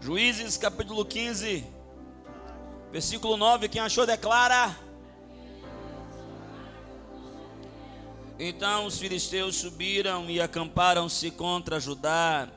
Juízes 0.00 0.56
capítulo 0.56 1.04
15, 1.04 1.66
versículo 2.92 3.36
9. 3.36 3.68
Quem 3.68 3.80
achou, 3.80 4.06
declara. 4.06 4.74
Então 8.38 8.86
os 8.86 8.98
filisteus 8.98 9.56
subiram 9.56 10.30
e 10.30 10.40
acamparam-se 10.40 11.32
contra 11.32 11.80
Judá 11.80 12.48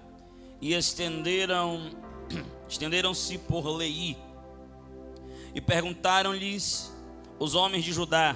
e 0.62 0.76
estenderam 0.76 1.90
estenderam-se 2.70 3.40
por 3.40 3.68
Lei. 3.68 4.16
E 5.56 5.60
perguntaram-lhes 5.60 6.94
os 7.40 7.56
homens 7.56 7.84
de 7.84 7.92
Judá: 7.92 8.36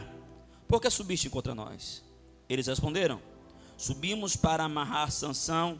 Por 0.68 0.82
que 0.82 0.90
subiste 0.90 1.30
contra 1.30 1.54
nós? 1.54 2.04
Eles 2.50 2.66
responderam: 2.66 3.22
Subimos 3.78 4.36
para 4.36 4.64
amarrar 4.64 5.12
Sansão, 5.12 5.80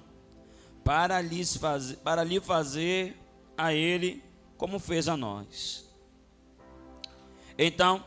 para, 0.86 1.20
lhes 1.20 1.58
fazer, 1.58 1.98
para 1.98 2.24
lhe 2.24 2.40
fazer 2.40 3.18
a 3.58 3.74
ele 3.74 4.24
como 4.56 4.80
fez 4.80 5.10
a 5.10 5.18
nós. 5.18 5.84
Então, 7.58 8.02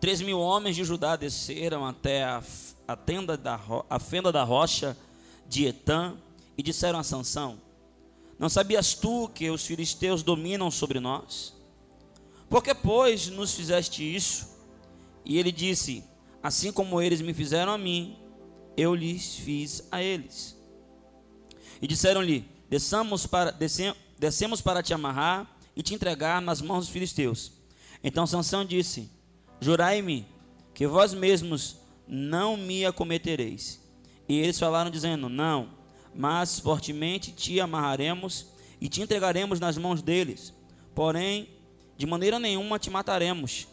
três 0.00 0.22
mil 0.22 0.40
homens 0.40 0.74
de 0.74 0.84
Judá 0.84 1.16
desceram 1.16 1.84
até 1.84 2.24
a 2.24 2.42
a, 2.86 2.96
tenda 2.96 3.36
da, 3.36 3.58
a 3.88 3.98
fenda 3.98 4.32
da 4.32 4.44
rocha 4.44 4.96
de 5.48 5.66
Etã 5.66 6.16
e 6.56 6.62
disseram 6.62 6.98
a 6.98 7.02
Sansão: 7.02 7.58
Não 8.38 8.48
sabias 8.48 8.94
tu 8.94 9.28
que 9.34 9.50
os 9.50 9.64
filisteus 9.64 10.22
dominam 10.22 10.70
sobre 10.70 11.00
nós? 11.00 11.54
Por 12.48 12.62
que, 12.62 12.74
pois, 12.74 13.28
nos 13.28 13.54
fizeste 13.54 14.02
isso? 14.02 14.48
E 15.24 15.38
ele 15.38 15.52
disse: 15.52 16.04
Assim 16.42 16.72
como 16.72 17.00
eles 17.00 17.20
me 17.20 17.32
fizeram 17.32 17.72
a 17.72 17.78
mim, 17.78 18.16
eu 18.76 18.94
lhes 18.94 19.36
fiz 19.36 19.86
a 19.90 20.02
eles. 20.02 20.60
E 21.82 21.86
disseram-lhe: 21.88 22.48
Desçamos 22.70 23.26
para, 23.26 23.50
descemos, 23.50 24.62
para 24.62 24.82
te 24.82 24.94
amarrar 24.94 25.50
e 25.76 25.82
te 25.82 25.94
entregar 25.94 26.40
nas 26.40 26.62
mãos 26.62 26.86
dos 26.86 26.92
filisteus. 26.92 27.52
Então 28.02 28.26
Sansão 28.26 28.64
disse: 28.64 29.10
Jurai-me 29.60 30.24
que 30.72 30.86
vós 30.86 31.12
mesmos 31.12 31.76
não 32.06 32.56
me 32.56 32.86
acometereis. 32.86 33.80
E 34.28 34.38
eles 34.38 34.58
falaram, 34.58 34.90
dizendo: 34.90 35.28
Não, 35.28 35.70
mas 36.14 36.60
fortemente 36.60 37.32
te 37.32 37.60
amarraremos 37.60 38.46
e 38.80 38.88
te 38.88 39.02
entregaremos 39.02 39.58
nas 39.58 39.76
mãos 39.76 40.00
deles. 40.00 40.54
Porém, 40.94 41.48
de 41.96 42.06
maneira 42.06 42.38
nenhuma 42.38 42.78
te 42.78 42.90
mataremos. 42.90 43.66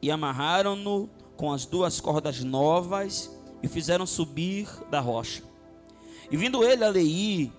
E 0.00 0.10
amarraram-no 0.10 1.08
com 1.36 1.52
as 1.52 1.66
duas 1.66 2.00
cordas 2.00 2.42
novas 2.42 3.30
e 3.62 3.68
fizeram 3.68 4.06
subir 4.06 4.68
da 4.90 5.00
rocha. 5.00 5.51
E 6.32 6.36
vindo 6.36 6.64
ele 6.64 6.82
a 6.82 6.88
Leí, 6.88 7.52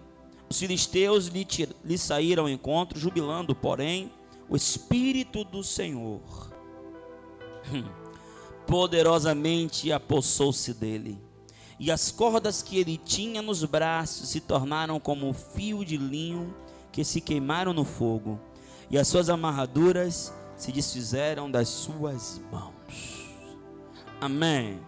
os 0.49 0.59
filisteus 0.59 1.27
lhe, 1.27 1.47
lhe 1.85 1.97
saíram 1.97 2.43
ao 2.43 2.49
encontro, 2.49 2.99
jubilando, 2.99 3.55
porém, 3.55 4.11
o 4.49 4.55
Espírito 4.57 5.45
do 5.45 5.63
Senhor. 5.63 6.21
poderosamente 8.65 9.91
apossou-se 9.91 10.73
dele. 10.73 11.21
E 11.79 11.91
as 11.91 12.11
cordas 12.11 12.61
que 12.61 12.77
ele 12.77 12.97
tinha 12.97 13.41
nos 13.41 13.63
braços 13.63 14.29
se 14.29 14.39
tornaram 14.39 14.99
como 14.99 15.27
um 15.27 15.33
fio 15.33 15.83
de 15.83 15.97
linho 15.97 16.55
que 16.91 17.03
se 17.03 17.19
queimaram 17.19 17.73
no 17.73 17.83
fogo, 17.83 18.39
e 18.89 18.97
as 18.97 19.07
suas 19.07 19.29
amarraduras 19.29 20.31
se 20.55 20.71
desfizeram 20.71 21.49
das 21.49 21.67
suas 21.67 22.39
mãos. 22.51 22.73
Amém. 24.21 24.79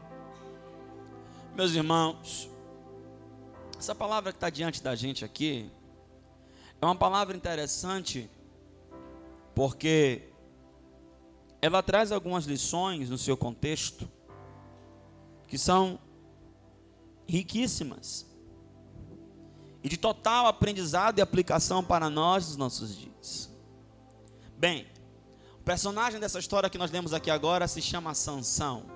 Meus 1.55 1.73
irmãos, 1.73 2.49
essa 3.85 3.93
palavra 3.93 4.31
que 4.31 4.37
está 4.37 4.49
diante 4.49 4.81
da 4.81 4.95
gente 4.95 5.23
aqui 5.23 5.69
é 6.81 6.85
uma 6.87 6.95
palavra 6.95 7.37
interessante, 7.37 8.27
porque 9.53 10.23
ela 11.61 11.83
traz 11.83 12.11
algumas 12.11 12.45
lições 12.45 13.11
no 13.11 13.17
seu 13.19 13.37
contexto 13.37 14.09
que 15.47 15.55
são 15.55 15.99
riquíssimas 17.27 18.25
e 19.83 19.87
de 19.87 19.97
total 19.97 20.47
aprendizado 20.47 21.19
e 21.19 21.21
aplicação 21.21 21.83
para 21.83 22.09
nós 22.09 22.47
nos 22.47 22.57
nossos 22.57 22.97
dias. 22.97 23.51
Bem, 24.57 24.87
o 25.59 25.63
personagem 25.63 26.19
dessa 26.19 26.39
história 26.39 26.71
que 26.71 26.79
nós 26.79 26.89
lemos 26.89 27.13
aqui 27.13 27.29
agora 27.29 27.67
se 27.67 27.83
chama 27.83 28.15
Sansão. 28.15 28.87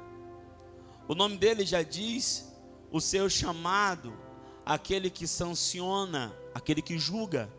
O 1.08 1.14
nome 1.14 1.38
dele 1.38 1.64
já 1.64 1.84
diz 1.84 2.52
o 2.92 3.00
seu 3.00 3.30
chamado, 3.30 4.28
aquele 4.70 5.10
que 5.10 5.28
sanciona, 5.28 6.34
aquele 6.56 6.82
que 6.82 6.98
julga. 6.98 7.50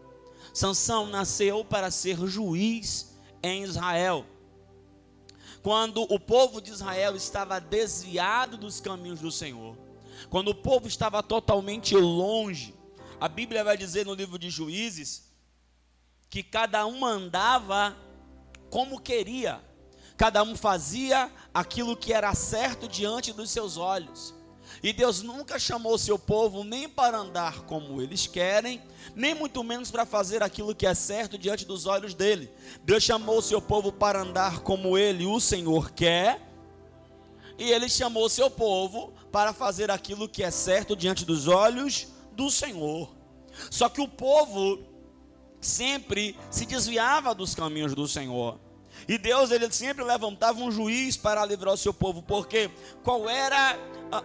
Sansão 0.54 1.06
nasceu 1.06 1.62
para 1.62 1.90
ser 1.90 2.16
juiz 2.26 3.14
em 3.42 3.62
Israel 3.62 4.24
quando 5.62 6.02
o 6.02 6.18
povo 6.18 6.60
de 6.60 6.70
Israel 6.70 7.14
estava 7.14 7.60
desviado 7.60 8.56
dos 8.56 8.80
caminhos 8.80 9.20
do 9.20 9.30
Senhor, 9.30 9.76
quando 10.28 10.48
o 10.48 10.54
povo 10.54 10.88
estava 10.88 11.22
totalmente 11.22 11.94
longe, 11.94 12.74
a 13.20 13.28
Bíblia 13.28 13.62
vai 13.62 13.76
dizer 13.76 14.06
no 14.06 14.14
livro 14.14 14.38
de 14.38 14.48
Juízes 14.48 15.30
que 16.30 16.42
cada 16.42 16.86
um 16.86 17.04
andava 17.04 17.96
como 18.70 19.00
queria, 19.00 19.60
cada 20.16 20.42
um 20.42 20.56
fazia 20.56 21.30
aquilo 21.52 21.96
que 21.96 22.12
era 22.12 22.34
certo 22.34 22.88
diante 22.88 23.32
dos 23.32 23.50
seus 23.50 23.76
olhos. 23.76 24.34
E 24.82 24.92
Deus 24.92 25.22
nunca 25.22 25.58
chamou 25.58 25.98
seu 25.98 26.18
povo 26.18 26.64
nem 26.64 26.88
para 26.88 27.18
andar 27.18 27.62
como 27.62 28.00
eles 28.00 28.26
querem, 28.26 28.82
nem 29.14 29.34
muito 29.34 29.62
menos 29.62 29.90
para 29.90 30.06
fazer 30.06 30.42
aquilo 30.42 30.74
que 30.74 30.86
é 30.86 30.94
certo 30.94 31.36
diante 31.36 31.66
dos 31.66 31.84
olhos 31.86 32.14
dele. 32.14 32.50
Deus 32.82 33.02
chamou 33.02 33.42
seu 33.42 33.60
povo 33.60 33.92
para 33.92 34.22
andar 34.22 34.60
como 34.60 34.96
ele, 34.96 35.26
o 35.26 35.38
Senhor, 35.38 35.90
quer, 35.90 36.40
e 37.58 37.70
ele 37.70 37.90
chamou 37.90 38.26
seu 38.30 38.50
povo 38.50 39.12
para 39.30 39.52
fazer 39.52 39.90
aquilo 39.90 40.26
que 40.26 40.42
é 40.42 40.50
certo 40.50 40.96
diante 40.96 41.26
dos 41.26 41.46
olhos 41.46 42.08
do 42.32 42.50
Senhor. 42.50 43.14
Só 43.70 43.90
que 43.90 44.00
o 44.00 44.08
povo 44.08 44.82
sempre 45.60 46.34
se 46.50 46.64
desviava 46.64 47.34
dos 47.34 47.54
caminhos 47.54 47.94
do 47.94 48.08
Senhor. 48.08 48.58
E 49.08 49.18
Deus 49.18 49.50
ele 49.50 49.70
sempre 49.70 50.04
levantava 50.04 50.60
um 50.60 50.70
juiz 50.70 51.16
para 51.16 51.44
livrar 51.44 51.74
o 51.74 51.78
seu 51.78 51.92
povo, 51.92 52.22
porque 52.22 52.70
qual 53.02 53.28
era 53.28 53.78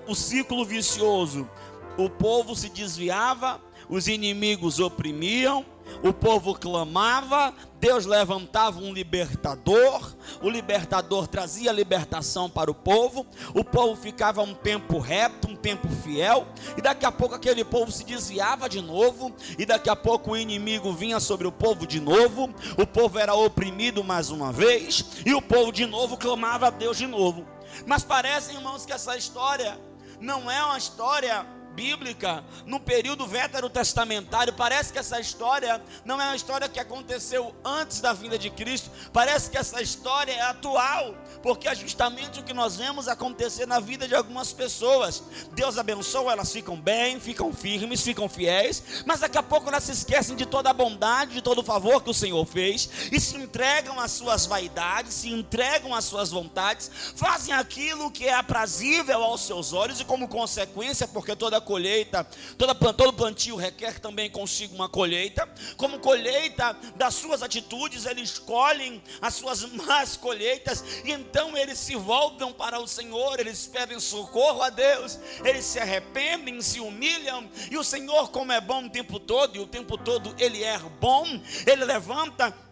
o 0.08 0.16
ciclo 0.16 0.66
vicioso? 0.66 1.50
O 1.98 2.10
povo 2.10 2.56
se 2.56 2.70
desviava, 2.70 3.62
os 3.90 4.08
inimigos 4.08 4.80
oprimiam, 4.80 5.66
o 6.04 6.14
povo 6.14 6.54
clamava, 6.54 7.54
Deus 7.80 8.06
levantava 8.06 8.80
um 8.80 8.94
libertador, 8.94 10.16
o 10.42 10.50
libertador 10.50 11.28
trazia 11.28 11.72
libertação 11.72 12.50
para 12.50 12.72
o 12.72 12.76
povo, 12.76 13.26
o 13.54 13.64
povo 13.64 13.96
ficava 13.96 14.42
um 14.42 14.54
tempo 14.54 15.00
reto, 15.00 15.48
um 15.48 15.56
tempo 15.56 15.88
fiel, 15.88 16.48
e 16.78 16.82
daqui 16.82 17.06
a 17.06 17.12
pouco 17.12 17.36
aquele 17.36 17.64
povo 17.64 17.92
se 17.92 18.04
desviava 18.04 18.68
de 18.68 18.82
novo, 18.82 19.34
e 19.58 19.66
daqui 19.66 19.90
a 19.90 19.96
pouco 19.96 20.32
o 20.32 20.38
inimigo 20.38 20.94
vinha 20.94 21.20
sobre 21.20 21.48
o 21.48 21.52
povo 21.52 21.86
de 21.86 22.00
novo, 22.00 22.54
o 22.78 22.88
povo 22.88 23.20
era 23.20 23.34
oprimido 23.34 24.04
mais 24.04 24.30
uma 24.30 24.52
vez, 24.52 25.06
e 25.26 25.34
o 25.34 25.42
povo 25.42 25.72
de 25.72 25.86
novo 25.86 26.18
clamava 26.18 26.68
a 26.68 26.72
Deus 26.72 26.98
de 26.98 27.08
novo. 27.08 27.46
Mas 27.86 28.04
parece, 28.04 28.54
irmãos, 28.54 28.86
que 28.86 28.94
essa 28.94 29.18
história 29.18 29.80
não 30.20 30.50
é 30.50 30.64
uma 30.64 30.78
história 30.78 31.46
bíblica, 31.76 32.44
no 32.66 32.80
período 32.80 33.28
veterotestamentário, 33.28 34.54
parece 34.54 34.94
que 34.94 35.00
essa 35.00 35.20
história 35.20 35.82
não 36.06 36.20
é 36.22 36.26
uma 36.26 36.36
história 36.36 36.70
que 36.70 36.80
aconteceu 36.80 37.54
antes 37.64 38.00
da 38.00 38.14
vinda 38.14 38.40
de 38.40 38.50
Cristo, 38.50 38.90
parece 39.12 39.50
que 39.50 39.58
essa 39.58 39.82
história 39.82 40.32
é 40.32 40.42
atual, 40.42 41.14
porque 41.44 41.68
é 41.68 41.76
justamente 41.76 42.40
o 42.40 42.44
que 42.44 42.54
nós 42.54 42.78
vemos 42.78 43.08
acontecer 43.08 43.66
na 43.66 43.80
vida 43.80 44.08
de 44.08 44.16
algumas 44.16 44.54
pessoas. 44.54 45.22
Deus 45.54 45.78
abençoa, 45.78 46.32
elas 46.32 46.52
ficam 46.52 46.80
bem, 46.80 47.20
ficam 47.20 47.54
firmes, 47.54 48.02
ficam 48.02 48.30
fiéis, 48.30 49.04
mas 49.06 49.20
daqui 49.20 49.38
a 49.38 49.44
pouco 49.44 49.68
elas 49.68 49.84
se 49.84 49.92
esquecem 49.92 50.36
de 50.36 50.46
toda 50.46 50.70
a 50.70 50.74
bondade, 50.74 51.34
de 51.34 51.42
todo 51.42 51.60
o 51.60 51.64
favor 51.64 52.02
que 52.02 52.10
o 52.10 52.14
Senhor 52.14 52.46
fez 52.46 52.90
e 53.12 53.20
se 53.20 53.36
entregam 53.36 54.00
às 54.00 54.12
suas 54.12 54.46
vaidades, 54.46 55.14
se 55.14 55.30
entregam 55.30 55.94
às 55.94 56.06
suas 56.06 56.32
vontades, 56.32 56.90
fazem 57.16 57.54
aquilo 57.54 58.10
que 58.10 58.26
é 58.26 58.34
aprazível 58.34 59.24
aos 59.24 59.42
seus 59.42 59.74
olhos 59.74 60.00
e 60.00 60.06
como 60.06 60.28
consequência, 60.28 61.08
porque 61.08 61.36
toda 61.36 61.60
colheita, 61.66 62.26
toda, 62.58 62.74
todo 62.94 63.12
plantio 63.12 63.58
requer 63.58 64.00
também 64.00 64.30
consigo 64.30 64.74
uma 64.76 64.88
colheita. 64.88 65.50
Como 65.76 66.00
colheita 66.00 66.74
das 66.96 67.16
suas 67.16 67.44
atitudes, 67.44 68.06
eles 68.06 68.30
escolhem 68.30 69.04
as 69.22 69.34
suas 69.34 69.64
más 69.74 70.16
colheitas 70.16 70.84
e 71.04 71.12
então 71.12 71.58
eles 71.58 71.80
se 71.80 71.96
voltam 71.96 72.54
para 72.54 72.80
o 72.80 72.88
Senhor, 72.88 73.40
eles 73.40 73.68
pedem 73.68 74.00
socorro 74.00 74.62
a 74.62 74.70
Deus, 74.70 75.20
eles 75.44 75.66
se 75.66 75.80
arrependem, 75.80 76.62
se 76.62 76.80
humilham 76.80 77.50
e 77.70 77.78
o 77.78 77.84
Senhor, 77.84 78.30
como 78.30 78.52
é 78.52 78.62
bom 78.62 78.86
o 78.86 78.90
tempo 78.90 79.20
todo 79.20 79.56
e 79.56 79.60
o 79.60 79.68
tempo 79.68 79.98
todo 79.98 80.34
ele 80.38 80.64
é 80.64 80.78
bom, 81.00 81.26
ele 81.66 81.84
levanta 81.84 82.65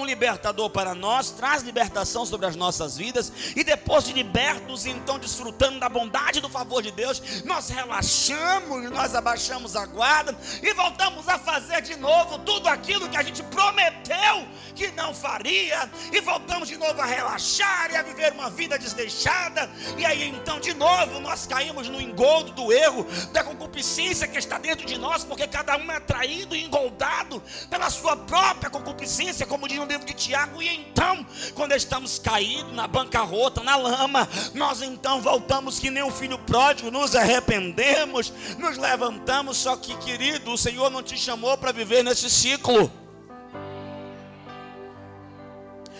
um 0.00 0.04
libertador 0.04 0.70
para 0.70 0.94
nós, 0.94 1.30
traz 1.30 1.62
libertação 1.62 2.26
sobre 2.26 2.46
as 2.46 2.56
nossas 2.56 2.96
vidas, 2.96 3.32
e 3.54 3.62
depois 3.62 4.04
de 4.04 4.12
libertos, 4.12 4.86
então 4.86 5.18
desfrutando 5.18 5.78
da 5.78 5.88
bondade 5.88 6.38
e 6.38 6.42
do 6.42 6.48
favor 6.48 6.82
de 6.82 6.90
Deus, 6.90 7.42
nós 7.44 7.68
relaxamos, 7.68 8.90
nós 8.90 9.14
abaixamos 9.14 9.76
a 9.76 9.86
guarda 9.86 10.36
e 10.62 10.72
voltamos 10.74 11.28
a 11.28 11.38
fazer 11.38 11.82
de 11.82 11.96
novo 11.96 12.38
tudo 12.40 12.68
aquilo 12.68 13.08
que 13.08 13.16
a 13.16 13.22
gente 13.22 13.42
prometeu 13.44 14.46
que 14.74 14.88
não 14.88 15.14
faria, 15.14 15.88
e 16.12 16.20
voltamos 16.20 16.68
de 16.68 16.76
novo 16.76 17.00
a 17.00 17.06
relaxar 17.06 17.92
e 17.92 17.96
a 17.96 18.02
viver 18.02 18.32
uma 18.32 18.50
vida 18.50 18.76
desdeixada, 18.76 19.70
e 19.96 20.04
aí 20.04 20.28
então 20.28 20.58
de 20.58 20.74
novo 20.74 21.20
nós 21.20 21.46
caímos 21.46 21.88
no 21.88 22.00
engodo 22.00 22.50
do 22.52 22.72
erro, 22.72 23.06
da 23.32 23.44
concupiscência 23.44 24.26
que 24.26 24.36
está 24.36 24.58
dentro 24.58 24.84
de 24.84 24.98
nós, 24.98 25.22
porque 25.22 25.46
cada 25.46 25.76
um 25.76 25.92
é 25.92 25.96
atraído 25.96 26.56
e 26.56 26.64
engoldado 26.64 27.40
pela 27.70 27.88
sua 27.88 28.16
própria 28.16 28.68
concupiscência, 28.68 29.46
como 29.46 29.68
diz 29.68 29.83
no 29.84 29.90
livro 29.90 30.06
de 30.06 30.14
Tiago, 30.14 30.62
e 30.62 30.68
então, 30.68 31.24
quando 31.54 31.72
estamos 31.72 32.18
caídos 32.18 32.72
na 32.72 32.86
bancarrota, 32.86 33.62
na 33.62 33.76
lama, 33.76 34.28
nós 34.54 34.82
então 34.82 35.20
voltamos 35.20 35.78
que 35.78 35.90
nem 35.90 36.02
um 36.02 36.10
filho 36.10 36.38
pródigo, 36.38 36.90
nos 36.90 37.14
arrependemos, 37.14 38.32
nos 38.58 38.76
levantamos, 38.78 39.58
só 39.58 39.76
que, 39.76 39.96
querido, 39.98 40.52
o 40.52 40.58
Senhor 40.58 40.90
não 40.90 41.02
te 41.02 41.16
chamou 41.16 41.56
para 41.56 41.72
viver 41.72 42.02
nesse 42.02 42.28
ciclo. 42.30 42.90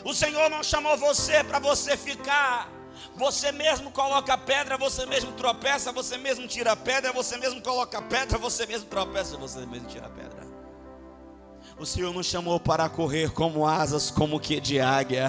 O 0.03 0.13
Senhor 0.13 0.51
não 0.51 0.63
chamou 0.63 0.97
você 0.97 1.43
para 1.45 1.59
você 1.59 1.97
ficar. 1.97 2.71
Você 3.17 3.53
mesmo 3.53 3.91
coloca 3.91 4.37
pedra, 4.37 4.77
você 4.77 5.07
mesmo 5.07 5.33
tropeça, 5.33 5.93
você 5.93 6.19
mesmo 6.19 6.49
tira 6.49 6.75
pedra, 6.75 7.13
você 7.13 7.37
mesmo 7.37 7.61
coloca 7.63 8.03
pedra, 8.03 8.39
você 8.39 8.67
mesmo 8.67 8.87
tropeça, 8.87 9.37
você 9.37 9.65
mesmo 9.67 9.89
tira 9.89 10.09
pedra. 10.09 10.34
O 11.77 11.85
Senhor 11.85 12.15
nos 12.15 12.27
chamou 12.27 12.61
para 12.61 12.89
correr 12.89 13.33
como 13.33 13.67
asas, 13.67 14.11
como 14.11 14.39
que 14.39 14.61
de 14.61 14.81
águia. 14.81 15.27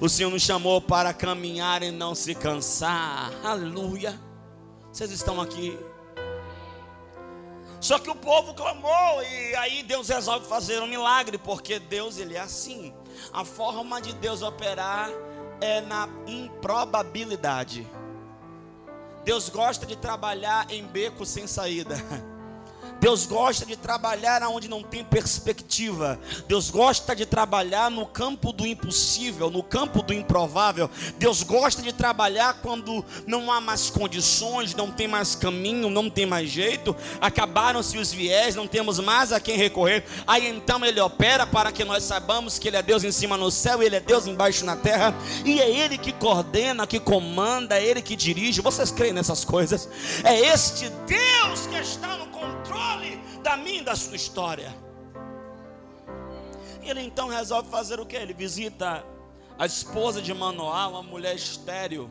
O 0.00 0.08
Senhor 0.08 0.30
nos 0.30 0.42
chamou 0.42 0.80
para 0.80 1.12
caminhar 1.12 1.82
e 1.82 1.90
não 1.90 2.14
se 2.14 2.34
cansar. 2.34 3.32
Aleluia. 3.44 4.18
Vocês 4.92 5.10
estão 5.10 5.40
aqui. 5.40 5.76
Só 7.80 7.98
que 7.98 8.08
o 8.08 8.14
povo 8.14 8.54
clamou 8.54 9.22
e 9.24 9.56
aí 9.56 9.82
Deus 9.82 10.08
resolve 10.08 10.46
fazer 10.46 10.80
um 10.80 10.86
milagre, 10.86 11.36
porque 11.36 11.80
Deus 11.80 12.16
ele 12.16 12.36
é 12.36 12.40
assim. 12.40 12.94
A 13.32 13.44
forma 13.44 14.00
de 14.00 14.12
Deus 14.14 14.40
operar 14.40 15.10
é 15.60 15.80
na 15.80 16.08
improbabilidade. 16.28 17.90
Deus 19.24 19.48
gosta 19.48 19.84
de 19.84 19.96
trabalhar 19.96 20.70
em 20.70 20.86
beco 20.86 21.26
sem 21.26 21.48
saída. 21.48 21.96
Deus 23.02 23.26
gosta 23.26 23.66
de 23.66 23.74
trabalhar 23.76 24.44
onde 24.44 24.68
não 24.68 24.80
tem 24.80 25.02
perspectiva. 25.02 26.20
Deus 26.46 26.70
gosta 26.70 27.16
de 27.16 27.26
trabalhar 27.26 27.90
no 27.90 28.06
campo 28.06 28.52
do 28.52 28.64
impossível, 28.64 29.50
no 29.50 29.60
campo 29.60 30.04
do 30.04 30.14
improvável. 30.14 30.88
Deus 31.18 31.42
gosta 31.42 31.82
de 31.82 31.92
trabalhar 31.92 32.60
quando 32.62 33.04
não 33.26 33.50
há 33.50 33.60
mais 33.60 33.90
condições, 33.90 34.72
não 34.72 34.88
tem 34.88 35.08
mais 35.08 35.34
caminho, 35.34 35.90
não 35.90 36.08
tem 36.08 36.24
mais 36.24 36.48
jeito. 36.48 36.94
Acabaram-se 37.20 37.98
os 37.98 38.12
viés, 38.12 38.54
não 38.54 38.68
temos 38.68 39.00
mais 39.00 39.32
a 39.32 39.40
quem 39.40 39.56
recorrer. 39.56 40.04
Aí 40.24 40.46
então 40.46 40.84
ele 40.84 41.00
opera 41.00 41.44
para 41.44 41.72
que 41.72 41.84
nós 41.84 42.04
saibamos 42.04 42.56
que 42.56 42.68
ele 42.68 42.76
é 42.76 42.82
Deus 42.82 43.02
em 43.02 43.10
cima 43.10 43.36
no 43.36 43.50
céu, 43.50 43.82
ele 43.82 43.96
é 43.96 44.00
Deus 44.00 44.28
embaixo 44.28 44.64
na 44.64 44.76
terra, 44.76 45.12
e 45.44 45.60
é 45.60 45.68
ele 45.68 45.98
que 45.98 46.12
coordena, 46.12 46.86
que 46.86 47.00
comanda, 47.00 47.80
é 47.80 47.84
ele 47.84 48.00
que 48.00 48.14
dirige. 48.14 48.60
Vocês 48.60 48.92
creem 48.92 49.12
nessas 49.12 49.44
coisas? 49.44 49.88
É 50.22 50.38
este 50.38 50.88
Deus 51.04 51.66
que 51.66 51.80
está 51.80 52.16
no 52.16 52.28
controle 52.28 52.91
da 53.42 53.56
minha 53.56 53.82
da 53.82 53.96
sua 53.96 54.16
história. 54.16 54.74
Ele 56.82 57.00
então 57.00 57.28
resolve 57.28 57.70
fazer 57.70 58.00
o 58.00 58.06
que? 58.06 58.16
Ele 58.16 58.34
visita 58.34 59.04
a 59.58 59.66
esposa 59.66 60.20
de 60.20 60.32
Manoá, 60.34 60.88
uma 60.88 61.02
mulher 61.02 61.34
estéril. 61.34 62.10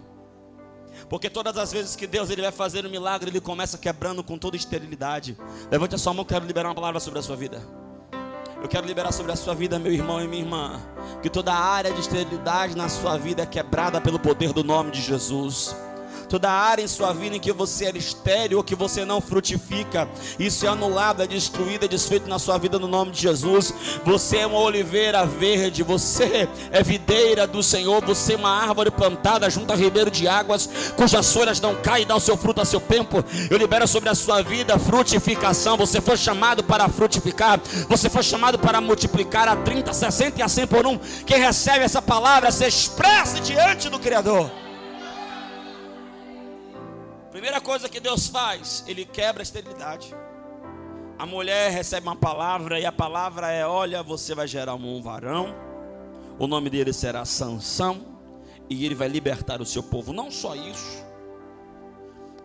Porque 1.09 1.29
todas 1.29 1.57
as 1.57 1.71
vezes 1.71 1.95
que 1.95 2.07
Deus 2.07 2.29
ele 2.29 2.41
vai 2.41 2.51
fazer 2.51 2.85
um 2.85 2.89
milagre, 2.89 3.29
ele 3.29 3.41
começa 3.41 3.77
quebrando 3.77 4.23
com 4.23 4.37
toda 4.37 4.55
esterilidade. 4.55 5.37
Levante 5.69 5.95
a 5.95 5.97
sua 5.97 6.13
mão, 6.13 6.23
quero 6.23 6.45
liberar 6.45 6.69
uma 6.69 6.75
palavra 6.75 6.99
sobre 6.99 7.19
a 7.19 7.21
sua 7.21 7.35
vida. 7.35 7.61
Eu 8.61 8.67
quero 8.67 8.85
liberar 8.85 9.11
sobre 9.11 9.31
a 9.31 9.35
sua 9.35 9.55
vida, 9.55 9.79
meu 9.79 9.91
irmão 9.91 10.21
e 10.21 10.27
minha 10.27 10.43
irmã, 10.43 10.79
que 11.21 11.29
toda 11.29 11.51
área 11.53 11.91
de 11.91 11.99
esterilidade 11.99 12.77
na 12.77 12.87
sua 12.87 13.17
vida 13.17 13.41
é 13.41 13.45
quebrada 13.45 13.99
pelo 13.99 14.19
poder 14.19 14.53
do 14.53 14.63
nome 14.63 14.91
de 14.91 15.01
Jesus 15.01 15.75
toda 16.31 16.49
área 16.49 16.81
em 16.81 16.87
sua 16.87 17.11
vida 17.11 17.35
em 17.35 17.39
que 17.41 17.51
você 17.51 17.87
é 17.87 17.97
estéreo 17.97 18.59
ou 18.59 18.63
que 18.63 18.73
você 18.73 19.03
não 19.03 19.19
frutifica, 19.19 20.07
isso 20.39 20.65
é 20.65 20.69
anulado, 20.69 21.21
é 21.21 21.27
destruído, 21.27 21.83
é 21.83 21.89
desfeito 21.89 22.29
na 22.29 22.39
sua 22.39 22.57
vida 22.57 22.79
no 22.79 22.87
nome 22.87 23.11
de 23.11 23.21
Jesus. 23.21 23.73
Você 24.05 24.37
é 24.37 24.47
uma 24.47 24.59
oliveira 24.59 25.25
verde, 25.25 25.83
você 25.83 26.47
é 26.71 26.81
videira 26.81 27.45
do 27.45 27.61
Senhor, 27.61 28.01
você 28.05 28.35
é 28.35 28.37
uma 28.37 28.49
árvore 28.49 28.89
plantada 28.89 29.49
junto 29.49 29.73
a 29.73 29.75
ribeiro 29.75 30.09
de 30.09 30.25
águas, 30.25 30.69
cujas 30.95 31.33
folhas 31.33 31.59
não 31.59 31.75
caem 31.75 32.03
e 32.03 32.05
dão 32.05 32.17
seu 32.17 32.37
fruto 32.37 32.61
a 32.61 32.65
seu 32.65 32.79
tempo. 32.79 33.21
Eu 33.49 33.57
libero 33.57 33.85
sobre 33.85 34.07
a 34.07 34.15
sua 34.15 34.41
vida 34.41 34.79
frutificação. 34.79 35.75
Você 35.75 35.99
foi 35.99 36.15
chamado 36.15 36.63
para 36.63 36.87
frutificar, 36.87 37.59
você 37.89 38.09
foi 38.09 38.23
chamado 38.23 38.57
para 38.57 38.79
multiplicar 38.79 39.49
a 39.49 39.57
30, 39.57 39.91
60 39.91 40.39
e 40.39 40.41
a 40.41 40.47
100 40.47 40.67
por 40.67 40.87
um. 40.87 40.97
Quem 41.25 41.39
recebe 41.39 41.83
essa 41.83 42.01
palavra 42.01 42.53
se 42.53 42.65
expresse 42.65 43.41
diante 43.41 43.89
do 43.89 43.99
Criador. 43.99 44.60
Primeira 47.31 47.61
coisa 47.61 47.87
que 47.87 47.99
Deus 47.99 48.27
faz, 48.27 48.83
Ele 48.87 49.05
quebra 49.05 49.41
a 49.41 49.43
esterilidade. 49.43 50.13
A 51.17 51.25
mulher 51.25 51.71
recebe 51.71 52.05
uma 52.05 52.15
palavra 52.15 52.79
e 52.79 52.85
a 52.85 52.91
palavra 52.91 53.49
é: 53.49 53.65
Olha, 53.65 54.03
você 54.03 54.35
vai 54.35 54.47
gerar 54.47 54.75
um 54.75 55.01
varão, 55.01 55.55
o 56.37 56.45
nome 56.45 56.69
dele 56.69 56.91
será 56.91 57.23
Sansão, 57.23 58.05
e 58.69 58.85
ele 58.85 58.95
vai 58.95 59.07
libertar 59.07 59.61
o 59.61 59.65
seu 59.65 59.81
povo. 59.81 60.11
Não 60.11 60.29
só 60.29 60.55
isso, 60.55 61.05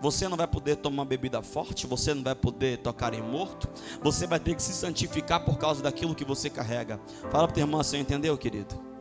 você 0.00 0.28
não 0.28 0.36
vai 0.36 0.46
poder 0.46 0.76
tomar 0.76 1.04
bebida 1.04 1.42
forte, 1.42 1.86
você 1.86 2.14
não 2.14 2.22
vai 2.22 2.34
poder 2.34 2.78
tocar 2.78 3.12
em 3.12 3.22
morto, 3.22 3.68
você 4.00 4.26
vai 4.26 4.38
ter 4.38 4.54
que 4.54 4.62
se 4.62 4.72
santificar 4.72 5.44
por 5.44 5.58
causa 5.58 5.82
daquilo 5.82 6.14
que 6.14 6.24
você 6.24 6.48
carrega. 6.48 7.00
Fala 7.30 7.48
para 7.48 7.50
o 7.50 7.54
teu 7.54 7.64
irmão 7.64 7.80
assim, 7.80 7.98
entendeu, 7.98 8.36
querido? 8.38 8.95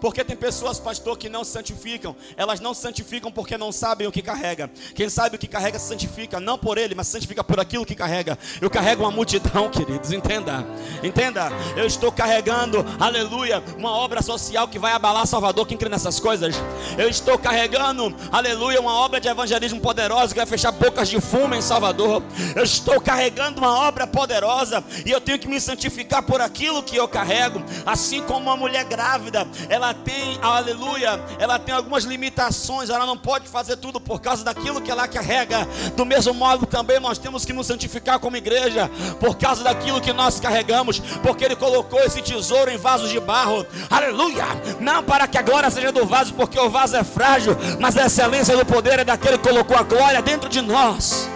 Porque 0.00 0.24
tem 0.24 0.34
pessoas, 0.34 0.80
pastor, 0.80 1.16
que 1.16 1.28
não 1.28 1.44
santificam. 1.44 2.16
Elas 2.36 2.58
não 2.58 2.74
santificam 2.74 3.30
porque 3.30 3.56
não 3.56 3.70
sabem 3.70 4.04
o 4.04 4.10
que 4.10 4.20
carrega. 4.20 4.68
Quem 4.96 5.08
sabe 5.08 5.36
o 5.36 5.38
que 5.38 5.46
carrega 5.46 5.78
santifica, 5.78 6.40
não 6.40 6.58
por 6.58 6.76
ele, 6.76 6.96
mas 6.96 7.06
santifica 7.06 7.44
por 7.44 7.60
aquilo 7.60 7.86
que 7.86 7.94
carrega. 7.94 8.36
Eu 8.60 8.68
carrego 8.68 9.04
uma 9.04 9.12
multidão, 9.12 9.70
queridos, 9.70 10.10
entenda. 10.10 10.66
Entenda, 11.04 11.50
eu 11.76 11.86
estou 11.86 12.10
carregando, 12.10 12.84
aleluia, 12.98 13.62
uma 13.78 13.92
obra 13.92 14.22
social 14.22 14.66
que 14.66 14.78
vai 14.78 14.92
abalar 14.92 15.24
Salvador. 15.24 15.68
Quem 15.68 15.78
crê 15.78 15.88
nessas 15.88 16.18
coisas? 16.18 16.56
Eu 16.98 17.08
estou 17.08 17.38
carregando, 17.38 18.12
aleluia, 18.32 18.80
uma 18.80 18.94
obra 18.94 19.20
de 19.20 19.28
evangelismo 19.28 19.80
poderosa 19.80 20.34
que 20.34 20.40
vai 20.40 20.46
fechar 20.46 20.72
bocas 20.72 21.08
de 21.08 21.20
fumo 21.20 21.54
em 21.54 21.62
Salvador. 21.62 22.24
Eu 22.56 22.64
estou 22.64 23.00
carregando 23.00 23.60
uma 23.60 23.86
obra 23.86 24.04
poderosa 24.04 24.82
e 25.04 25.12
eu 25.12 25.20
tenho 25.20 25.38
que 25.38 25.46
me 25.46 25.60
santificar 25.60 26.24
por 26.24 26.40
aquilo 26.40 26.82
que 26.82 26.96
eu 26.96 27.06
carrego 27.06 27.35
assim 27.84 28.22
como 28.22 28.40
uma 28.40 28.56
mulher 28.56 28.84
grávida, 28.84 29.46
ela 29.68 29.92
tem, 29.94 30.38
aleluia, 30.42 31.20
ela 31.38 31.58
tem 31.58 31.74
algumas 31.74 32.04
limitações, 32.04 32.90
ela 32.90 33.06
não 33.06 33.16
pode 33.16 33.48
fazer 33.48 33.76
tudo 33.76 34.00
por 34.00 34.20
causa 34.20 34.44
daquilo 34.44 34.80
que 34.80 34.90
ela 34.90 35.06
carrega. 35.08 35.66
Do 35.96 36.04
mesmo 36.04 36.34
modo 36.34 36.66
também 36.66 37.00
nós 37.00 37.18
temos 37.18 37.44
que 37.44 37.52
nos 37.52 37.66
santificar 37.66 38.18
como 38.18 38.36
igreja, 38.36 38.90
por 39.20 39.36
causa 39.36 39.62
daquilo 39.64 40.00
que 40.00 40.12
nós 40.12 40.40
carregamos, 40.40 41.00
porque 41.22 41.44
ele 41.44 41.56
colocou 41.56 42.00
esse 42.00 42.22
tesouro 42.22 42.70
em 42.70 42.76
vasos 42.76 43.10
de 43.10 43.20
barro. 43.20 43.66
Aleluia! 43.90 44.44
Não 44.80 45.02
para 45.02 45.26
que 45.26 45.38
a 45.38 45.42
glória 45.42 45.70
seja 45.70 45.92
do 45.92 46.06
vaso, 46.06 46.34
porque 46.34 46.58
o 46.58 46.70
vaso 46.70 46.96
é 46.96 47.04
frágil, 47.04 47.56
mas 47.80 47.96
a 47.96 48.06
excelência 48.06 48.56
do 48.56 48.64
poder 48.64 49.00
é 49.00 49.04
daquele 49.04 49.38
que 49.38 49.48
colocou 49.48 49.76
a 49.76 49.82
glória 49.82 50.22
dentro 50.22 50.48
de 50.48 50.60
nós. 50.60 51.28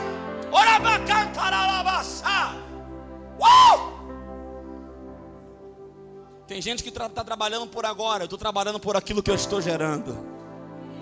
Uh! 3.41 4.00
Tem 6.51 6.61
gente 6.61 6.83
que 6.83 6.89
está 6.89 7.09
tra 7.09 7.23
trabalhando 7.23 7.69
por 7.69 7.87
agora, 7.87 8.25
eu 8.25 8.27
estou 8.27 8.37
trabalhando 8.37 8.81
por 8.81 8.97
aquilo 8.97 9.23
que 9.23 9.31
eu 9.31 9.37
estou 9.37 9.63
gerando. 9.63 10.19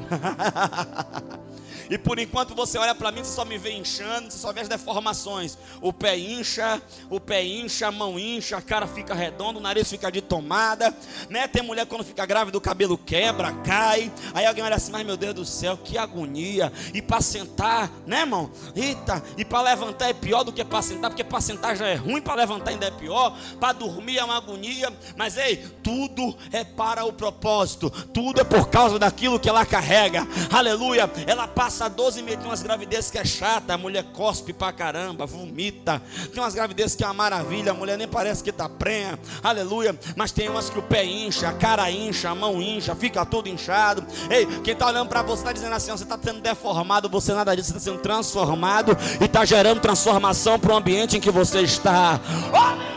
E 1.91 1.97
por 1.97 2.19
enquanto 2.19 2.55
você 2.55 2.79
olha 2.79 2.95
para 2.95 3.11
mim, 3.11 3.25
você 3.25 3.35
só 3.35 3.45
me 3.45 3.57
vê 3.57 3.73
inchando, 3.73 4.31
você 4.31 4.39
só 4.39 4.53
vê 4.53 4.61
as 4.61 4.69
deformações. 4.69 5.57
O 5.81 5.93
pé 5.93 6.19
incha, 6.19 6.81
o 7.09 7.19
pé 7.19 7.45
incha, 7.45 7.89
a 7.89 7.93
mão 7.93 8.19
incha, 8.19 8.57
a 8.57 8.63
cara 8.63 8.87
fica 8.87 9.15
redonda, 9.15 9.59
o 9.59 9.63
nariz 9.63 9.89
fica 9.89 10.11
de 10.11 10.21
tomada, 10.21 10.95
né? 11.31 11.49
Tem 11.49 11.63
mulher 11.63 11.87
quando 11.87 12.05
fica 12.05 12.27
grávida, 12.27 12.59
o 12.59 12.61
cabelo 12.61 12.99
quebra, 12.99 13.53
cai. 13.65 14.13
Aí 14.35 14.45
alguém 14.45 14.65
olha 14.65 14.77
assim, 14.77 14.93
mas 14.93 15.07
meu 15.07 15.17
Deus 15.17 15.35
do 15.35 15.45
céu, 15.45 15.77
que 15.77 15.97
agonia. 15.97 16.73
E 16.93 17.01
para 17.01 17.21
sentar, 17.21 17.91
né, 18.07 18.21
irmão? 18.21 18.51
Eita, 18.75 19.23
e 19.37 19.45
para 19.45 19.63
levantar 19.63 20.09
é 20.09 20.13
pior 20.13 20.45
do 20.45 20.53
que 20.53 20.65
para 20.65 20.83
sentar, 20.83 21.11
porque 21.11 21.25
para 21.25 21.41
sentar 21.41 21.77
já 21.77 21.87
é 21.87 21.95
ruim, 21.95 22.21
para 22.21 22.35
levantar 22.35 22.71
ainda 22.71 22.87
é 22.87 22.91
pior. 22.91 23.37
Para 23.59 23.73
dormir 23.73 24.19
é 24.19 24.25
uma 24.25 24.37
agonia, 24.37 24.93
mas 25.17 25.37
ei, 25.37 25.57
tudo 25.83 26.37
é 26.53 26.65
para 26.65 27.05
o 27.05 27.13
propósito, 27.13 27.91
tudo 27.91 28.41
é 28.41 28.45
por 28.45 28.69
causa 28.69 28.99
daquilo 28.99 29.41
que 29.41 29.49
ela 29.49 29.65
carrega. 29.65 30.27
Aleluia. 30.53 31.11
Ela 31.27 31.47
passa 31.49 31.78
passa 31.79 31.89
12 31.89 32.23
meses, 32.23 32.41
tem 32.41 32.49
umas 32.49 32.63
gravidezes 32.63 33.11
que 33.11 33.19
é 33.19 33.25
chata, 33.25 33.75
a 33.75 33.79
mulher 33.79 34.03
cospe 34.13 34.53
pra 34.53 34.73
caramba, 34.73 35.25
vomita. 35.27 36.03
Tem 36.33 36.43
umas 36.43 36.55
gravidezes 36.55 36.97
que 36.97 37.05
é 37.05 37.07
uma 37.07 37.15
maravilha, 37.15 37.71
a 37.71 37.75
mulher 37.75 37.97
nem 37.97 38.09
parece 38.09 38.43
que 38.43 38.51
tá 38.51 38.69
prenha, 38.69 39.19
aleluia. 39.43 39.97
Mas 40.17 40.33
tem 40.33 40.49
umas 40.49 40.69
que 40.69 40.79
o 40.79 40.83
pé 40.83 41.05
incha, 41.05 41.49
a 41.49 41.53
cara 41.53 41.89
incha, 41.91 42.31
a 42.31 42.35
mão 42.35 42.61
incha, 42.61 42.97
fica 42.97 43.25
tudo 43.25 43.49
inchado. 43.49 44.05
Ei, 44.29 44.47
quem 44.63 44.75
tá 44.75 44.89
olhando 44.89 45.09
para 45.09 45.23
você 45.23 45.43
está 45.43 45.53
dizendo 45.53 45.75
assim: 45.75 45.93
você 45.93 46.03
está 46.03 46.19
sendo 46.21 46.41
deformado, 46.41 47.09
você 47.09 47.33
nada 47.33 47.55
disso, 47.55 47.69
está 47.69 47.81
sendo 47.81 48.01
transformado 48.01 48.97
e 49.21 49.25
está 49.25 49.45
gerando 49.45 49.81
transformação 49.81 50.59
para 50.59 50.73
o 50.73 50.77
ambiente 50.77 51.17
em 51.17 51.21
que 51.21 51.31
você 51.31 51.61
está. 51.61 52.21
Oh, 52.49 52.77
meu 52.77 52.89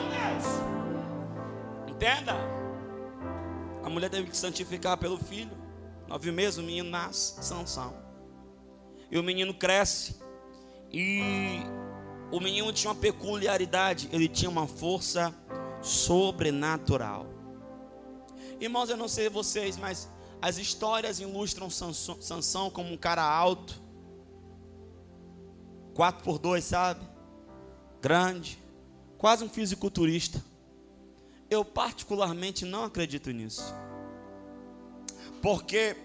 Deus! 1.85 1.95
Entenda? 1.95 2.35
A 3.83 3.89
mulher 3.89 4.09
teve 4.09 4.27
que 4.27 4.37
santificar 4.37 4.97
pelo 4.97 5.17
filho. 5.17 5.51
Nove 6.07 6.31
meses 6.31 6.57
o 6.57 6.63
menino 6.63 6.89
nasce, 6.89 7.35
Sansão. 7.41 8.10
E 9.11 9.19
o 9.19 9.23
menino 9.23 9.53
cresce. 9.53 10.15
E 10.91 11.59
o 12.31 12.39
menino 12.39 12.71
tinha 12.71 12.91
uma 12.91 12.99
peculiaridade, 12.99 14.09
ele 14.11 14.27
tinha 14.27 14.49
uma 14.49 14.67
força 14.67 15.35
sobrenatural. 15.81 17.27
Irmãos, 18.59 18.89
eu 18.89 18.97
não 18.97 19.07
sei 19.07 19.29
vocês, 19.29 19.77
mas 19.77 20.09
as 20.41 20.57
histórias 20.57 21.19
ilustram 21.19 21.69
Sansão 21.69 22.69
como 22.69 22.93
um 22.93 22.97
cara 22.97 23.23
alto, 23.23 23.81
4 25.93 26.23
por 26.23 26.39
2, 26.39 26.63
sabe? 26.63 27.05
Grande, 28.01 28.57
quase 29.17 29.43
um 29.43 29.49
fisiculturista. 29.49 30.43
Eu 31.49 31.65
particularmente 31.65 32.63
não 32.65 32.85
acredito 32.85 33.29
nisso. 33.31 33.73
Porque 35.41 35.97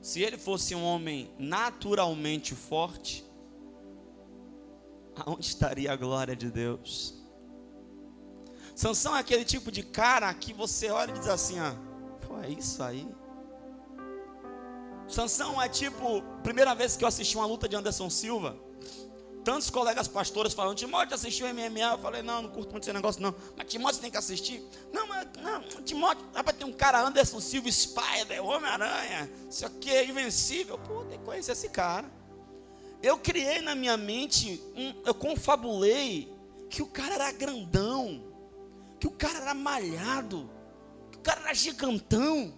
se 0.00 0.22
ele 0.22 0.38
fosse 0.38 0.74
um 0.74 0.84
homem 0.84 1.30
naturalmente 1.38 2.54
forte, 2.54 3.24
aonde 5.16 5.46
estaria 5.46 5.92
a 5.92 5.96
glória 5.96 6.36
de 6.36 6.50
Deus? 6.50 7.14
Sansão 8.74 9.16
é 9.16 9.20
aquele 9.20 9.44
tipo 9.44 9.72
de 9.72 9.82
cara 9.82 10.32
que 10.32 10.52
você 10.52 10.88
olha 10.88 11.10
e 11.10 11.18
diz 11.18 11.26
assim, 11.26 11.58
ah, 11.58 11.74
pô, 12.26 12.38
é 12.40 12.48
isso 12.48 12.82
aí. 12.82 13.08
Sansão 15.08 15.60
é 15.60 15.68
tipo, 15.68 16.22
primeira 16.42 16.74
vez 16.74 16.96
que 16.96 17.02
eu 17.02 17.08
assisti 17.08 17.36
uma 17.36 17.46
luta 17.46 17.68
de 17.68 17.74
Anderson 17.74 18.08
Silva, 18.08 18.56
tantos 19.48 19.70
colegas 19.70 20.06
pastores 20.06 20.52
falando, 20.52 20.76
Timóteo 20.76 21.14
assistiu 21.14 21.46
MMA, 21.48 21.92
eu 21.92 21.98
falei, 21.98 22.20
não, 22.20 22.42
não 22.42 22.50
curto 22.50 22.70
muito 22.70 22.84
esse 22.84 22.92
negócio 22.92 23.22
não, 23.22 23.34
mas 23.56 23.66
Timóteo 23.66 23.98
tem 23.98 24.10
que 24.10 24.18
assistir, 24.18 24.62
não, 24.92 25.06
mas, 25.06 25.26
não, 25.40 25.62
Timóteo, 25.82 26.22
rapaz, 26.34 26.54
tem 26.54 26.66
um 26.66 26.72
cara, 26.72 27.00
Anderson 27.00 27.40
Silva, 27.40 27.72
Spider, 27.72 28.44
Homem-Aranha, 28.44 29.30
isso 29.48 29.64
aqui 29.64 29.90
é 29.90 30.04
invencível, 30.04 30.76
pô, 30.76 31.02
tem 31.04 31.18
que 31.18 31.24
conhecer 31.24 31.52
esse 31.52 31.70
cara, 31.70 32.04
eu 33.02 33.16
criei 33.16 33.62
na 33.62 33.74
minha 33.74 33.96
mente, 33.96 34.62
um, 34.76 34.94
eu 35.06 35.14
confabulei, 35.14 36.30
que 36.68 36.82
o 36.82 36.86
cara 36.86 37.14
era 37.14 37.32
grandão, 37.32 38.22
que 39.00 39.06
o 39.06 39.12
cara 39.12 39.38
era 39.38 39.54
malhado, 39.54 40.50
que 41.10 41.16
o 41.16 41.22
cara 41.22 41.40
era 41.40 41.54
gigantão, 41.54 42.52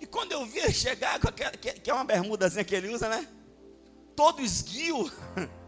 e 0.00 0.06
quando 0.06 0.30
eu 0.30 0.46
vi 0.46 0.60
ele 0.60 0.72
chegar 0.72 1.18
com 1.18 1.26
aquela, 1.26 1.50
que, 1.50 1.72
que 1.72 1.90
é 1.90 1.94
uma 1.94 2.04
bermudazinha 2.04 2.62
que 2.62 2.76
ele 2.76 2.94
usa, 2.94 3.08
né? 3.08 3.26
Todo 4.14 4.40
esguio, 4.40 5.10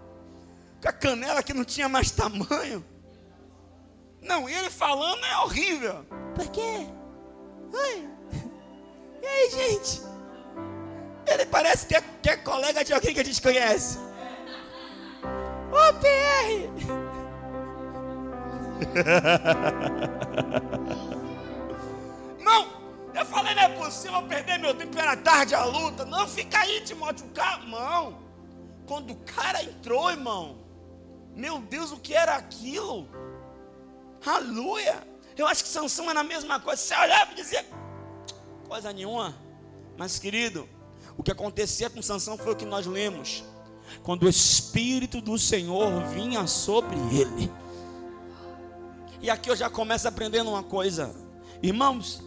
a 0.88 0.92
canela 0.92 1.42
que 1.42 1.54
não 1.54 1.64
tinha 1.64 1.88
mais 1.88 2.10
tamanho. 2.10 2.84
Não, 4.20 4.48
ele 4.48 4.70
falando 4.70 5.24
é 5.24 5.38
horrível. 5.38 6.04
Por 6.34 6.48
quê? 6.48 6.86
Oi. 7.72 8.08
E 9.22 9.26
aí, 9.26 9.50
gente? 9.50 10.02
Ele 11.26 11.46
parece 11.46 11.86
que 11.86 11.94
é, 11.94 12.02
que 12.22 12.30
é 12.30 12.36
colega 12.36 12.84
de 12.84 12.92
alguém 12.92 13.14
que 13.14 13.20
a 13.20 13.24
gente 13.24 13.40
conhece. 13.40 13.98
Ô, 15.70 15.92
PR! 16.00 16.68
Não, 22.40 22.68
eu 23.14 23.24
falei, 23.26 23.54
não 23.54 23.62
é 23.62 23.68
possível 23.70 24.20
eu 24.20 24.26
perder 24.26 24.58
meu 24.58 24.74
tempo, 24.74 24.98
era 24.98 25.16
tarde 25.16 25.54
a 25.54 25.64
luta. 25.64 26.04
Não, 26.04 26.26
fica 26.28 26.58
aí, 26.58 26.80
Timóteo, 26.80 27.26
irmão. 27.60 28.18
Quando 28.86 29.12
o 29.12 29.16
cara 29.16 29.62
entrou, 29.62 30.10
irmão, 30.10 30.61
meu 31.34 31.60
Deus, 31.60 31.92
o 31.92 31.96
que 31.96 32.14
era 32.14 32.36
aquilo? 32.36 33.08
Aleluia! 34.24 35.06
Eu 35.36 35.46
acho 35.46 35.62
que 35.64 35.68
Sansão 35.68 36.10
era 36.10 36.20
a 36.20 36.24
mesma 36.24 36.60
coisa. 36.60 36.80
Você 36.80 36.94
olhava 36.94 37.32
e 37.32 37.34
dizia, 37.34 37.64
coisa 38.68 38.92
nenhuma. 38.92 39.34
Mas, 39.96 40.18
querido, 40.18 40.68
o 41.16 41.22
que 41.22 41.30
acontecia 41.30 41.90
com 41.90 42.02
Sansão 42.02 42.36
foi 42.36 42.52
o 42.52 42.56
que 42.56 42.64
nós 42.64 42.86
lemos. 42.86 43.44
Quando 44.02 44.24
o 44.24 44.28
Espírito 44.28 45.20
do 45.20 45.38
Senhor 45.38 46.04
vinha 46.08 46.46
sobre 46.46 46.96
ele. 47.14 47.50
E 49.20 49.30
aqui 49.30 49.50
eu 49.50 49.56
já 49.56 49.70
começo 49.70 50.06
aprendendo 50.06 50.50
uma 50.50 50.62
coisa. 50.62 51.14
Irmãos, 51.62 52.22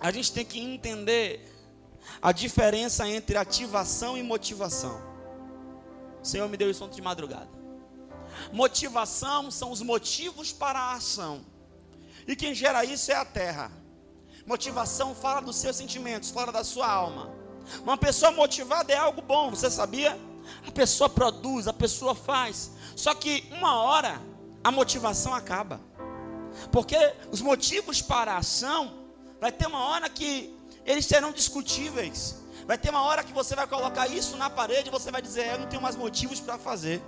a 0.00 0.10
gente 0.10 0.32
tem 0.32 0.44
que 0.44 0.60
entender 0.60 1.48
a 2.20 2.32
diferença 2.32 3.08
entre 3.08 3.36
ativação 3.36 4.16
e 4.16 4.22
motivação. 4.22 5.00
O 6.22 6.26
Senhor 6.26 6.48
me 6.48 6.56
deu 6.56 6.70
isso 6.70 6.84
ontem 6.84 6.96
de 6.96 7.02
madrugada. 7.02 7.61
Motivação 8.52 9.50
são 9.50 9.70
os 9.70 9.80
motivos 9.82 10.52
para 10.52 10.78
a 10.78 10.92
ação. 10.94 11.44
E 12.26 12.36
quem 12.36 12.54
gera 12.54 12.84
isso 12.84 13.10
é 13.10 13.16
a 13.16 13.24
terra. 13.24 13.70
Motivação 14.46 15.14
fala 15.14 15.40
dos 15.40 15.56
seus 15.56 15.76
sentimentos, 15.76 16.30
fala 16.30 16.52
da 16.52 16.64
sua 16.64 16.88
alma. 16.90 17.30
Uma 17.82 17.96
pessoa 17.96 18.32
motivada 18.32 18.92
é 18.92 18.96
algo 18.96 19.22
bom, 19.22 19.50
você 19.50 19.70
sabia? 19.70 20.18
A 20.66 20.70
pessoa 20.70 21.08
produz, 21.08 21.68
a 21.68 21.72
pessoa 21.72 22.14
faz. 22.14 22.72
Só 22.96 23.14
que 23.14 23.48
uma 23.52 23.76
hora 23.76 24.20
a 24.62 24.70
motivação 24.70 25.34
acaba. 25.34 25.80
Porque 26.70 26.96
os 27.30 27.40
motivos 27.40 28.02
para 28.02 28.34
a 28.34 28.38
ação 28.38 28.92
vai 29.40 29.50
ter 29.50 29.66
uma 29.66 29.84
hora 29.86 30.08
que 30.08 30.54
eles 30.84 31.06
serão 31.06 31.32
discutíveis. 31.32 32.42
Vai 32.66 32.78
ter 32.78 32.90
uma 32.90 33.02
hora 33.02 33.24
que 33.24 33.32
você 33.32 33.56
vai 33.56 33.66
colocar 33.66 34.06
isso 34.06 34.36
na 34.36 34.48
parede 34.48 34.88
e 34.88 34.92
você 34.92 35.10
vai 35.10 35.22
dizer: 35.22 35.46
Eu 35.48 35.60
não 35.60 35.66
tenho 35.66 35.82
mais 35.82 35.96
motivos 35.96 36.40
para 36.40 36.58
fazer. 36.58 37.02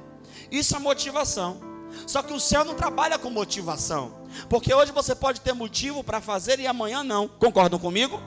Isso 0.50 0.76
é 0.76 0.78
motivação. 0.78 1.60
Só 2.06 2.22
que 2.22 2.32
o 2.32 2.40
céu 2.40 2.64
não 2.64 2.74
trabalha 2.74 3.18
com 3.18 3.30
motivação. 3.30 4.12
Porque 4.48 4.74
hoje 4.74 4.92
você 4.92 5.14
pode 5.14 5.40
ter 5.40 5.52
motivo 5.52 6.02
para 6.02 6.20
fazer 6.20 6.58
e 6.58 6.66
amanhã 6.66 7.02
não. 7.02 7.28
Concordam 7.28 7.78
comigo? 7.78 8.20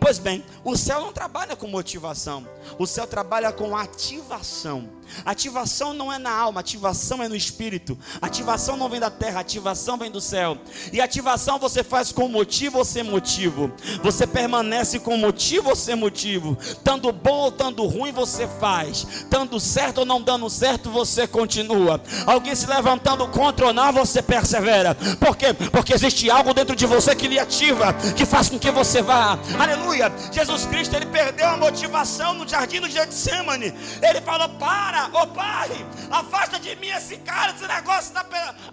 Pois 0.00 0.18
bem, 0.18 0.44
o 0.64 0.76
céu 0.76 1.00
não 1.00 1.12
trabalha 1.12 1.56
com 1.56 1.66
motivação, 1.66 2.46
o 2.78 2.86
céu 2.86 3.06
trabalha 3.06 3.50
com 3.50 3.76
ativação. 3.76 4.90
Ativação 5.24 5.92
não 5.92 6.12
é 6.12 6.18
na 6.18 6.30
alma, 6.30 6.60
ativação 6.60 7.22
é 7.22 7.28
no 7.28 7.36
espírito. 7.36 7.98
Ativação 8.20 8.76
não 8.76 8.88
vem 8.88 9.00
da 9.00 9.10
terra, 9.10 9.40
ativação 9.40 9.96
vem 9.96 10.10
do 10.10 10.20
céu. 10.20 10.58
E 10.92 11.00
ativação 11.00 11.58
você 11.58 11.82
faz 11.82 12.12
com 12.12 12.28
motivo 12.28 12.78
ou 12.78 12.84
sem 12.84 13.02
motivo. 13.02 13.72
Você 14.02 14.26
permanece 14.26 14.98
com 14.98 15.16
motivo 15.16 15.70
ou 15.70 15.76
sem 15.76 15.96
motivo. 15.96 16.56
Tanto 16.82 17.12
bom 17.12 17.44
ou 17.44 17.52
tanto 17.52 17.86
ruim 17.86 18.12
você 18.12 18.48
faz. 18.60 19.06
Tanto 19.30 19.58
certo 19.60 19.98
ou 19.98 20.04
não 20.04 20.20
dando 20.20 20.48
certo 20.50 20.90
você 20.90 21.26
continua. 21.26 22.00
Alguém 22.26 22.54
se 22.54 22.66
levantando 22.66 23.26
contra 23.28 23.66
ou 23.66 23.72
não, 23.72 23.92
você 23.92 24.22
persevera. 24.22 24.94
Por 25.18 25.36
quê? 25.36 25.52
Porque 25.54 25.94
existe 25.94 26.30
algo 26.30 26.54
dentro 26.54 26.74
de 26.74 26.86
você 26.86 27.14
que 27.14 27.28
lhe 27.28 27.38
ativa, 27.38 27.92
que 28.16 28.24
faz 28.24 28.48
com 28.48 28.58
que 28.58 28.70
você 28.70 29.02
vá. 29.02 29.38
Aleluia. 29.58 30.12
Jesus 30.32 30.66
Cristo, 30.66 30.94
ele 30.94 31.06
perdeu 31.06 31.48
a 31.48 31.56
motivação 31.56 32.34
no 32.34 32.48
jardim 32.48 32.80
do 32.80 32.88
Getsemane. 32.88 33.74
Ele 34.02 34.20
falou: 34.20 34.48
"Para 34.50 34.95
cara, 34.96 35.22
ô 35.22 35.26
pai, 35.26 35.70
afasta 36.10 36.58
de 36.58 36.74
mim 36.76 36.88
esse 36.88 37.16
cara, 37.18 37.52
esse 37.52 37.66
negócio 37.66 38.14
da 38.14 38.24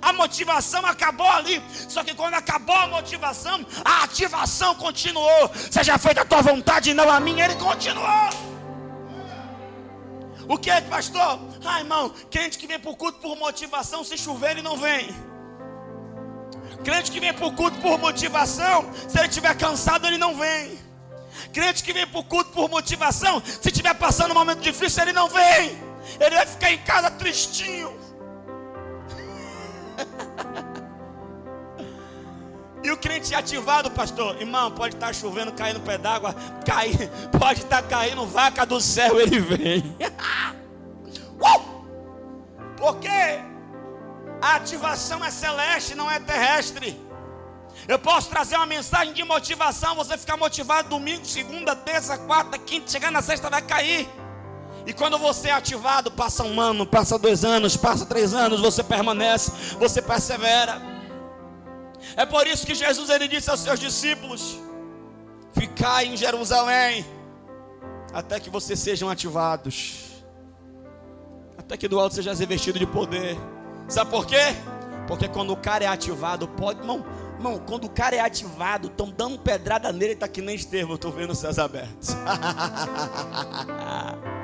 a 0.02 0.14
motivação 0.14 0.86
acabou 0.86 1.30
ali. 1.30 1.62
Só 1.90 2.04
que 2.04 2.16
quando 2.16 2.36
acabou 2.36 2.76
a 2.76 2.88
motivação, 2.88 3.66
a 3.84 4.04
ativação 4.04 4.76
continuou. 4.76 5.52
Seja 5.72 5.98
feita 5.98 6.22
a 6.22 6.26
tua 6.26 6.42
vontade 6.42 6.92
e 6.92 6.94
não 6.94 7.10
a 7.10 7.20
minha, 7.20 7.46
ele 7.46 7.56
continuou. 7.56 8.30
O 10.48 10.58
que 10.58 10.70
é, 10.70 10.82
pastor? 10.82 11.40
Ah, 11.66 11.80
irmão, 11.80 12.14
crente 12.30 12.58
que 12.58 12.68
vem 12.68 12.80
para 12.80 12.92
o 12.92 12.96
culto 12.96 13.20
por 13.20 13.36
motivação, 13.38 14.04
se 14.04 14.18
chover 14.18 14.52
ele 14.52 14.62
não 14.62 14.78
vem. 14.78 15.10
Crente 16.84 17.12
que 17.12 17.20
vem 17.20 17.34
para 17.34 17.46
o 17.46 17.54
culto 17.54 17.78
por 17.80 17.98
motivação, 17.98 18.92
se 19.08 19.18
ele 19.18 19.28
estiver 19.28 19.56
cansado 19.56 20.06
ele 20.06 20.18
não 20.18 20.36
vem. 20.36 20.78
Crente 21.54 21.82
que 21.82 21.94
vem 21.94 22.06
para 22.06 22.20
o 22.20 22.24
culto 22.24 22.52
por 22.52 22.70
motivação, 22.70 23.42
se 23.46 23.70
estiver 23.70 23.94
passando 23.96 24.32
um 24.32 24.36
momento 24.36 24.60
difícil 24.60 25.04
ele 25.04 25.14
não 25.14 25.30
vem. 25.30 25.93
Ele 26.20 26.36
vai 26.36 26.46
ficar 26.46 26.72
em 26.72 26.78
casa 26.80 27.12
tristinho. 27.12 27.98
E 32.84 32.92
o 32.92 32.98
crente 32.98 33.34
ativado, 33.34 33.90
pastor, 33.90 34.42
irmão, 34.42 34.70
pode 34.72 34.96
estar 34.96 35.16
chovendo, 35.16 35.54
caindo 35.54 35.80
pé 35.80 35.98
d'água, 35.98 36.36
cair, 36.66 37.10
pode 37.40 37.62
estar 37.62 37.82
caindo 37.84 38.26
vaca 38.26 38.66
do 38.66 38.82
céu, 38.82 39.22
ele 39.22 39.40
vem. 39.40 39.80
uh! 41.40 41.74
Porque 42.76 43.08
a 44.42 44.56
ativação 44.56 45.24
é 45.24 45.32
celeste, 45.32 45.96
não 45.96 46.12
é 46.12 46.20
terrestre. 46.20 47.00
Eu 47.88 47.98
posso 47.98 48.30
trazer 48.30 48.58
uma 48.58 48.66
mensagem 48.66 49.14
de 49.14 49.24
motivação, 49.24 49.96
você 49.96 50.18
ficar 50.18 50.36
motivado 50.36 50.90
domingo, 50.90 51.26
segunda, 51.26 51.74
terça, 51.78 52.18
quarta, 52.18 52.58
quinta, 52.58 52.92
chegar 52.92 53.12
na 53.12 53.22
sexta 53.22 53.50
vai 53.50 53.62
cair. 53.62 54.10
E 54.86 54.94
quando 54.94 55.18
você 55.18 55.48
é 55.48 55.54
ativado, 55.54 56.12
passa 56.12 56.44
um 56.44 56.60
ano, 56.60 56.86
passa 56.86 57.18
dois 57.18 57.46
anos, 57.46 57.78
passa 57.78 58.06
três 58.06 58.34
anos, 58.34 58.60
você 58.60 58.84
permanece, 58.84 59.52
você 59.80 60.02
persevera. 60.02 60.82
É 62.18 62.26
por 62.26 62.46
isso 62.46 62.66
que 62.66 62.76
Jesus 62.76 63.10
ele 63.10 63.28
disse 63.28 63.50
aos 63.50 63.62
seus 63.62 63.80
discípulos: 63.80 64.60
Ficai 65.54 66.08
em 66.08 66.18
Jerusalém, 66.18 67.06
até 68.14 68.40
que 68.40 68.50
vocês 68.50 68.78
sejam 68.78 69.10
ativados, 69.10 70.24
até 71.58 71.78
que 71.78 71.88
do 71.88 72.00
alto 72.00 72.16
seja 72.16 72.34
revestido 72.34 72.78
de 72.78 72.86
poder. 72.86 73.38
Sabe 73.88 74.12
por 74.12 74.26
quê? 74.26 74.56
Porque 75.08 75.30
quando 75.30 75.54
o 75.54 75.58
cara 75.58 75.86
é 75.86 75.88
ativado, 75.88 76.48
pode, 76.48 76.80
irmão, 76.80 77.06
irmão 77.36 77.60
quando 77.60 77.86
o 77.86 77.90
cara 77.90 78.16
é 78.16 78.20
ativado, 78.20 78.88
estão 78.88 79.10
dando 79.10 79.40
pedrada 79.40 79.92
nele, 79.92 80.14
está 80.14 80.28
que 80.28 80.42
nem 80.42 80.56
Estevão, 80.56 80.96
estou 80.96 81.12
vendo 81.12 81.32
os 81.32 81.40
céus 81.40 81.60
abertos. 81.60 82.16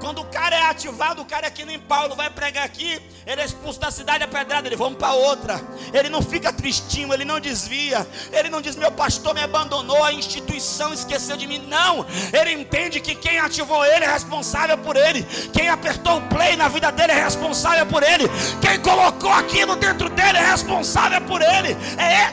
Quando 0.00 0.20
o 0.20 0.24
cara 0.24 0.56
é 0.56 0.62
ativado, 0.62 1.22
o 1.22 1.24
cara 1.24 1.46
é 1.46 1.64
nem 1.64 1.78
Paulo 1.78 2.16
vai 2.16 2.30
pregar 2.30 2.64
aqui, 2.64 3.00
ele 3.26 3.40
é 3.40 3.44
expulso 3.44 3.78
da 3.78 3.90
cidade 3.90 4.24
a 4.24 4.28
pedrada, 4.28 4.66
ele 4.66 4.76
vamos 4.76 4.98
para 4.98 5.12
outra. 5.12 5.60
Ele 5.92 6.08
não 6.08 6.22
fica 6.22 6.52
tristinho, 6.52 7.12
ele 7.12 7.24
não 7.24 7.38
desvia. 7.38 8.06
Ele 8.32 8.48
não 8.48 8.60
diz: 8.60 8.76
"Meu 8.76 8.90
pastor 8.90 9.34
me 9.34 9.42
abandonou, 9.42 10.02
a 10.02 10.12
instituição 10.12 10.92
esqueceu 10.92 11.36
de 11.36 11.46
mim". 11.46 11.58
Não. 11.68 12.06
Ele 12.32 12.52
entende 12.52 13.00
que 13.00 13.14
quem 13.14 13.38
ativou 13.38 13.84
ele 13.84 14.04
é 14.04 14.12
responsável 14.12 14.78
por 14.78 14.96
ele. 14.96 15.22
Quem 15.52 15.68
apertou 15.68 16.18
o 16.18 16.22
play 16.22 16.56
na 16.56 16.68
vida 16.68 16.90
dele 16.90 17.12
é 17.12 17.24
responsável 17.24 17.86
por 17.86 18.02
ele. 18.02 18.24
Quem 18.60 18.80
colocou 18.80 19.32
aquilo 19.32 19.76
dentro 19.76 20.08
dele 20.08 20.38
é 20.38 20.50
responsável 20.50 21.20
por 21.22 21.42
ele. 21.42 21.76
É, 21.98 22.30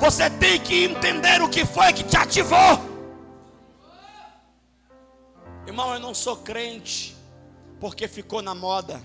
Você 0.00 0.28
tem 0.30 0.58
que 0.60 0.84
entender 0.84 1.40
o 1.42 1.48
que 1.48 1.64
foi 1.64 1.92
que 1.92 2.02
te 2.02 2.16
ativou. 2.16 2.91
Irmão, 5.72 5.94
eu 5.94 6.00
não 6.00 6.12
sou 6.12 6.36
crente 6.36 7.16
porque 7.80 8.06
ficou 8.06 8.42
na 8.42 8.54
moda. 8.54 9.00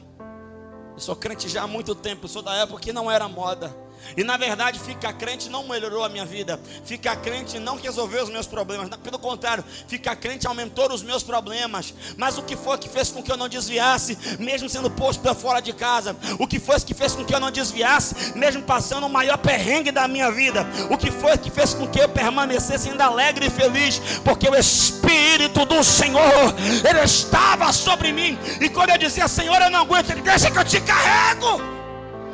Eu 0.92 1.00
sou 1.00 1.16
crente 1.16 1.48
já 1.48 1.64
há 1.64 1.68
muito 1.68 1.96
tempo, 1.96 2.26
eu 2.26 2.28
sou 2.28 2.42
da 2.42 2.54
época 2.56 2.82
que 2.82 2.92
não 2.92 3.10
era 3.10 3.26
moda. 3.30 3.74
E 4.16 4.24
na 4.24 4.38
verdade, 4.38 4.80
ficar 4.80 5.14
crente 5.14 5.50
não 5.50 5.68
melhorou 5.68 6.04
a 6.04 6.10
minha 6.10 6.26
vida. 6.26 6.60
Ficar 6.86 7.18
crente 7.18 7.60
não 7.60 7.78
resolveu 7.78 8.24
os 8.24 8.30
meus 8.30 8.48
problemas. 8.48 8.90
Pelo 9.04 9.20
contrário, 9.20 9.64
ficar 9.88 10.16
crente 10.16 10.48
aumentou 10.48 10.92
os 10.92 11.04
meus 11.04 11.24
problemas. 11.24 11.94
Mas 12.16 12.38
o 12.38 12.44
que 12.44 12.56
foi 12.56 12.78
que 12.78 12.90
fez 12.90 13.12
com 13.12 13.22
que 13.22 13.32
eu 13.32 13.38
não 13.38 13.50
desviasse, 13.50 14.18
mesmo 14.40 14.70
sendo 14.70 14.90
posto 14.90 15.22
para 15.22 15.34
fora 15.34 15.60
de 15.60 15.74
casa? 15.74 16.16
O 16.40 16.48
que 16.48 16.60
foi 16.60 16.80
que 16.80 16.94
fez 16.94 17.14
com 17.14 17.26
que 17.26 17.34
eu 17.34 17.40
não 17.40 17.52
desviasse, 17.52 18.38
mesmo 18.38 18.62
passando 18.64 19.06
o 19.06 19.10
maior 19.10 19.38
perrengue 19.38 19.92
da 19.92 20.08
minha 20.08 20.32
vida? 20.32 20.66
O 20.90 20.98
que 20.98 21.12
foi 21.12 21.38
que 21.38 21.50
fez 21.50 21.74
com 21.74 21.88
que 21.88 22.00
eu 22.00 22.10
permanecesse 22.10 22.90
ainda 22.90 23.06
alegre 23.06 23.48
e 23.48 23.50
feliz? 23.50 24.00
Porque 24.24 24.48
o 24.48 24.56
Espírito 24.56 25.66
do 25.66 25.84
Senhor, 25.84 26.54
Ele 26.88 27.02
estava 27.04 27.74
sobre 27.74 28.12
mim. 28.12 28.38
E 28.62 28.70
quando 28.70 28.92
eu 28.92 28.98
dizia, 28.98 29.28
Senhor, 29.28 29.60
eu 29.62 29.70
não 29.70 29.82
aguento, 29.82 30.12
Ele 30.12 30.22
deixa 30.22 30.52
que 30.52 30.58
eu 30.58 30.66
te 30.66 30.80
carrego. 30.82 31.62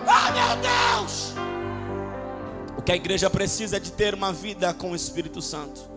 Ah, 0.07 0.31
meu 0.31 0.57
Deus! 0.57 1.32
Que 2.85 2.91
a 2.91 2.95
igreja 2.95 3.29
precisa 3.29 3.79
de 3.79 3.91
ter 3.91 4.13
uma 4.13 4.31
vida 4.33 4.73
com 4.73 4.91
o 4.91 4.95
Espírito 4.95 5.41
Santo. 5.41 5.93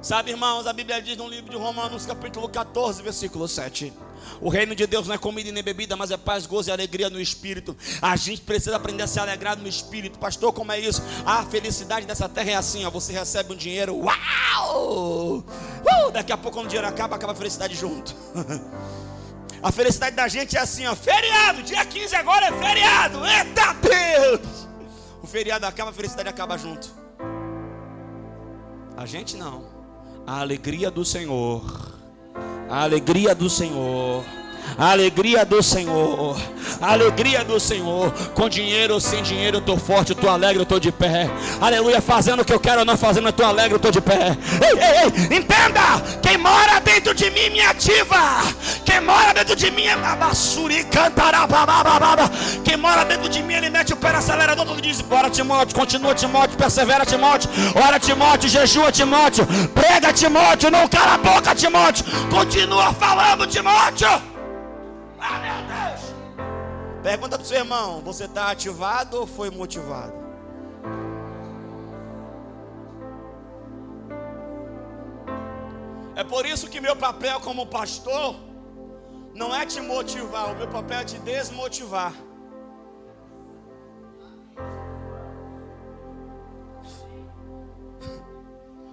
Sabe, 0.00 0.30
irmãos, 0.30 0.68
a 0.68 0.72
Bíblia 0.72 1.02
diz 1.02 1.16
no 1.16 1.28
livro 1.28 1.50
de 1.50 1.56
Romanos, 1.56 2.06
capítulo 2.06 2.48
14, 2.48 3.02
versículo 3.02 3.48
7. 3.48 3.92
O 4.40 4.48
reino 4.48 4.74
de 4.74 4.86
Deus 4.86 5.08
não 5.08 5.14
é 5.16 5.18
comida 5.18 5.50
nem 5.50 5.62
bebida, 5.62 5.96
mas 5.96 6.12
é 6.12 6.16
paz, 6.16 6.46
gozo 6.46 6.68
e 6.68 6.72
alegria 6.72 7.10
no 7.10 7.20
espírito. 7.20 7.76
A 8.00 8.14
gente 8.14 8.42
precisa 8.42 8.76
aprender 8.76 9.02
a 9.02 9.06
se 9.08 9.18
alegrar 9.18 9.56
no 9.56 9.66
espírito. 9.66 10.16
Pastor, 10.18 10.52
como 10.52 10.70
é 10.70 10.78
isso? 10.78 11.02
A 11.24 11.44
felicidade 11.44 12.06
dessa 12.06 12.28
terra 12.28 12.52
é 12.52 12.54
assim, 12.54 12.84
ó, 12.84 12.90
você 12.90 13.12
recebe 13.12 13.52
um 13.52 13.56
dinheiro, 13.56 13.96
uau! 13.96 15.38
Uh, 15.38 16.10
daqui 16.12 16.32
a 16.32 16.36
pouco 16.36 16.58
quando 16.58 16.66
o 16.66 16.68
dinheiro 16.68 16.86
acaba, 16.86 17.16
acaba 17.16 17.32
a 17.32 17.36
felicidade 17.36 17.74
junto. 17.74 18.14
A 19.62 19.72
felicidade 19.72 20.14
da 20.14 20.28
gente 20.28 20.56
é 20.56 20.60
assim, 20.60 20.86
ó, 20.86 20.94
feriado, 20.94 21.62
dia 21.62 21.84
15 21.84 22.14
agora 22.14 22.46
é 22.46 22.52
feriado. 22.52 23.18
Eita 23.26 23.72
Deus! 23.74 24.68
O 25.22 25.26
feriado 25.26 25.66
acaba, 25.66 25.90
a 25.90 25.92
felicidade 25.92 26.28
acaba 26.28 26.56
junto. 26.56 26.88
A 28.96 29.04
gente 29.06 29.36
não. 29.36 29.64
A 30.26 30.40
alegria 30.40 30.90
do 30.90 31.04
Senhor. 31.04 31.62
A 32.68 32.82
alegria 32.82 33.34
do 33.34 33.48
Senhor 33.48 34.24
a 34.78 34.90
alegria 34.90 35.44
do 35.44 35.62
Senhor, 35.62 36.36
a 36.80 36.92
alegria 36.92 37.44
do 37.44 37.58
Senhor, 37.58 38.12
com 38.34 38.48
dinheiro 38.48 38.94
ou 38.94 39.00
sem 39.00 39.22
dinheiro, 39.22 39.56
eu 39.56 39.60
estou 39.60 39.78
forte, 39.78 40.10
eu 40.10 40.14
estou 40.14 40.28
alegre, 40.30 40.58
eu 40.58 40.64
estou 40.64 40.78
de 40.78 40.92
pé. 40.92 41.30
Aleluia, 41.60 42.00
fazendo 42.00 42.42
o 42.42 42.44
que 42.44 42.52
eu 42.52 42.60
quero 42.60 42.80
ou 42.80 42.84
não 42.84 42.96
fazendo, 42.96 43.26
eu 43.26 43.30
estou 43.30 43.46
alegre, 43.46 43.72
eu 43.72 43.76
estou 43.76 43.90
de 43.90 44.00
pé. 44.00 44.36
Ei, 44.62 44.78
ei, 44.78 45.30
ei, 45.30 45.38
entenda: 45.38 46.02
quem 46.22 46.36
mora 46.36 46.80
dentro 46.80 47.14
de 47.14 47.30
mim 47.30 47.50
me 47.50 47.60
ativa. 47.60 48.42
Quem 48.84 49.00
mora 49.00 49.34
dentro 49.34 49.56
de 49.56 49.70
mim 49.70 49.84
é 49.84 49.96
babassuri, 49.96 50.84
cantará, 50.84 51.46
babababa. 51.46 52.30
Quem 52.64 52.76
mora 52.76 53.04
dentro 53.04 53.28
de 53.28 53.42
mim, 53.42 53.54
ele 53.54 53.68
mete 53.68 53.92
o 53.92 53.96
pé 53.96 54.12
no 54.12 54.18
acelerador, 54.18 54.64
todo 54.64 54.80
diz: 54.80 55.00
Bora, 55.00 55.28
Timóteo, 55.28 55.74
continua, 55.74 56.14
Timóteo, 56.14 56.56
persevera, 56.56 57.04
Timóteo. 57.04 57.50
Ora, 57.74 57.98
Timóteo, 57.98 58.48
jejua, 58.48 58.92
Timóteo. 58.92 59.46
Prega, 59.74 60.12
Timóteo, 60.12 60.70
não 60.70 60.86
cala 60.88 61.14
a 61.14 61.18
boca, 61.18 61.54
Timóteo. 61.54 62.04
Continua 62.30 62.92
falando, 62.92 63.46
Timóteo. 63.46 64.35
Pergunta 67.06 67.38
para 67.38 67.44
o 67.44 67.46
seu 67.46 67.58
irmão: 67.58 68.00
você 68.00 68.24
está 68.24 68.50
ativado 68.50 69.20
ou 69.20 69.28
foi 69.28 69.48
motivado? 69.48 70.12
É 76.16 76.24
por 76.24 76.44
isso 76.44 76.68
que 76.68 76.80
meu 76.80 76.96
papel 76.96 77.38
como 77.38 77.64
pastor 77.64 78.34
não 79.32 79.54
é 79.54 79.64
te 79.64 79.80
motivar, 79.80 80.50
o 80.50 80.56
meu 80.56 80.66
papel 80.66 80.98
é 80.98 81.04
te 81.04 81.18
desmotivar. 81.20 82.12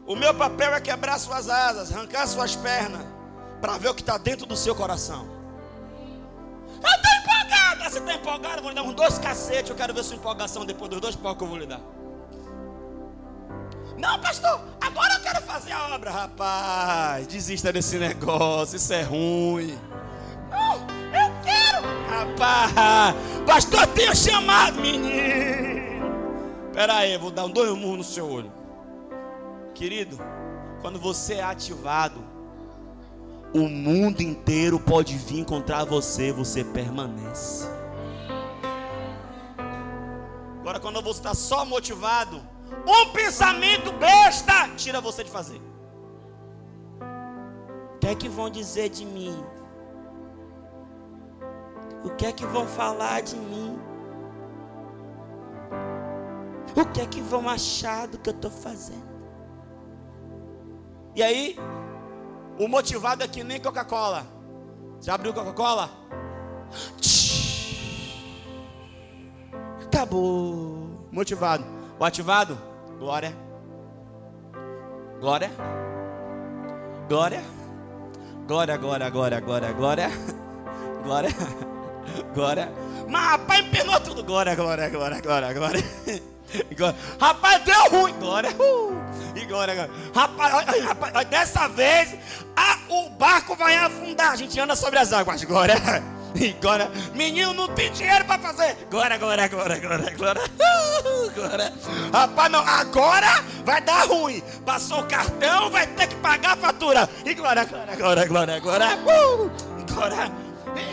O 0.06 0.16
meu 0.16 0.36
papel 0.36 0.72
é 0.76 0.82
quebrar 0.82 1.18
suas 1.18 1.50
asas, 1.50 1.92
arrancar 1.92 2.28
suas 2.28 2.56
pernas, 2.56 3.02
para 3.60 3.80
ver 3.80 3.90
o 3.90 3.96
que 3.96 4.02
está 4.02 4.20
dentro 4.20 4.46
do 4.46 4.56
seu 4.56 4.76
coração. 4.76 5.43
Eu 6.84 6.90
estou 6.90 7.12
empolgado. 7.20 7.84
Você 7.84 8.00
está 8.00 8.14
empolgado? 8.14 8.58
Eu 8.58 8.62
vou 8.62 8.70
lhe 8.70 8.76
dar 8.76 8.84
uns 8.84 8.94
dois 8.94 9.18
cacetes. 9.18 9.70
Eu 9.70 9.76
quero 9.76 9.94
ver 9.94 10.04
sua 10.04 10.16
empolgação 10.16 10.66
depois 10.66 10.90
dos 10.90 11.00
dois 11.02 11.16
pau 11.16 11.36
que 11.36 11.44
eu 11.44 11.48
vou 11.48 11.58
lhe 11.58 11.66
dar. 11.66 11.82
Não, 13.98 14.20
pastor, 14.20 14.60
agora 14.82 15.14
eu 15.14 15.22
quero 15.22 15.42
fazer 15.44 15.72
a 15.72 15.96
obra. 15.96 16.12
Rapaz, 16.12 17.28
desista 17.28 17.72
desse 17.72 17.98
negócio. 17.98 18.76
Isso 18.76 18.94
é 18.94 19.02
ruim. 19.02 19.80
Não, 20.50 20.76
eu 20.76 21.32
quero. 21.44 21.84
Rapaz, 22.10 23.16
pastor, 23.46 23.88
tenha 23.88 24.14
chamado, 24.14 24.80
menino. 24.82 25.74
Espera 26.70 26.96
aí, 26.98 27.18
vou 27.18 27.32
dar 27.32 27.46
um 27.46 27.52
dois 27.52 27.70
murros 27.78 27.98
no 27.98 28.04
seu 28.04 28.28
olho. 28.30 28.52
Querido, 29.76 30.20
quando 30.82 31.00
você 31.00 31.36
é 31.36 31.44
ativado, 31.44 32.33
o 33.54 33.70
mundo 33.70 34.22
inteiro 34.22 34.80
pode 34.80 35.16
vir 35.16 35.40
encontrar 35.40 35.86
você, 35.86 36.32
você 36.32 36.64
permanece. 36.64 37.68
Agora, 40.60 40.80
quando 40.80 41.02
você 41.02 41.20
está 41.20 41.36
só 41.36 41.64
motivado, 41.66 42.42
um 42.88 43.12
pensamento 43.12 43.92
besta 43.94 44.70
tira 44.76 45.00
você 45.00 45.24
de 45.24 45.30
fazer. 45.30 45.62
O 47.96 48.00
que 48.00 48.08
é 48.08 48.16
que 48.16 48.28
vão 48.28 48.50
dizer 48.50 48.90
de 48.90 49.06
mim? 49.06 49.44
O 52.04 52.10
que 52.10 52.26
é 52.26 52.32
que 52.32 52.46
vão 52.46 52.68
falar 52.68 53.22
de 53.22 53.36
mim? 53.36 53.80
O 56.76 56.86
que 56.92 57.02
é 57.02 57.06
que 57.06 57.22
vão 57.22 57.48
achar 57.48 58.08
do 58.08 58.18
que 58.18 58.30
eu 58.30 58.34
estou 58.34 58.52
fazendo? 58.52 59.14
E 61.16 61.22
aí, 61.22 61.56
o 62.60 62.68
motivado 62.68 63.24
é 63.24 63.28
que 63.28 63.44
nem 63.44 63.60
Coca-Cola. 63.60 64.26
Já 65.02 65.16
abriu 65.16 65.34
Coca-Cola? 65.34 65.90
Acabou. 69.86 71.08
Motivado. 71.12 71.64
O 72.00 72.06
ativado? 72.06 72.58
Glória. 72.98 73.36
Glória. 75.20 75.52
Glória. 77.08 77.44
Glória, 78.48 78.78
glória, 78.78 79.10
glória, 79.10 79.40
glória, 79.40 79.72
glória. 79.72 80.12
Glória. 81.04 81.30
Glória. 82.34 82.72
Mas 83.08 83.24
rapaz, 83.24 83.66
empenou 83.66 84.00
tudo. 84.00 84.24
Glória, 84.24 84.56
glória, 84.56 84.90
glória, 84.90 85.22
glória, 85.22 85.54
glória. 85.54 85.84
Rapaz, 87.20 87.64
deu 87.64 87.90
ruim. 87.90 88.14
Glória. 88.20 88.52
Uh. 88.52 88.94
E 89.36 89.46
glória, 89.46 89.74
glória. 89.74 89.92
Rapaz, 90.14 90.84
rapaz, 90.84 91.28
dessa 91.28 91.68
vez 91.68 92.16
a, 92.56 92.78
o 92.90 93.10
barco 93.12 93.56
vai 93.56 93.76
afundar. 93.78 94.32
A 94.32 94.36
gente 94.36 94.60
anda 94.60 94.76
sobre 94.76 95.00
as 95.00 95.12
águas. 95.14 95.44
Glória. 95.44 95.76
E 96.36 96.56
agora, 96.60 96.92
menino 97.14 97.54
não 97.54 97.68
tem 97.68 97.92
dinheiro 97.92 98.26
para 98.26 98.40
fazer. 98.40 98.76
Agora, 98.90 99.14
agora, 99.14 99.44
agora, 99.46 99.76
agora, 99.76 100.12
agora. 100.12 100.42
Agora. 101.30 101.74
Rapaz, 102.12 102.52
não, 102.52 102.68
agora 102.68 103.44
vai 103.64 103.80
dar 103.82 104.08
ruim. 104.08 104.42
Passou 104.66 105.02
o 105.02 105.06
cartão, 105.06 105.70
vai 105.70 105.86
ter 105.86 106.08
que 106.08 106.16
pagar 106.16 106.54
a 106.54 106.58
fatura. 106.58 107.08
E 107.24 107.30
agora, 107.30 107.62
agora, 107.62 107.94
agora, 107.94 108.24
agora, 108.24 108.56
agora. 108.56 108.98
Uh, 109.06 110.43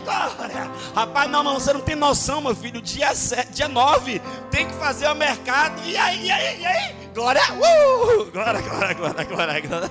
Agora, 0.06 0.70
rapaz, 0.94 1.30
não, 1.30 1.42
não, 1.42 1.54
você 1.54 1.72
não 1.72 1.80
tem 1.80 1.96
noção, 1.96 2.40
meu 2.40 2.54
filho. 2.54 2.80
Dia, 2.82 3.14
7, 3.14 3.52
dia 3.52 3.68
9 3.68 4.20
tem 4.50 4.66
que 4.66 4.74
fazer 4.74 5.08
o 5.08 5.14
mercado. 5.14 5.80
E 5.84 5.96
aí, 5.96 6.26
e 6.26 6.30
aí, 6.30 6.60
e 6.60 6.66
aí? 6.66 6.94
Glória, 7.14 7.42
uh, 7.52 8.30
glória, 8.30 8.60
glória, 8.60 8.94
glória, 8.94 9.24
glória, 9.24 9.60
glória. 9.60 9.90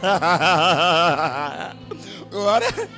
Glória. 2.29 2.89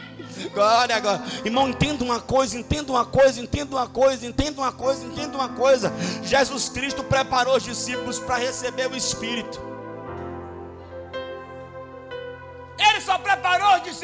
Glória, 0.54 1.00
glória. 1.00 1.22
Irmão, 1.46 1.70
entenda 1.70 2.04
uma 2.04 2.20
coisa, 2.20 2.58
entenda 2.58 2.92
uma 2.92 3.06
coisa, 3.06 3.40
entenda 3.40 3.76
uma 3.76 3.88
coisa, 3.88 4.26
entenda 4.26 4.62
uma 4.62 4.72
coisa, 4.72 5.06
entenda 5.06 5.38
uma 5.38 5.50
coisa. 5.50 5.94
Jesus 6.24 6.70
Cristo 6.70 7.04
preparou 7.04 7.56
os 7.56 7.64
discípulos 7.64 8.20
para 8.20 8.38
receber 8.38 8.88
o 8.88 8.96
Espírito. 8.96 9.62
Ele 12.78 13.02
só 13.02 13.18
preparou 13.18 13.76
os 13.76 13.84
discípulos 13.84 14.01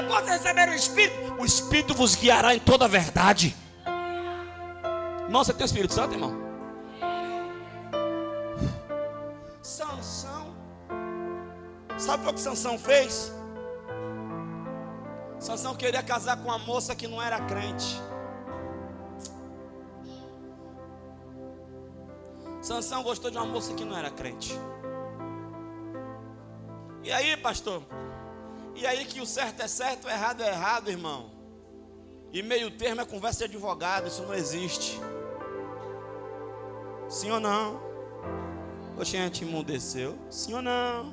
depois 0.00 0.24
de 0.24 0.30
receber 0.30 0.68
o 0.68 0.74
Espírito, 0.74 1.34
o 1.38 1.44
Espírito 1.44 1.94
vos 1.94 2.14
guiará 2.14 2.54
em 2.54 2.58
toda 2.58 2.86
a 2.86 2.88
verdade. 2.88 3.54
Você 5.30 5.52
tem 5.52 5.64
o 5.64 5.66
Espírito 5.66 5.94
Santo, 5.94 6.14
irmão? 6.14 6.34
Sansão. 9.62 10.54
Sabe 11.98 12.28
o 12.28 12.32
que 12.32 12.40
Sansão 12.40 12.78
fez? 12.78 13.32
Sansão 15.38 15.74
queria 15.74 16.02
casar 16.02 16.36
com 16.38 16.48
uma 16.48 16.58
moça 16.58 16.94
que 16.94 17.06
não 17.06 17.22
era 17.22 17.40
crente. 17.40 18.00
Sansão 22.60 23.02
gostou 23.02 23.30
de 23.30 23.36
uma 23.36 23.46
moça 23.46 23.72
que 23.74 23.84
não 23.84 23.96
era 23.96 24.10
crente. 24.10 24.58
E 27.02 27.12
aí, 27.12 27.36
pastor? 27.36 27.82
E 28.74 28.86
aí 28.86 29.04
que 29.04 29.20
o 29.20 29.26
certo 29.26 29.60
é 29.60 29.68
certo, 29.68 30.06
o 30.06 30.10
errado 30.10 30.42
é 30.42 30.48
errado, 30.48 30.88
irmão. 30.88 31.30
E 32.32 32.42
meio 32.42 32.70
termo 32.70 33.00
é 33.00 33.04
conversa 33.04 33.40
de 33.40 33.56
advogado, 33.56 34.06
isso 34.06 34.22
não 34.22 34.34
existe. 34.34 34.98
Sim 37.08 37.32
ou 37.32 37.40
não? 37.40 37.80
O 38.96 39.04
gente 39.04 39.44
emudeceu. 39.44 40.16
Sim 40.30 40.54
ou 40.54 40.62
não? 40.62 41.12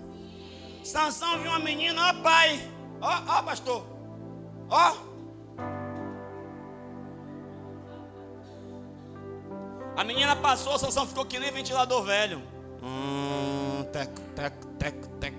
Sansão 0.84 1.39
viu 1.39 1.50
uma 1.50 1.60
menina, 1.60 2.10
ó 2.10 2.22
pai, 2.22 2.72
ó, 3.02 3.39
ó 3.39 3.41
pastor. 3.43 3.86
Ó. 4.70 4.93
A 9.96 10.04
menina 10.04 10.36
passou, 10.36 10.78
Sansão 10.78 11.08
ficou 11.08 11.26
que 11.26 11.39
nem 11.39 11.52
ventilador 11.52 12.04
velho. 12.04 12.43
Hum, 12.84 13.84
teco, 13.91 14.22
teco, 14.36 14.67
teco, 14.78 15.08
teco, 15.20 15.37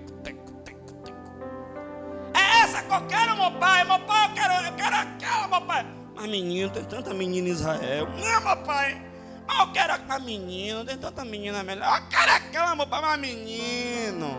essa 2.69 2.83
que 2.83 2.93
eu 2.93 3.07
quero, 3.07 3.35
meu 3.35 3.51
pai. 3.59 3.83
Meu 3.83 3.99
pai, 3.99 4.29
eu 4.29 4.33
quero, 4.33 4.65
eu 4.65 4.73
quero 4.73 4.95
aquela, 4.95 5.47
meu 5.47 5.61
pai. 5.61 5.85
Mas 6.15 6.29
menino, 6.29 6.69
tem 6.69 6.83
tanta 6.83 7.13
menina 7.13 7.47
em 7.47 7.51
Israel. 7.51 8.07
Não, 8.07 8.41
meu 8.41 8.57
pai. 8.63 9.05
Mas 9.47 9.59
eu 9.59 9.71
quero 9.73 9.93
aquela 9.93 10.19
menina, 10.19 10.85
tem 10.85 10.97
tanta 10.97 11.25
menina 11.25 11.63
melhor. 11.63 11.99
Eu 11.99 12.07
quero 12.07 12.31
aquela, 12.31 12.75
meu 12.75 12.87
pai, 12.87 13.01
mas 13.01 13.19
menino. 13.19 14.37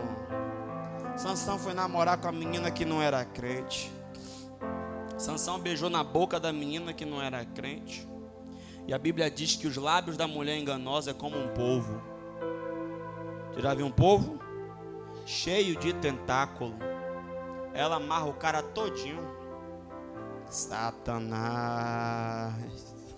Sansão 1.16 1.58
foi 1.58 1.74
namorar 1.74 2.18
com 2.18 2.28
a 2.28 2.32
menina 2.32 2.70
que 2.70 2.84
não 2.84 3.02
era 3.02 3.24
crente. 3.24 3.92
Sansão 5.18 5.58
beijou 5.58 5.90
na 5.90 6.02
boca 6.02 6.38
da 6.40 6.52
menina 6.52 6.92
que 6.94 7.04
não 7.04 7.20
era 7.20 7.44
crente. 7.44 8.08
E 8.86 8.94
a 8.94 8.98
Bíblia 8.98 9.30
diz 9.30 9.56
que 9.56 9.66
os 9.66 9.76
lábios 9.76 10.16
da 10.16 10.26
mulher 10.26 10.56
enganosa 10.56 11.10
é 11.10 11.14
como 11.14 11.36
um 11.36 11.48
polvo. 11.48 12.00
Você 13.52 13.60
já 13.60 13.74
viu 13.74 13.86
um 13.86 13.90
polvo? 13.90 14.40
Cheio 15.26 15.76
de 15.76 15.92
tentáculo. 15.92 16.89
Ela 17.74 17.96
amarra 17.96 18.26
o 18.26 18.34
cara 18.34 18.62
todinho. 18.62 19.22
Satanás. 20.48 20.94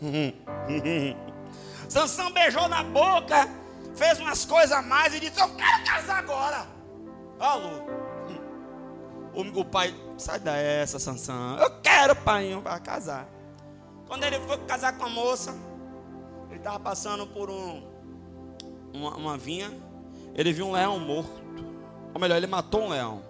Sansão 1.88 2.30
beijou 2.32 2.68
na 2.68 2.82
boca, 2.82 3.48
fez 3.94 4.18
umas 4.20 4.44
coisas 4.44 4.72
a 4.72 4.82
mais 4.82 5.14
e 5.14 5.20
disse: 5.20 5.40
Eu 5.40 5.48
quero 5.56 5.84
casar 5.84 6.18
agora. 6.18 6.66
Alô. 7.38 8.02
O, 9.34 9.60
o 9.60 9.64
pai, 9.64 9.94
sai 10.18 10.38
dessa, 10.38 10.98
Sansão. 10.98 11.56
Eu 11.58 11.80
quero, 11.80 12.14
pai, 12.16 12.58
para 12.62 12.78
casar. 12.80 13.26
Quando 14.06 14.24
ele 14.24 14.38
foi 14.40 14.58
casar 14.58 14.96
com 14.98 15.06
a 15.06 15.08
moça, 15.08 15.54
ele 16.50 16.58
estava 16.58 16.78
passando 16.78 17.26
por 17.26 17.48
um, 17.48 17.82
uma, 18.92 19.16
uma 19.16 19.38
vinha. 19.38 19.72
Ele 20.34 20.52
viu 20.52 20.66
um 20.66 20.72
leão 20.72 20.98
morto. 20.98 21.42
Ou 22.14 22.20
melhor, 22.20 22.36
ele 22.36 22.46
matou 22.46 22.82
um 22.82 22.88
leão. 22.90 23.22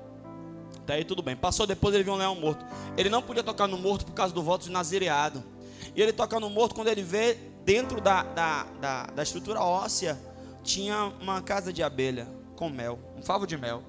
Até 0.83 0.95
aí 0.95 1.05
tudo 1.05 1.23
bem. 1.23 1.37
Passou 1.37 1.67
depois, 1.67 1.95
ele 1.95 2.05
viu 2.05 2.13
um 2.13 2.17
leão 2.17 2.35
morto. 2.35 2.65
Ele 2.97 3.09
não 3.09 3.23
podia 3.23 3.43
tocar 3.43 3.67
no 3.67 3.79
morto 3.79 4.05
por 4.05 4.13
causa 4.13 4.35
do 4.35 4.43
voto 4.43 4.65
de 4.65 4.71
nazireado. 4.71 5.43
E 5.95 6.03
ele 6.03 6.13
toca 6.13 6.39
no 6.39 6.51
morto 6.51 6.75
quando 6.75 6.89
ele 6.89 7.03
vê 7.03 7.35
dentro 7.65 8.01
da, 8.01 8.23
da, 8.23 8.65
da, 8.81 9.07
da 9.07 9.23
estrutura 9.23 9.61
óssea 9.61 10.19
tinha 10.63 11.13
uma 11.21 11.43
casa 11.43 11.73
de 11.73 11.83
abelha 11.83 12.29
com 12.57 12.69
mel, 12.69 12.99
um 13.17 13.23
favo 13.23 13.47
de 13.47 13.57
mel. 13.57 13.83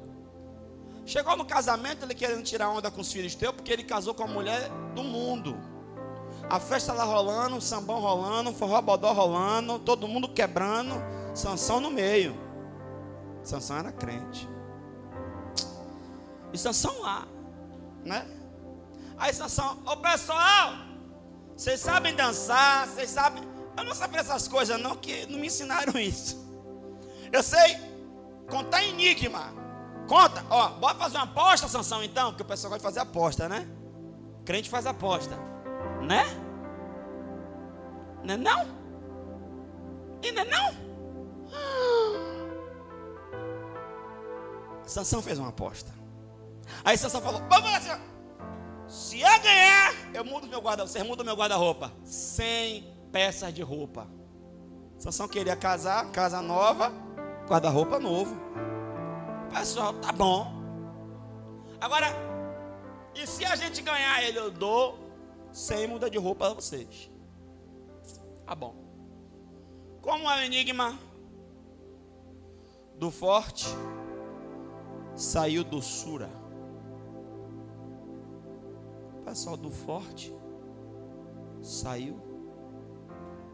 Chegou 1.06 1.36
no 1.36 1.46
casamento, 1.46 2.04
ele 2.04 2.16
querendo 2.16 2.44
tirar 2.44 2.70
onda 2.70 2.90
com 2.90 3.02
os 3.02 3.12
filhos 3.12 3.36
teus, 3.36 3.54
porque 3.54 3.72
ele 3.72 3.84
casou 3.84 4.14
com 4.14 4.24
a 4.24 4.28
mulher 4.28 4.70
do 4.96 5.04
mundo. 5.04 5.58
A 6.50 6.60
festa 6.60 6.94
lá 6.94 7.04
rolando, 7.04 7.58
o 7.58 7.62
sambão 7.62 8.00
rolando, 8.00 8.50
o 8.50 8.54
forró 8.54 8.82
bodó 8.82 9.12
rolando, 9.12 9.80
todo 9.80 10.08
mundo 10.08 10.30
quebrando, 10.30 10.96
Sansão 11.34 11.80
no 11.80 11.90
meio. 11.90 12.36
Sansão 13.44 13.78
era 13.78 13.92
crente. 13.92 14.48
E 16.54 16.58
Sansão 16.58 17.02
lá, 17.02 17.28
né? 18.06 18.26
Aí 19.18 19.34
Sansão, 19.34 19.80
ô 19.88 19.98
pessoal, 19.98 20.76
vocês 21.58 21.80
sabem 21.80 22.16
dançar, 22.16 22.88
vocês 22.88 23.10
sabem. 23.10 23.44
Eu 23.76 23.84
não 23.84 23.96
sabia 23.96 24.20
essas 24.20 24.48
coisas 24.48 24.80
não, 24.80 24.96
que 24.96 25.26
não 25.26 25.40
me 25.40 25.48
ensinaram 25.48 26.00
isso. 26.00 26.38
Eu 27.32 27.42
sei 27.42 27.78
contar 28.48 28.84
enigma. 28.84 29.52
Conta, 30.08 30.46
ó, 30.50 30.70
bora 30.70 30.96
fazer 30.96 31.18
uma 31.18 31.24
aposta, 31.24 31.68
Sansão, 31.68 32.04
então, 32.04 32.30
porque 32.32 32.44
o 32.44 32.46
pessoal 32.46 32.70
gosta 32.70 32.88
de 32.88 32.96
fazer 32.96 33.00
aposta, 33.00 33.50
né? 33.50 33.68
Crente 34.46 34.70
faz 34.70 34.86
aposta, 34.86 35.36
né? 36.02 36.24
Não 38.24 38.36
é 38.36 38.38
não? 38.38 38.68
E 40.22 40.32
não 40.32 40.42
é 40.42 40.46
não? 40.46 40.74
Sansão 44.86 45.22
fez 45.22 45.40
uma 45.40 45.50
aposta. 45.50 46.03
Aí 46.84 46.98
Sansão 46.98 47.22
falou: 47.22 47.42
Vamos 47.50 47.72
lá, 47.72 47.82
senhor. 47.82 48.00
Se 48.88 49.22
eu 49.22 49.40
ganhar, 49.42 49.94
eu 50.14 50.26
mudo 50.26 50.48
meu 50.48 50.62
guarda, 50.62 50.86
você 50.86 51.02
muda 51.04 51.24
meu 51.24 51.36
guarda-roupa. 51.36 51.92
100 52.04 52.84
peças 53.12 53.54
de 53.54 53.62
roupa. 53.62 54.08
Sansão 55.00 55.28
queria 55.28 55.56
casar, 55.56 56.12
casa 56.12 56.42
nova, 56.42 56.92
guarda-roupa 57.48 58.00
novo. 58.00 58.36
Pessoal, 59.54 59.94
tá 59.94 60.12
bom. 60.12 60.52
Agora, 61.80 62.08
e 63.16 63.28
se 63.28 63.46
a 63.46 63.56
gente 63.56 63.82
ganhar 63.82 64.24
ele, 64.24 64.40
eu 64.40 64.52
dou 64.52 65.00
sem 65.52 65.88
muda 65.88 66.10
de 66.10 66.18
roupa 66.18 66.48
a 66.48 66.54
vocês. 66.54 67.12
Tá 68.46 68.56
bom. 68.56 68.76
Como 70.02 70.30
é 70.30 70.42
o 70.42 70.44
enigma 70.44 70.98
do 72.98 73.12
forte 73.12 73.68
saiu 75.16 75.64
do 75.64 75.82
Sura. 75.82 76.43
Pessoal 79.26 79.58
do 79.58 79.70
forte 79.72 80.34
saiu 81.62 82.20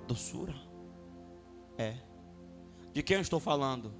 do 0.08 0.16
Sura. 0.16 0.56
É. 1.78 1.96
De 2.92 3.04
quem 3.04 3.18
eu 3.18 3.22
estou 3.22 3.40
falando? 3.40 3.94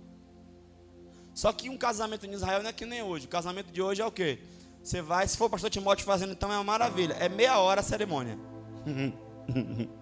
Só 1.34 1.54
que 1.54 1.70
um 1.70 1.78
casamento 1.78 2.26
em 2.26 2.32
Israel 2.32 2.62
não 2.62 2.70
é 2.70 2.74
que 2.74 2.86
nem 2.86 3.02
hoje. 3.02 3.26
O 3.26 3.30
casamento 3.30 3.72
de 3.72 3.82
hoje 3.82 4.02
é 4.02 4.06
o 4.06 4.12
quê? 4.12 4.40
Você 4.84 5.02
vai, 5.02 5.28
se 5.28 5.38
for 5.38 5.46
o 5.46 5.50
pastor 5.50 5.70
Timóteo 5.70 6.06
fazendo, 6.06 6.34
então 6.34 6.52
é 6.52 6.56
uma 6.56 6.64
maravilha. 6.64 7.14
É 7.14 7.30
meia 7.30 7.60
hora 7.60 7.82
a 7.82 7.84
cerimônia. 7.84 8.38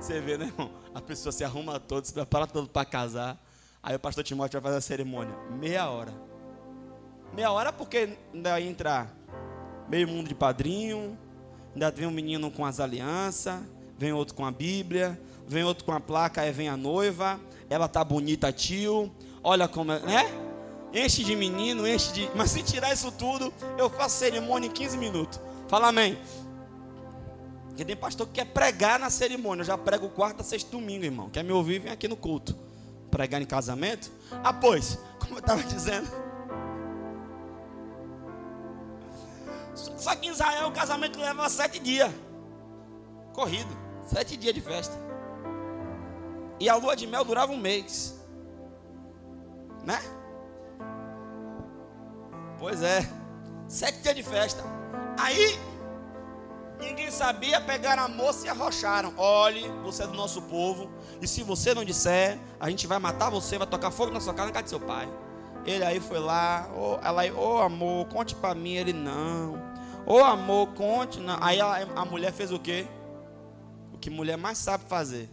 Você 0.00 0.20
vê, 0.20 0.36
né, 0.36 0.46
irmão? 0.46 0.70
A 0.94 1.00
pessoa 1.00 1.32
se 1.32 1.42
arruma 1.42 1.80
todo, 1.80 2.04
se 2.04 2.12
prepara 2.12 2.46
todo 2.46 2.68
para 2.68 2.84
casar. 2.84 3.42
Aí 3.82 3.96
o 3.96 3.98
pastor 3.98 4.22
Timóteo 4.22 4.60
vai 4.60 4.70
fazer 4.70 4.78
a 4.78 4.80
cerimônia. 4.80 5.34
Meia 5.50 5.88
hora. 5.88 6.12
Meia 7.34 7.50
hora 7.50 7.72
porque 7.72 8.16
ainda 8.32 8.60
entra 8.60 9.10
meio 9.88 10.06
mundo 10.06 10.28
de 10.28 10.34
padrinho, 10.36 11.18
ainda 11.72 11.90
vem 11.90 12.06
um 12.06 12.10
menino 12.12 12.48
com 12.48 12.64
as 12.64 12.78
alianças, 12.78 13.60
vem 13.98 14.12
outro 14.12 14.36
com 14.36 14.44
a 14.44 14.52
Bíblia, 14.52 15.20
vem 15.46 15.64
outro 15.64 15.84
com 15.84 15.90
a 15.90 15.98
placa, 15.98 16.42
aí 16.42 16.52
vem 16.52 16.68
a 16.68 16.76
noiva, 16.76 17.40
ela 17.68 17.88
tá 17.88 18.04
bonita, 18.04 18.52
tio. 18.52 19.12
Olha 19.42 19.66
como 19.66 19.90
é, 19.90 19.98
né? 20.00 20.24
enche 20.94 21.24
de 21.24 21.34
menino, 21.34 21.86
enche 21.88 22.12
de. 22.12 22.30
Mas 22.36 22.52
se 22.52 22.62
tirar 22.62 22.92
isso 22.92 23.10
tudo, 23.10 23.52
eu 23.76 23.90
faço 23.90 24.16
cerimônia 24.16 24.68
em 24.68 24.70
15 24.70 24.96
minutos. 24.96 25.40
Fala 25.66 25.88
amém. 25.88 26.16
Porque 27.66 27.84
tem 27.84 27.96
pastor 27.96 28.28
que 28.28 28.34
quer 28.34 28.46
pregar 28.46 29.00
na 29.00 29.10
cerimônia. 29.10 29.62
Eu 29.62 29.66
já 29.66 29.76
prego 29.76 30.08
quarta, 30.08 30.44
sexta, 30.44 30.70
domingo, 30.70 31.04
irmão. 31.04 31.28
Quer 31.30 31.42
me 31.42 31.50
ouvir? 31.50 31.80
Vem 31.80 31.90
aqui 31.90 32.06
no 32.06 32.16
culto. 32.16 32.56
Pregar 33.10 33.42
em 33.42 33.44
casamento? 33.44 34.12
Ah, 34.44 34.52
pois, 34.52 34.96
como 35.18 35.34
eu 35.34 35.40
estava 35.40 35.62
dizendo. 35.64 36.23
Só 39.74 40.14
que 40.14 40.28
em 40.28 40.30
Israel 40.30 40.68
o 40.68 40.72
casamento 40.72 41.18
leva 41.18 41.48
sete 41.48 41.78
dias. 41.78 42.10
Corrido. 43.32 43.76
Sete 44.06 44.36
dias 44.36 44.54
de 44.54 44.60
festa. 44.60 44.94
E 46.60 46.68
a 46.68 46.76
lua 46.76 46.94
de 46.94 47.06
mel 47.06 47.24
durava 47.24 47.52
um 47.52 47.56
mês. 47.56 48.14
Né? 49.82 50.00
Pois 52.58 52.82
é. 52.82 53.08
Sete 53.66 54.02
dias 54.02 54.14
de 54.14 54.22
festa. 54.22 54.62
Aí, 55.18 55.58
ninguém 56.78 57.10
sabia, 57.10 57.60
pegaram 57.60 58.04
a 58.04 58.08
moça 58.08 58.46
e 58.46 58.48
arrocharam. 58.48 59.12
Olhe, 59.16 59.68
você 59.82 60.04
é 60.04 60.06
do 60.06 60.14
nosso 60.14 60.42
povo. 60.42 60.90
E 61.20 61.26
se 61.26 61.42
você 61.42 61.74
não 61.74 61.84
disser, 61.84 62.38
a 62.60 62.70
gente 62.70 62.86
vai 62.86 62.98
matar 62.98 63.30
você, 63.30 63.58
vai 63.58 63.66
tocar 63.66 63.90
fogo 63.90 64.12
na 64.12 64.20
sua 64.20 64.34
casa 64.34 64.46
na 64.46 64.52
casa 64.52 64.64
de 64.64 64.70
seu 64.70 64.80
pai. 64.80 65.08
Ele 65.64 65.84
aí 65.84 65.98
foi 65.98 66.18
lá, 66.18 66.68
oh, 66.76 66.98
ela 67.02 67.22
aí, 67.22 67.32
ô 67.32 67.56
oh, 67.56 67.58
amor, 67.62 68.06
conte 68.08 68.34
para 68.34 68.54
mim. 68.54 68.74
Ele 68.74 68.92
não. 68.92 69.54
Ô 70.06 70.14
oh, 70.16 70.24
amor, 70.24 70.68
conte. 70.74 71.18
Não. 71.20 71.38
Aí 71.40 71.60
a, 71.60 71.86
a 71.96 72.04
mulher 72.04 72.32
fez 72.32 72.52
o 72.52 72.58
quê? 72.58 72.86
O 73.92 73.98
que 73.98 74.10
mulher 74.10 74.36
mais 74.36 74.58
sabe 74.58 74.84
fazer. 74.84 75.30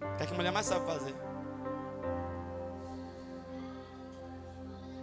O 0.00 0.16
que, 0.16 0.22
é 0.22 0.26
que 0.26 0.34
mulher 0.34 0.50
mais 0.50 0.66
sabe 0.66 0.86
fazer? 0.86 1.14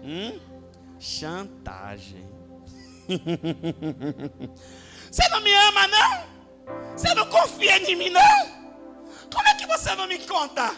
Hum? 0.03 0.39
Chantagem. 0.99 2.25
Você 5.11 5.29
não 5.29 5.41
me 5.41 5.53
ama, 5.53 5.87
não? 5.87 6.33
Você 6.95 7.13
não 7.13 7.27
confia 7.27 7.77
em 7.77 7.95
mim, 7.95 8.09
não? 8.09 8.21
Como 9.31 9.47
é 9.47 9.53
que 9.55 9.67
você 9.67 9.95
não 9.95 10.07
me 10.07 10.19
conta? 10.19 10.71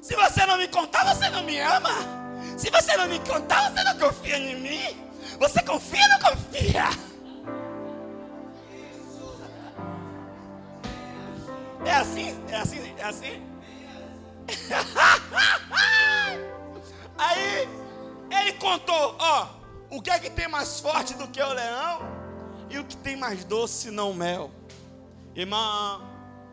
Se 0.00 0.16
você 0.16 0.46
não 0.46 0.56
me 0.56 0.66
contar, 0.68 1.04
você 1.14 1.28
não 1.28 1.42
me 1.42 1.58
ama. 1.58 2.19
Se 2.56 2.70
você 2.70 2.96
não 2.96 3.06
me 3.08 3.18
contar, 3.20 3.70
você 3.70 3.84
não 3.84 3.98
confia 3.98 4.38
em 4.38 4.58
mim. 4.60 5.10
Você 5.38 5.62
confia 5.62 6.02
ou 6.02 6.08
não 6.08 6.18
confia? 6.18 6.88
É 11.84 11.92
assim? 11.92 12.36
É 12.48 12.56
assim? 12.56 12.94
É 12.98 13.04
assim? 13.04 13.46
Aí 17.16 17.68
ele 18.30 18.52
contou, 18.54 19.14
ó, 19.18 19.46
o 19.90 20.00
que 20.00 20.10
é 20.10 20.18
que 20.18 20.30
tem 20.30 20.48
mais 20.48 20.80
forte 20.80 21.12
do 21.14 21.28
que 21.28 21.42
o 21.42 21.52
leão 21.52 22.00
e 22.68 22.78
o 22.78 22.84
que 22.84 22.96
tem 22.96 23.16
mais 23.16 23.44
doce 23.44 23.90
não 23.90 24.14
mel. 24.14 24.50
Irmão, 25.34 26.09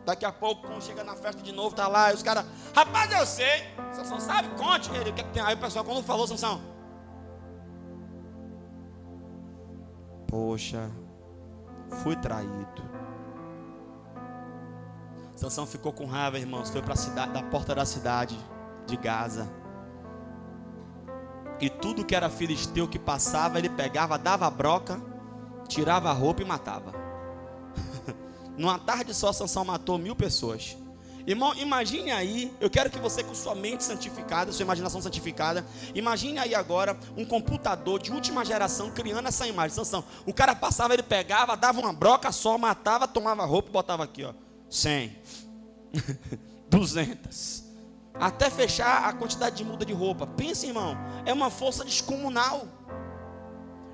daqui 0.08 0.24
a 0.24 0.32
pouco 0.32 0.66
quando 0.66 0.82
chega 0.82 1.04
na 1.04 1.14
festa 1.14 1.42
de 1.42 1.52
novo, 1.52 1.76
tá 1.76 1.86
lá, 1.86 2.10
e 2.10 2.14
os 2.14 2.22
caras, 2.22 2.46
rapaz, 2.74 3.12
eu 3.12 3.26
sei. 3.26 3.62
Sansão 3.92 4.18
sabe? 4.18 4.48
Conte 4.56 4.90
ele, 4.96 5.12
é 5.34 5.40
aí, 5.40 5.54
o 5.54 5.58
pessoal 5.58 5.84
quando 5.84 6.02
falou 6.02 6.26
Sansão. 6.26 6.62
Poxa, 10.26 10.90
fui 12.02 12.16
traído. 12.16 12.88
Sansão 15.36 15.66
ficou 15.66 15.92
com 15.92 16.06
raiva, 16.06 16.38
irmãos. 16.38 16.70
Foi 16.70 16.80
para 16.82 16.94
a 16.94 16.96
cidade, 16.96 17.32
da 17.32 17.42
porta 17.42 17.74
da 17.74 17.84
cidade 17.84 18.36
de 18.86 18.96
Gaza. 18.96 19.46
E 21.60 21.68
tudo 21.68 22.04
que 22.04 22.14
era 22.14 22.30
filisteu 22.30 22.88
que 22.88 22.98
passava, 22.98 23.58
ele 23.58 23.68
pegava, 23.68 24.18
dava 24.18 24.48
broca, 24.50 25.00
tirava 25.68 26.08
a 26.08 26.12
roupa 26.12 26.40
e 26.40 26.46
matava. 26.46 27.07
Numa 28.58 28.78
tarde 28.78 29.14
só, 29.14 29.32
Sansão 29.32 29.64
matou 29.64 29.96
mil 29.96 30.16
pessoas. 30.16 30.76
Irmão, 31.24 31.54
imagine 31.54 32.10
aí, 32.10 32.52
eu 32.58 32.68
quero 32.70 32.90
que 32.90 32.98
você 32.98 33.22
com 33.22 33.34
sua 33.34 33.54
mente 33.54 33.84
santificada, 33.84 34.50
sua 34.50 34.62
imaginação 34.62 35.00
santificada, 35.00 35.64
imagine 35.94 36.38
aí 36.38 36.54
agora 36.54 36.98
um 37.18 37.24
computador 37.24 38.00
de 38.00 38.10
última 38.10 38.44
geração 38.44 38.90
criando 38.90 39.28
essa 39.28 39.46
imagem. 39.46 39.76
Sansão, 39.76 40.02
o 40.26 40.32
cara 40.32 40.56
passava, 40.56 40.94
ele 40.94 41.02
pegava, 41.02 41.54
dava 41.56 41.78
uma 41.78 41.92
broca 41.92 42.32
só, 42.32 42.56
matava, 42.56 43.06
tomava 43.06 43.44
roupa 43.44 43.68
e 43.68 43.72
botava 43.72 44.04
aqui, 44.04 44.24
ó. 44.24 44.32
100, 44.70 45.16
200, 46.70 47.64
até 48.18 48.50
fechar 48.50 49.04
a 49.04 49.12
quantidade 49.12 49.56
de 49.56 49.64
muda 49.64 49.84
de 49.84 49.92
roupa. 49.92 50.26
Pensa, 50.26 50.66
irmão, 50.66 50.96
é 51.26 51.32
uma 51.32 51.50
força 51.50 51.84
descomunal. 51.84 52.66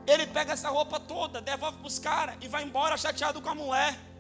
Ele 0.07 0.27
pega 0.29 0.53
essa 0.53 0.69
roupa 0.69 1.01
toda, 1.01 1.41
devolve 1.41 1.79
para 1.79 1.87
os 1.87 1.99
caras 1.99 2.37
e 2.41 2.47
vai 2.47 2.63
embora 2.63 2.97
chateado 2.97 3.43
com 3.43 3.49
a 3.49 3.55
mulher. 3.57 4.14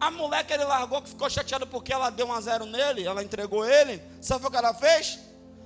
A 0.00 0.10
mulher 0.10 0.46
que 0.46 0.52
ele 0.52 0.64
largou, 0.64 1.02
que 1.02 1.08
ficou 1.08 1.28
chateada 1.28 1.66
porque 1.66 1.92
ela 1.92 2.10
deu 2.10 2.26
um 2.26 2.32
a 2.32 2.40
zero 2.40 2.64
nele, 2.66 3.04
ela 3.04 3.22
entregou 3.22 3.64
ele. 3.64 4.02
Sabe 4.20 4.46
o 4.46 4.50
que 4.50 4.56
ela 4.56 4.72
fez? 4.72 5.18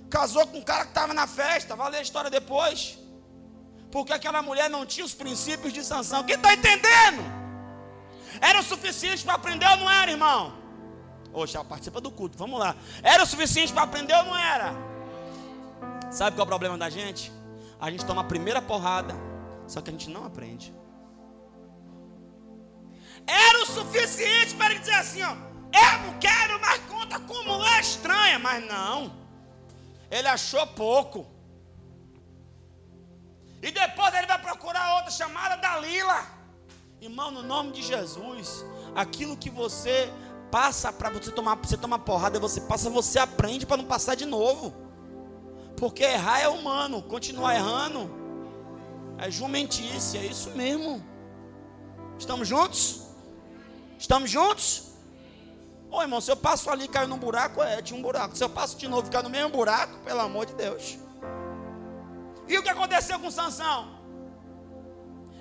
Casou 0.08 0.46
com 0.46 0.58
um 0.58 0.62
cara 0.62 0.84
que 0.84 0.90
estava 0.90 1.12
na 1.12 1.26
festa. 1.26 1.76
Vai 1.76 1.90
ler 1.90 1.98
a 1.98 2.02
história 2.02 2.30
depois. 2.30 2.98
Porque 3.90 4.12
aquela 4.12 4.40
mulher 4.40 4.70
não 4.70 4.86
tinha 4.86 5.04
os 5.04 5.14
princípios 5.14 5.72
de 5.72 5.84
sanção. 5.84 6.24
Quem 6.24 6.36
está 6.36 6.54
entendendo? 6.54 7.22
Era 8.40 8.60
o 8.60 8.62
suficiente 8.62 9.22
para 9.22 9.34
aprender 9.34 9.66
ou 9.66 9.76
não 9.76 9.90
era, 9.90 10.10
irmão? 10.10 10.54
Oxa, 11.32 11.62
participa 11.64 12.00
do 12.00 12.10
culto, 12.10 12.36
vamos 12.38 12.58
lá. 12.58 12.74
Era 13.02 13.22
o 13.22 13.26
suficiente 13.26 13.72
para 13.72 13.82
aprender 13.82 14.14
ou 14.14 14.24
não 14.24 14.36
era? 14.36 14.72
Sabe 16.10 16.36
qual 16.36 16.42
é 16.42 16.44
o 16.44 16.46
problema 16.46 16.76
da 16.76 16.90
gente? 16.90 17.32
A 17.80 17.90
gente 17.90 18.04
toma 18.04 18.20
a 18.20 18.24
primeira 18.24 18.60
porrada, 18.60 19.14
só 19.66 19.80
que 19.80 19.90
a 19.90 19.92
gente 19.92 20.08
não 20.10 20.24
aprende. 20.24 20.74
Era 23.32 23.62
o 23.62 23.66
suficiente 23.66 24.54
para 24.54 24.70
ele 24.70 24.80
dizer 24.80 24.94
assim: 24.94 25.22
ó, 25.22 25.34
eu 25.82 25.98
não 26.04 26.18
quero 26.18 26.60
mais 26.60 26.80
conta 26.82 27.18
com 27.18 27.44
mulher 27.44 27.80
estranha, 27.80 28.38
mas 28.38 28.64
não. 28.66 29.12
Ele 30.10 30.28
achou 30.28 30.66
pouco. 30.66 31.26
E 33.62 33.70
depois 33.70 34.12
ele 34.14 34.26
vai 34.26 34.40
procurar 34.40 34.96
outra 34.96 35.10
chamada 35.10 35.56
Dalila. 35.56 36.26
Irmão, 37.00 37.30
no 37.30 37.42
nome 37.42 37.72
de 37.72 37.82
Jesus, 37.82 38.64
aquilo 38.94 39.36
que 39.36 39.50
você 39.50 40.12
passa 40.50 40.92
para 40.92 41.10
você 41.10 41.30
tomar, 41.30 41.56
você 41.56 41.76
tomar 41.76 42.00
porrada, 42.00 42.38
você 42.38 42.60
passa, 42.60 42.90
você 42.90 43.18
aprende 43.18 43.64
para 43.64 43.78
não 43.78 43.84
passar 43.84 44.14
de 44.14 44.26
novo. 44.26 44.74
Porque 45.76 46.02
errar 46.04 46.40
é 46.40 46.48
humano, 46.48 47.02
continuar 47.02 47.54
errando 47.54 48.22
é 49.22 49.30
jumentice, 49.30 50.18
é 50.18 50.26
isso 50.26 50.50
mesmo. 50.50 51.00
Estamos 52.18 52.48
juntos? 52.48 53.01
Estamos 54.02 54.28
juntos? 54.28 54.66
Ô 55.88 56.02
irmão, 56.02 56.20
se 56.20 56.28
eu 56.32 56.36
passo 56.36 56.68
ali 56.68 56.86
e 56.86 56.88
caio 56.88 57.06
num 57.06 57.18
buraco, 57.18 57.62
é, 57.62 57.80
tinha 57.80 57.96
um 57.96 58.02
buraco. 58.02 58.36
Se 58.36 58.42
eu 58.42 58.50
passo 58.50 58.76
de 58.76 58.88
novo 58.88 59.06
e 59.06 59.10
caio 59.12 59.22
no 59.22 59.30
mesmo 59.30 59.50
buraco, 59.50 59.96
pelo 59.98 60.20
amor 60.20 60.44
de 60.44 60.54
Deus. 60.54 60.98
E 62.48 62.58
o 62.58 62.62
que 62.64 62.68
aconteceu 62.68 63.16
com 63.20 63.30
Sansão? 63.30 63.80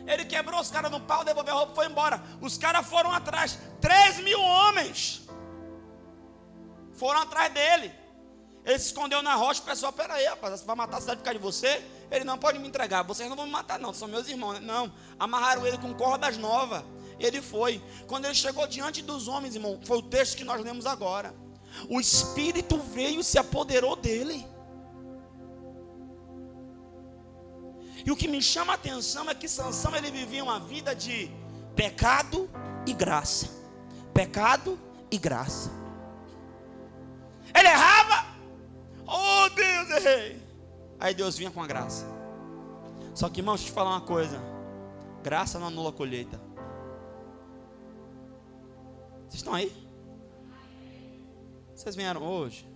Ele 0.05 0.25
quebrou 0.25 0.59
os 0.59 0.69
caras 0.69 0.91
no 0.91 0.99
pau, 0.99 1.23
devolveu 1.25 1.55
a 1.55 1.57
roupa 1.57 1.71
e 1.71 1.75
foi 1.75 1.87
embora. 1.87 2.21
Os 2.39 2.55
caras 2.55 2.85
foram 2.85 3.11
atrás. 3.11 3.57
Três 3.79 4.19
mil 4.19 4.39
homens 4.39 5.27
foram 6.93 7.19
atrás 7.19 7.51
dele. 7.51 7.91
Ele 8.63 8.77
se 8.77 8.87
escondeu 8.87 9.23
na 9.23 9.33
rocha. 9.33 9.59
O 9.59 9.65
pessoal, 9.65 9.91
peraí, 9.91 10.25
rapaz, 10.25 10.59
você 10.59 10.65
vai 10.67 10.75
matar 10.75 10.97
a 10.97 11.01
cidade 11.01 11.17
por 11.17 11.25
causa 11.25 11.39
de 11.39 11.43
você? 11.43 11.83
Ele 12.11 12.23
não 12.23 12.37
pode 12.37 12.59
me 12.59 12.67
entregar. 12.67 13.01
Vocês 13.01 13.27
não 13.27 13.35
vão 13.35 13.47
me 13.47 13.51
matar, 13.51 13.79
não. 13.79 13.91
São 13.91 14.07
meus 14.07 14.27
irmãos. 14.27 14.59
Não. 14.59 14.93
Amarraram 15.17 15.65
ele 15.65 15.79
com 15.79 15.91
cordas 15.95 16.37
novas. 16.37 16.83
Ele 17.21 17.41
foi. 17.41 17.81
Quando 18.07 18.25
ele 18.25 18.35
chegou 18.35 18.65
diante 18.67 19.01
dos 19.01 19.27
homens, 19.27 19.55
irmão, 19.55 19.79
foi 19.83 19.97
o 19.97 20.01
texto 20.01 20.35
que 20.37 20.43
nós 20.43 20.61
lemos 20.61 20.85
agora. 20.85 21.33
O 21.89 21.99
Espírito 21.99 22.77
veio 22.77 23.21
e 23.21 23.23
se 23.23 23.37
apoderou 23.37 23.95
dele. 23.95 24.45
E 28.05 28.11
o 28.11 28.15
que 28.15 28.27
me 28.27 28.41
chama 28.41 28.73
a 28.73 28.75
atenção 28.75 29.29
é 29.29 29.35
que 29.35 29.47
Sansão 29.47 29.95
ele 29.95 30.09
vivia 30.09 30.43
uma 30.43 30.59
vida 30.59 30.95
de 30.95 31.29
pecado 31.75 32.49
e 32.85 32.93
graça. 32.93 33.47
Pecado 34.13 34.79
e 35.11 35.17
graça. 35.17 35.71
Ele 37.53 37.67
errava. 37.67 38.25
Oh 39.05 39.49
Deus, 39.49 39.89
errei. 39.91 40.41
Aí 40.99 41.13
Deus 41.13 41.37
vinha 41.37 41.51
com 41.51 41.61
a 41.61 41.67
graça. 41.67 42.05
Só 43.13 43.29
que, 43.29 43.39
irmão, 43.41 43.55
deixa 43.55 43.67
eu 43.67 43.71
te 43.71 43.75
falar 43.75 43.91
uma 43.91 44.01
coisa. 44.01 44.41
Graça 45.21 45.59
não 45.59 45.67
anula 45.67 45.89
a 45.89 45.93
colheita. 45.93 46.39
Vocês 49.31 49.39
estão 49.39 49.53
aí? 49.53 49.71
Vocês 51.73 51.95
vieram 51.95 52.21
hoje? 52.21 52.67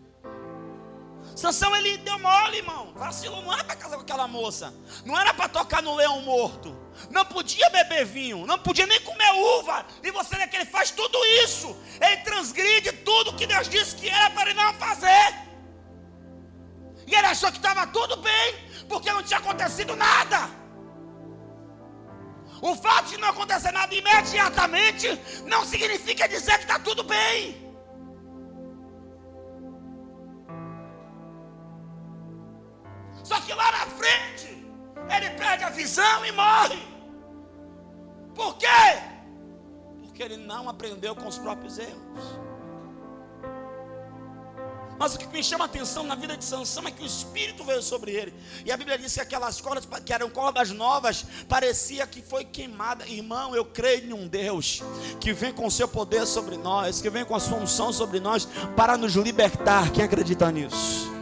Sansão 1.36 1.76
ele 1.76 1.98
deu 1.98 2.18
mole, 2.18 2.60
irmão. 2.60 2.94
Vacilou, 2.96 3.42
não 3.42 3.52
era 3.52 3.66
para 3.66 3.76
casar 3.76 3.98
com 3.98 4.04
aquela 4.04 4.26
moça. 4.26 4.74
Não 5.04 5.20
era 5.20 5.34
para 5.34 5.50
tocar 5.50 5.84
no 5.84 5.94
leão 5.96 6.22
morto. 6.22 6.74
Não 7.10 7.26
podia 7.26 7.70
beber 7.72 8.06
vinho, 8.06 8.46
não 8.46 8.58
podia 8.58 8.86
nem 8.88 9.02
comer 9.02 9.30
uva. 9.60 9.86
E 10.02 10.10
você 10.12 10.38
vê 10.38 10.48
que 10.48 10.56
ele 10.56 10.66
faz 10.66 10.92
tudo 10.92 11.18
isso. 11.44 11.76
Ele 12.00 12.18
transgride 12.22 12.94
tudo 13.04 13.36
que 13.36 13.46
Deus 13.46 13.68
disse 13.68 13.98
que 13.98 14.08
era 14.08 14.30
para 14.30 14.50
ele 14.50 14.54
não 14.58 14.74
fazer. 14.76 15.36
E 17.06 17.14
ele 17.14 17.28
achou 17.28 17.52
que 17.52 17.58
estava 17.58 17.86
tudo 17.88 18.16
bem, 18.16 18.56
porque 18.88 19.12
não 19.12 19.22
tinha 19.22 19.40
acontecido 19.40 19.94
nada. 19.94 20.50
O 22.66 22.76
fato 22.76 23.10
de 23.10 23.18
não 23.20 23.30
acontecer 23.30 23.72
nada 23.72 23.94
imediatamente 23.94 25.08
não 25.46 25.64
significa 25.64 26.28
dizer 26.28 26.58
que 26.58 26.64
está 26.64 26.80
tudo 26.80 27.04
bem. 27.04 27.64
Só 33.24 33.40
que 33.42 33.54
lá 33.54 33.72
na 33.72 33.86
frente, 33.86 34.68
ele 35.16 35.30
perde 35.38 35.64
a 35.64 35.70
visão 35.70 36.26
e 36.26 36.32
morre. 36.32 36.82
Por 38.34 38.58
quê? 38.58 38.68
Porque 40.02 40.24
ele 40.24 40.38
não 40.38 40.68
aprendeu 40.68 41.16
com 41.16 41.28
os 41.28 41.38
próprios 41.38 41.78
erros. 41.78 42.45
Mas 44.98 45.16
o 45.16 45.20
que 45.20 45.28
me 45.28 45.44
chama 45.44 45.66
a 45.66 45.68
atenção 45.68 46.04
na 46.04 46.16
vida 46.16 46.38
de 46.38 46.46
Sansão 46.46 46.88
é 46.88 46.92
que 46.92 47.04
o 47.04 47.06
Espírito 47.06 47.64
veio 47.64 47.82
sobre 47.82 48.12
ele. 48.12 48.34
E 48.66 48.72
a 48.72 48.78
Bíblia 48.78 48.98
diz 48.98 49.14
que 49.14 49.22
aquelas 49.22 49.60
cordas, 49.60 49.88
que 50.06 50.14
eram 50.14 50.30
cordas 50.30 50.72
novas, 50.72 51.26
parecia 51.48 52.08
que 52.08 52.22
foi 52.22 52.46
queimada. 52.46 53.08
Irmão, 53.08 53.56
eu 53.56 53.66
creio 53.66 54.06
em 54.06 54.14
um 54.14 54.28
Deus 54.28 54.82
que 55.20 55.34
vem 55.34 55.52
com 55.54 55.68
o 55.68 55.72
seu 55.72 55.88
poder 55.88 56.26
sobre 56.26 56.58
nós, 56.58 57.02
que 57.02 57.10
vem 57.10 57.26
com 57.26 57.36
a 57.36 57.40
sua 57.40 57.58
unção 57.58 57.92
sobre 57.92 58.20
nós, 58.20 58.48
para 58.76 58.98
nos 58.98 59.16
libertar. 59.16 59.92
Quem 59.92 60.04
acredita 60.04 60.52
nisso? 60.52 61.15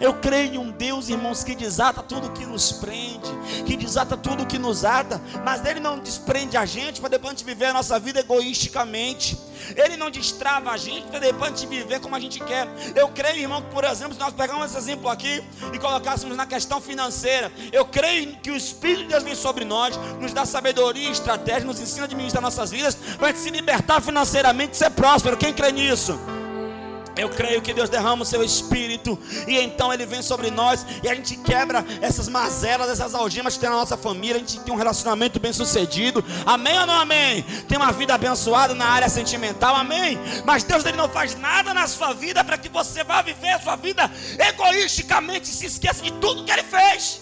Eu 0.00 0.14
creio 0.14 0.54
em 0.54 0.58
um 0.58 0.70
Deus, 0.70 1.08
irmãos, 1.08 1.44
que 1.44 1.54
desata 1.54 2.02
tudo 2.02 2.30
que 2.30 2.44
nos 2.46 2.72
prende, 2.72 3.30
que 3.66 3.76
desata 3.76 4.16
tudo 4.16 4.46
que 4.46 4.58
nos 4.58 4.84
ata, 4.84 5.20
mas 5.44 5.64
Ele 5.64 5.80
não 5.80 5.98
desprende 5.98 6.56
a 6.56 6.64
gente 6.64 7.00
para 7.00 7.10
depois 7.10 7.32
a 7.32 7.36
gente 7.36 7.44
viver 7.44 7.66
a 7.66 7.72
nossa 7.72 7.98
vida 7.98 8.20
egoisticamente. 8.20 9.38
Ele 9.76 9.96
não 9.96 10.10
destrava 10.10 10.70
a 10.70 10.76
gente 10.76 11.06
para 11.06 11.20
depois 11.20 11.52
a 11.52 11.56
gente 11.56 11.66
viver 11.68 12.00
como 12.00 12.16
a 12.16 12.20
gente 12.20 12.40
quer. 12.40 12.66
Eu 12.94 13.08
creio, 13.08 13.40
irmão, 13.40 13.62
que, 13.62 13.68
por 13.68 13.84
exemplo, 13.84 14.14
se 14.14 14.20
nós 14.20 14.32
pegarmos 14.32 14.66
esse 14.66 14.76
exemplo 14.76 15.08
aqui 15.08 15.42
e 15.72 15.78
colocássemos 15.78 16.36
na 16.36 16.46
questão 16.46 16.80
financeira, 16.80 17.52
eu 17.72 17.84
creio 17.84 18.36
que 18.36 18.50
o 18.50 18.56
Espírito 18.56 19.02
de 19.02 19.08
Deus 19.08 19.22
vem 19.22 19.34
sobre 19.34 19.64
nós, 19.64 19.96
nos 20.20 20.32
dá 20.32 20.44
sabedoria 20.44 21.10
estratégia, 21.10 21.64
nos 21.64 21.80
ensina 21.80 22.02
a 22.02 22.04
administrar 22.04 22.42
nossas 22.42 22.70
vidas, 22.70 22.94
para 23.18 23.28
a 23.28 23.30
gente 23.30 23.40
se 23.40 23.50
libertar 23.50 24.00
financeiramente 24.00 24.74
e 24.74 24.76
ser 24.76 24.90
próspero. 24.90 25.36
Quem 25.36 25.52
crê 25.52 25.70
nisso? 25.70 26.18
Eu 27.16 27.28
creio 27.28 27.60
que 27.60 27.74
Deus 27.74 27.90
derrama 27.90 28.22
o 28.22 28.26
seu 28.26 28.42
espírito 28.42 29.18
e 29.46 29.58
então 29.58 29.92
ele 29.92 30.06
vem 30.06 30.22
sobre 30.22 30.50
nós 30.50 30.84
e 31.02 31.08
a 31.08 31.14
gente 31.14 31.36
quebra 31.36 31.84
essas 32.00 32.28
mazelas, 32.28 32.88
essas 32.88 33.14
algemas 33.14 33.54
que 33.54 33.60
tem 33.60 33.68
na 33.68 33.76
nossa 33.76 33.96
família. 33.96 34.36
A 34.36 34.38
gente 34.38 34.60
tem 34.60 34.72
um 34.72 34.76
relacionamento 34.76 35.38
bem 35.38 35.52
sucedido. 35.52 36.24
Amém 36.46 36.78
ou 36.78 36.86
não 36.86 36.94
amém? 36.94 37.42
Tem 37.68 37.76
uma 37.76 37.92
vida 37.92 38.14
abençoada 38.14 38.74
na 38.74 38.86
área 38.86 39.08
sentimental. 39.08 39.76
Amém? 39.76 40.18
Mas 40.44 40.64
Deus 40.64 40.84
ele 40.84 40.96
não 40.96 41.08
faz 41.08 41.36
nada 41.36 41.74
na 41.74 41.86
sua 41.86 42.14
vida 42.14 42.42
para 42.42 42.56
que 42.56 42.68
você 42.68 43.04
vá 43.04 43.20
viver 43.20 43.50
a 43.50 43.60
sua 43.60 43.76
vida 43.76 44.10
egoisticamente 44.38 45.50
e 45.50 45.54
se 45.54 45.66
esqueça 45.66 46.02
de 46.02 46.12
tudo 46.12 46.44
que 46.44 46.50
ele 46.50 46.62
fez. 46.62 47.20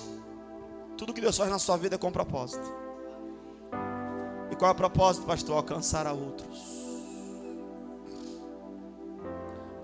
Tudo 0.96 1.12
que 1.12 1.20
Deus 1.20 1.36
faz 1.36 1.50
na 1.50 1.58
sua 1.58 1.76
vida 1.76 1.96
é 1.96 1.98
com 1.98 2.12
propósito. 2.12 2.72
E 4.50 4.56
qual 4.56 4.70
é 4.70 4.72
o 4.72 4.76
propósito, 4.76 5.26
pastor? 5.26 5.56
Alcançar 5.56 6.06
a 6.06 6.12
outros. 6.12 6.79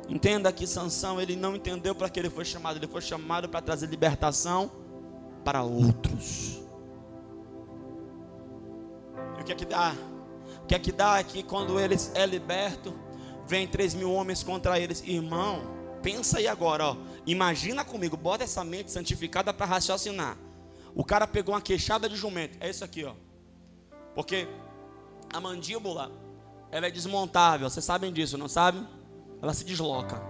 Entenda 0.09 0.53
que 0.53 0.67
Sansão 0.67 1.21
ele 1.21 1.35
não 1.35 1.57
entendeu 1.57 1.95
para 1.95 2.09
que 2.09 2.21
ele 2.21 2.31
foi 2.31 2.45
chamado, 2.45 2.77
ele 2.77 2.87
foi 2.87 3.01
chamado 3.01 3.49
para 3.49 3.61
trazer 3.61 3.87
libertação 3.87 4.71
para 5.45 5.63
outros. 5.63 6.61
E 9.39 9.41
o 9.41 9.45
que 9.45 9.53
é 9.53 9.55
que 9.55 9.65
dá? 9.65 9.95
O 10.63 10.67
que 10.67 10.75
é 10.75 10.79
que 10.79 10.93
dá 10.93 11.19
é 11.19 11.25
que 11.25 11.43
quando 11.43 11.79
ele 11.79 11.97
é 12.15 12.25
liberto, 12.25 12.95
vem 13.47 13.67
três 13.67 13.95
mil 13.95 14.13
homens 14.13 14.43
contra 14.43 14.79
eles. 14.79 15.03
Irmão, 15.07 15.63
pensa 16.03 16.39
aí 16.39 16.47
agora, 16.47 16.87
ó. 16.87 16.97
Imagina 17.27 17.85
comigo, 17.85 18.17
bota 18.17 18.45
essa 18.45 18.63
mente 18.65 18.91
santificada 18.93 19.53
para 19.53 19.67
raciocinar. 19.67 20.37
O 20.95 21.05
cara 21.05 21.27
pegou 21.27 21.55
uma 21.55 21.61
queixada 21.61 22.09
de 22.09 22.17
jumento. 22.17 22.57
É 22.61 22.71
isso 22.71 22.85
aqui, 22.85 23.05
ó. 23.05 23.15
Porque 24.15 24.49
a 25.33 25.41
mandíbula, 25.41 26.11
ela 26.71 26.87
é 26.87 26.91
desmontável. 26.91 27.69
Vocês 27.69 27.85
sabem 27.85 28.13
disso, 28.13 28.39
não 28.39 28.49
sabem? 28.49 28.87
Ela 29.47 29.55
se 29.55 29.65
desloca. 29.65 30.21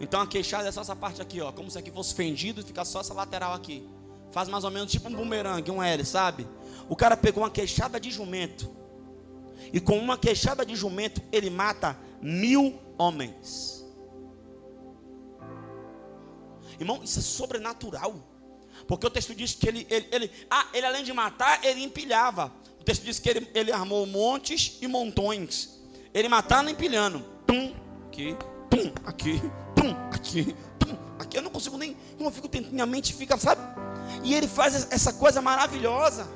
Então 0.00 0.20
a 0.20 0.26
queixada 0.26 0.68
é 0.68 0.72
só 0.72 0.80
essa 0.80 0.96
parte 0.96 1.22
aqui, 1.22 1.40
ó, 1.40 1.52
como 1.52 1.70
se 1.70 1.78
aqui 1.78 1.90
fosse 1.90 2.14
fendido 2.14 2.60
e 2.60 2.64
fica 2.64 2.84
só 2.84 3.00
essa 3.00 3.14
lateral 3.14 3.54
aqui. 3.54 3.88
Faz 4.32 4.48
mais 4.48 4.64
ou 4.64 4.70
menos 4.70 4.90
tipo 4.90 5.08
um 5.08 5.14
bumerangue, 5.14 5.70
um 5.70 5.80
L, 5.80 6.04
sabe? 6.04 6.46
O 6.88 6.96
cara 6.96 7.16
pegou 7.16 7.44
uma 7.44 7.50
queixada 7.50 8.00
de 8.00 8.10
jumento. 8.10 8.68
E 9.72 9.80
com 9.80 9.96
uma 9.96 10.18
queixada 10.18 10.66
de 10.66 10.74
jumento, 10.74 11.22
ele 11.30 11.48
mata 11.48 11.96
mil 12.20 12.76
homens. 12.98 13.84
Irmão, 16.78 17.00
isso 17.04 17.20
é 17.20 17.22
sobrenatural. 17.22 18.16
Porque 18.88 19.06
o 19.06 19.10
texto 19.10 19.32
diz 19.34 19.54
que 19.54 19.68
ele, 19.68 19.86
ele, 19.88 20.08
ele, 20.10 20.30
ah, 20.50 20.66
ele 20.74 20.84
além 20.84 21.04
de 21.04 21.12
matar, 21.12 21.64
ele 21.64 21.82
empilhava. 21.84 22.52
O 22.80 22.84
texto 22.84 23.04
diz 23.04 23.20
que 23.20 23.30
ele, 23.30 23.48
ele 23.54 23.70
armou 23.70 24.04
montes 24.04 24.78
e 24.80 24.88
montões. 24.88 25.80
Ele 26.12 26.28
matando 26.28 26.68
empilhando. 26.68 27.20
Pum, 27.46 27.72
aqui, 28.14 28.36
pum, 28.70 28.92
aqui, 29.04 29.42
pum, 29.74 29.90
aqui, 30.12 30.56
pum, 30.78 30.96
aqui. 31.18 31.36
Eu 31.36 31.42
não 31.42 31.50
consigo 31.50 31.76
nem, 31.76 31.96
eu 32.18 32.30
fico 32.30 32.48
tentando, 32.48 32.72
minha 32.72 32.86
mente 32.86 33.12
fica, 33.12 33.36
sabe? 33.36 33.60
E 34.22 34.34
ele 34.34 34.46
faz 34.46 34.86
essa 34.92 35.12
coisa 35.14 35.42
maravilhosa, 35.42 36.28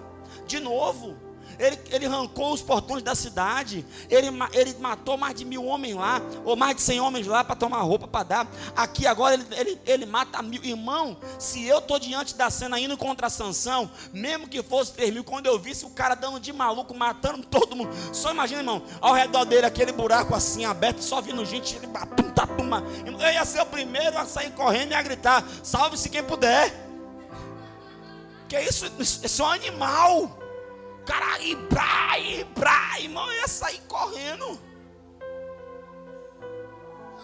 de 0.44 0.58
novo. 0.58 1.16
Ele, 1.58 1.78
ele 1.90 2.06
arrancou 2.06 2.52
os 2.52 2.62
portões 2.62 3.02
da 3.02 3.14
cidade. 3.14 3.84
Ele, 4.08 4.28
ele 4.52 4.76
matou 4.78 5.16
mais 5.16 5.34
de 5.34 5.44
mil 5.44 5.64
homens 5.64 5.94
lá, 5.94 6.20
ou 6.44 6.56
mais 6.56 6.76
de 6.76 6.82
cem 6.82 7.00
homens 7.00 7.26
lá 7.26 7.42
para 7.42 7.56
tomar 7.56 7.80
roupa 7.80 8.06
para 8.06 8.24
dar. 8.24 8.46
Aqui 8.76 9.06
agora 9.06 9.34
ele, 9.34 9.46
ele, 9.52 9.80
ele 9.86 10.06
mata 10.06 10.40
mil. 10.42 10.62
Irmão, 10.62 11.16
se 11.38 11.64
eu 11.66 11.78
estou 11.78 11.98
diante 11.98 12.34
da 12.34 12.50
cena 12.50 12.78
indo 12.78 12.96
contra 12.96 13.26
a 13.26 13.30
sanção, 13.30 13.90
mesmo 14.12 14.48
que 14.48 14.62
fosse 14.62 14.92
três 14.92 15.12
mil, 15.12 15.24
quando 15.24 15.46
eu 15.46 15.58
visse 15.58 15.84
o 15.84 15.90
cara 15.90 16.14
dando 16.14 16.38
de 16.38 16.52
maluco, 16.52 16.94
matando 16.94 17.44
todo 17.46 17.74
mundo. 17.74 17.90
Só 18.12 18.30
imagina, 18.30 18.60
irmão, 18.60 18.82
ao 19.00 19.12
redor 19.12 19.44
dele 19.44 19.66
aquele 19.66 19.92
buraco 19.92 20.34
assim 20.34 20.64
aberto, 20.64 21.00
só 21.02 21.20
vindo 21.20 21.44
gente, 21.44 21.74
ele 21.76 21.86
batum, 21.86 22.30
tatum, 22.30 22.68
Eu 23.06 23.32
ia 23.32 23.44
ser 23.44 23.60
o 23.60 23.66
primeiro 23.66 24.16
a 24.18 24.24
sair 24.24 24.50
correndo 24.52 24.92
e 24.92 24.94
a 24.94 25.02
gritar: 25.02 25.44
salve-se 25.62 26.08
quem 26.08 26.22
puder. 26.22 26.86
Que 28.48 28.58
isso? 28.60 28.90
Isso 28.98 29.42
é 29.42 29.44
um 29.44 29.50
animal 29.50 30.37
cara 31.08 31.38
pra, 31.70 32.18
ir 32.18 32.44
pra, 32.54 33.00
irmão, 33.00 33.32
ia 33.32 33.48
sair 33.48 33.80
correndo. 33.88 34.58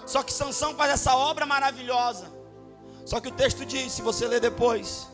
Só 0.07 0.23
que 0.23 0.33
Sansão 0.33 0.75
faz 0.75 0.93
essa 0.93 1.15
obra 1.15 1.45
maravilhosa. 1.45 2.27
Só 3.05 3.21
que 3.21 3.29
o 3.29 3.37
texto 3.43 3.65
diz, 3.67 3.93
se 3.93 4.01
você 4.01 4.27
ler 4.27 4.41
depois, 4.41 5.09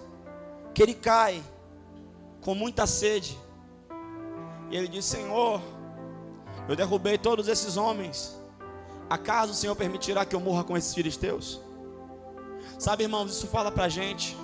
que 0.73 0.83
ele 0.83 0.95
cai 0.95 1.43
com 2.41 2.55
muita 2.55 2.87
sede. 2.87 3.37
E 4.71 4.77
ele 4.77 4.89
diz: 4.89 5.05
Senhor, 5.05 5.61
eu 6.69 6.77
derrubei 6.77 7.19
todos 7.19 7.49
esses 7.49 7.77
homens. 7.77 8.39
Acaso 9.09 9.53
o 9.53 9.55
Senhor 9.55 9.75
permitirá 9.75 10.25
que 10.25 10.37
eu 10.37 10.41
morra 10.41 10.63
com 10.63 10.77
esses 10.77 10.95
filisteus? 10.95 11.61
Sabe, 12.79 13.03
irmãos, 13.03 13.33
isso 13.33 13.49
fala 13.49 13.73
pra 13.73 13.89
gente. 13.89 14.37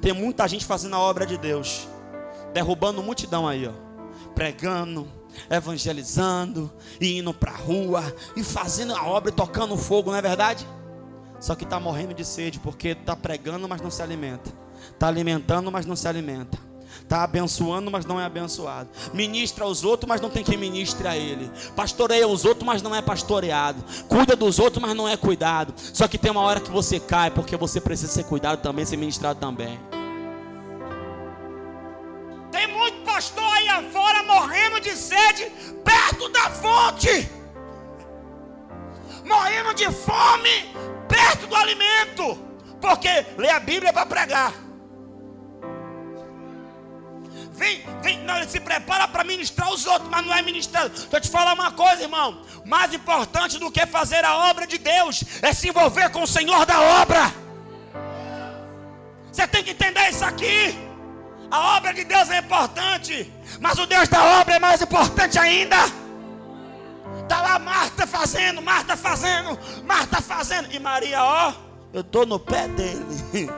Tem 0.00 0.12
muita 0.12 0.46
gente 0.46 0.64
fazendo 0.64 0.94
a 0.94 1.00
obra 1.00 1.26
de 1.26 1.36
Deus, 1.36 1.88
derrubando 2.52 3.02
multidão 3.02 3.46
aí, 3.48 3.66
ó, 3.66 3.72
pregando, 4.34 5.08
evangelizando, 5.50 6.70
e 7.00 7.18
indo 7.18 7.32
para 7.32 7.52
a 7.52 7.56
rua, 7.56 8.14
e 8.36 8.42
fazendo 8.42 8.94
a 8.94 9.04
obra 9.04 9.30
e 9.30 9.34
tocando 9.34 9.76
fogo, 9.76 10.10
não 10.10 10.18
é 10.18 10.22
verdade? 10.22 10.66
Só 11.40 11.54
que 11.54 11.64
está 11.64 11.80
morrendo 11.80 12.14
de 12.14 12.24
sede, 12.24 12.58
porque 12.58 12.88
está 12.88 13.16
pregando, 13.16 13.68
mas 13.68 13.80
não 13.80 13.90
se 13.90 14.02
alimenta, 14.02 14.52
está 14.92 15.08
alimentando, 15.08 15.72
mas 15.72 15.86
não 15.86 15.96
se 15.96 16.06
alimenta. 16.06 16.72
Está 17.00 17.24
abençoando, 17.24 17.90
mas 17.90 18.04
não 18.04 18.20
é 18.20 18.24
abençoado. 18.24 18.88
Ministra 19.12 19.64
aos 19.64 19.82
outros, 19.82 20.08
mas 20.08 20.20
não 20.20 20.30
tem 20.30 20.44
quem 20.44 20.56
ministre 20.56 21.08
a 21.08 21.16
ele. 21.16 21.50
Pastoreia 21.74 22.28
os 22.28 22.44
outros, 22.44 22.64
mas 22.64 22.82
não 22.82 22.94
é 22.94 23.02
pastoreado. 23.02 23.82
Cuida 24.08 24.36
dos 24.36 24.58
outros, 24.58 24.80
mas 24.80 24.94
não 24.94 25.08
é 25.08 25.16
cuidado. 25.16 25.74
Só 25.76 26.06
que 26.06 26.18
tem 26.18 26.30
uma 26.30 26.42
hora 26.42 26.60
que 26.60 26.70
você 26.70 27.00
cai, 27.00 27.30
porque 27.30 27.56
você 27.56 27.80
precisa 27.80 28.12
ser 28.12 28.24
cuidado 28.24 28.60
também, 28.62 28.84
ser 28.84 28.96
ministrado 28.96 29.40
também. 29.40 29.80
Pastor 33.22 33.44
aí 33.54 33.68
afora 33.68 34.22
morrendo 34.22 34.80
de 34.80 34.96
sede, 34.96 35.44
perto 35.84 36.28
da 36.30 36.50
fonte, 36.50 37.30
morrendo 39.24 39.74
de 39.74 39.90
fome, 39.92 40.74
perto 41.06 41.46
do 41.46 41.54
alimento, 41.54 42.38
porque 42.80 43.26
lê 43.36 43.50
a 43.50 43.60
Bíblia 43.60 43.92
para 43.92 44.06
pregar. 44.06 44.52
Vem, 47.52 47.84
vem, 48.02 48.18
não, 48.24 48.38
ele 48.38 48.48
se 48.48 48.58
prepara 48.58 49.06
para 49.06 49.22
ministrar 49.22 49.70
os 49.70 49.86
outros, 49.86 50.08
mas 50.10 50.26
não 50.26 50.34
é 50.34 50.42
ministrando. 50.42 50.88
Deixa 50.88 51.16
eu 51.16 51.20
te 51.20 51.30
falar 51.30 51.52
uma 51.52 51.70
coisa, 51.70 52.02
irmão. 52.02 52.42
Mais 52.64 52.92
importante 52.92 53.58
do 53.58 53.70
que 53.70 53.86
fazer 53.86 54.24
a 54.24 54.50
obra 54.50 54.66
de 54.66 54.78
Deus 54.78 55.22
é 55.42 55.52
se 55.52 55.68
envolver 55.68 56.10
com 56.10 56.22
o 56.22 56.26
Senhor 56.26 56.66
da 56.66 56.80
obra. 56.80 57.32
Você 59.30 59.46
tem 59.46 59.62
que 59.62 59.70
entender 59.70 60.08
isso 60.08 60.24
aqui. 60.24 60.91
Obra 61.92 62.04
de 62.04 62.04
Deus 62.04 62.30
é 62.30 62.38
importante, 62.38 63.32
mas 63.60 63.78
o 63.78 63.86
Deus 63.86 64.08
da 64.08 64.40
obra 64.40 64.54
é 64.54 64.58
mais 64.58 64.80
importante 64.80 65.38
ainda. 65.38 65.76
Está 67.20 67.42
lá 67.42 67.58
Marta 67.58 68.06
fazendo, 68.06 68.62
Marta 68.62 68.96
fazendo, 68.96 69.58
Marta 69.84 70.22
fazendo. 70.22 70.72
E 70.72 70.78
Maria, 70.78 71.22
ó, 71.22 71.52
Eu 71.92 72.00
estou 72.00 72.24
no 72.24 72.38
pé 72.38 72.66
dele. 72.68 73.04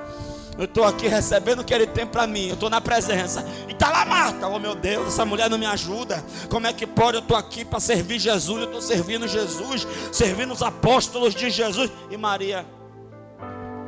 Eu 0.58 0.64
estou 0.64 0.84
aqui 0.84 1.06
recebendo 1.06 1.60
o 1.60 1.64
que 1.64 1.72
ele 1.72 1.86
tem 1.86 2.06
para 2.06 2.26
mim. 2.26 2.48
Eu 2.48 2.54
estou 2.54 2.68
na 2.68 2.80
presença. 2.80 3.44
E 3.68 3.72
está 3.72 3.90
lá 3.90 4.04
Marta. 4.04 4.48
Oh 4.48 4.58
meu 4.58 4.74
Deus, 4.74 5.08
essa 5.08 5.24
mulher 5.24 5.48
não 5.48 5.58
me 5.58 5.66
ajuda. 5.66 6.24
Como 6.48 6.66
é 6.66 6.72
que 6.72 6.86
pode? 6.86 7.16
Eu 7.16 7.22
estou 7.22 7.36
aqui 7.36 7.64
para 7.64 7.78
servir 7.78 8.18
Jesus. 8.18 8.58
Eu 8.58 8.66
estou 8.66 8.80
servindo 8.80 9.28
Jesus. 9.28 9.86
Servindo 10.12 10.52
os 10.52 10.62
apóstolos 10.62 11.34
de 11.34 11.50
Jesus. 11.50 11.90
E 12.10 12.16
Maria, 12.16 12.66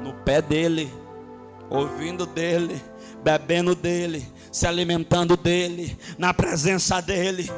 no 0.02 0.12
pé 0.24 0.42
dele, 0.42 0.92
ouvindo 1.70 2.26
dele, 2.26 2.82
bebendo 3.22 3.74
dele 3.74 4.35
se 4.50 4.66
alimentando 4.66 5.36
dele, 5.36 5.96
na 6.18 6.32
presença 6.32 7.00
dele. 7.00 7.50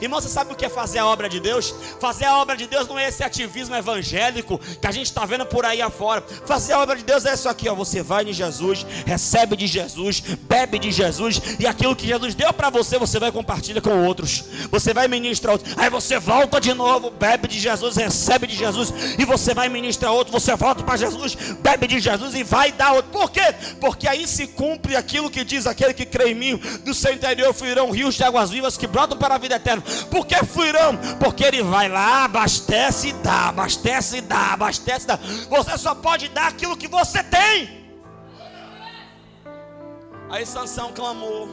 Irmão, 0.00 0.20
você 0.20 0.28
sabe 0.28 0.52
o 0.52 0.56
que 0.56 0.64
é 0.64 0.68
fazer 0.68 0.98
a 0.98 1.06
obra 1.06 1.28
de 1.28 1.40
Deus? 1.40 1.74
Fazer 2.00 2.24
a 2.24 2.38
obra 2.38 2.56
de 2.56 2.66
Deus 2.66 2.88
não 2.88 2.98
é 2.98 3.08
esse 3.08 3.22
ativismo 3.22 3.74
evangélico 3.74 4.58
que 4.58 4.86
a 4.86 4.90
gente 4.90 5.06
está 5.06 5.24
vendo 5.24 5.46
por 5.46 5.64
aí 5.64 5.80
afora. 5.82 6.22
Fazer 6.44 6.74
a 6.74 6.80
obra 6.80 6.96
de 6.96 7.04
Deus 7.04 7.24
é 7.24 7.34
isso 7.34 7.48
aqui: 7.48 7.68
ó. 7.68 7.74
você 7.74 8.02
vai 8.02 8.24
de 8.24 8.32
Jesus, 8.32 8.86
recebe 9.04 9.56
de 9.56 9.66
Jesus, 9.66 10.20
bebe 10.20 10.78
de 10.78 10.90
Jesus, 10.90 11.40
e 11.58 11.66
aquilo 11.66 11.96
que 11.96 12.06
Jesus 12.06 12.34
deu 12.34 12.52
para 12.52 12.70
você, 12.70 12.98
você 12.98 13.18
vai 13.18 13.32
compartilhar 13.32 13.80
com 13.80 14.04
outros. 14.04 14.44
Você 14.70 14.92
vai 14.92 15.08
ministrar 15.08 15.54
outros. 15.54 15.76
Aí 15.78 15.90
você 15.90 16.18
volta 16.18 16.60
de 16.60 16.72
novo, 16.74 17.10
bebe 17.10 17.48
de 17.48 17.58
Jesus, 17.58 17.96
recebe 17.96 18.46
de 18.46 18.56
Jesus, 18.56 18.92
e 19.18 19.24
você 19.24 19.54
vai 19.54 19.68
ministrar 19.68 20.12
outro. 20.12 20.32
Você 20.32 20.54
volta 20.56 20.82
para 20.82 20.96
Jesus, 20.96 21.34
bebe 21.60 21.86
de 21.86 22.00
Jesus 22.00 22.34
e 22.34 22.42
vai 22.42 22.72
dar 22.72 22.92
outro. 22.92 23.10
Por 23.10 23.30
quê? 23.30 23.54
Porque 23.80 24.08
aí 24.08 24.26
se 24.36 24.46
cumpre 24.46 24.94
aquilo 24.94 25.30
que 25.30 25.42
diz 25.42 25.66
aquele 25.66 25.94
que 25.94 26.04
crê 26.04 26.30
em 26.32 26.34
mim, 26.34 26.56
do 26.84 26.92
seu 26.92 27.12
interior 27.12 27.54
fluirão 27.54 27.90
rios 27.90 28.14
de 28.14 28.22
águas 28.22 28.50
vivas 28.50 28.76
que 28.76 28.86
brotam 28.86 29.16
para 29.16 29.36
a 29.36 29.38
vida 29.38 29.56
eterna. 29.56 29.82
Por 30.10 30.26
que 30.26 30.36
fluirão? 30.44 30.96
Porque 31.18 31.42
ele 31.42 31.62
vai 31.62 31.88
lá, 31.88 32.24
abastece 32.24 33.08
e 33.08 33.12
dá, 33.14 33.48
abastece 33.48 34.18
e 34.18 34.20
dá, 34.20 34.52
abastece 34.52 35.04
e 35.04 35.08
dá. 35.08 35.16
Você 35.48 35.78
só 35.78 35.94
pode 35.94 36.28
dar 36.28 36.48
aquilo 36.48 36.76
que 36.76 36.86
você 36.86 37.22
tem. 37.24 37.86
Aí 40.28 40.44
Sansão 40.44 40.92
clamou. 40.92 41.48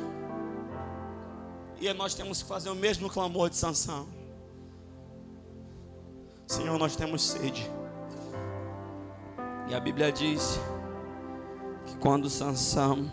E 1.80 1.92
nós 1.94 2.14
temos 2.14 2.42
que 2.42 2.48
fazer 2.48 2.70
o 2.70 2.76
mesmo 2.76 3.10
clamor 3.10 3.50
de 3.50 3.56
Sansão. 3.56 4.08
Senhor, 6.48 6.78
nós 6.78 6.96
temos 6.96 7.22
sede. 7.22 7.70
E 9.70 9.76
a 9.76 9.80
Bíblia 9.80 10.12
diz 10.12 10.60
quando 12.04 12.30
Sansão, 12.30 13.10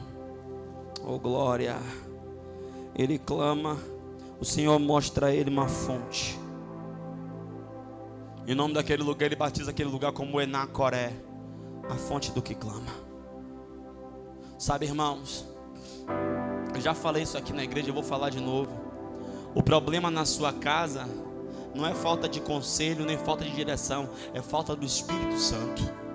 oh 1.07 1.17
glória, 1.17 1.77
ele 2.93 3.21
clama, 3.21 3.79
o 4.41 4.45
Senhor 4.45 4.81
mostra 4.81 5.29
a 5.29 5.33
ele 5.33 5.49
uma 5.49 5.69
fonte. 5.69 6.37
Em 8.49 8.53
nome 8.53 8.75
daquele 8.75 9.05
lugar, 9.05 9.27
ele 9.27 9.37
batiza 9.37 9.71
aquele 9.71 9.89
lugar 9.89 10.11
como 10.11 10.41
Enacoré, 10.41 11.13
a 11.89 11.95
fonte 11.95 12.33
do 12.33 12.43
que 12.43 12.53
clama. 12.53 12.93
Sabe, 14.59 14.87
irmãos, 14.87 15.47
eu 16.75 16.81
já 16.81 16.93
falei 16.93 17.23
isso 17.23 17.39
aqui 17.39 17.53
na 17.53 17.63
igreja, 17.63 17.91
eu 17.91 17.95
vou 17.95 18.03
falar 18.03 18.31
de 18.31 18.41
novo. 18.41 18.73
O 19.55 19.63
problema 19.63 20.11
na 20.11 20.25
sua 20.25 20.53
casa 20.53 21.09
não 21.77 21.87
é 21.87 21.95
falta 21.95 22.29
de 22.29 22.41
conselho, 22.41 23.07
nem 23.07 23.17
falta 23.17 23.45
de 23.45 23.53
direção, 23.53 24.11
é 24.35 24.43
falta 24.43 24.75
do 24.75 24.85
Espírito 24.85 25.39
Santo. 25.39 26.10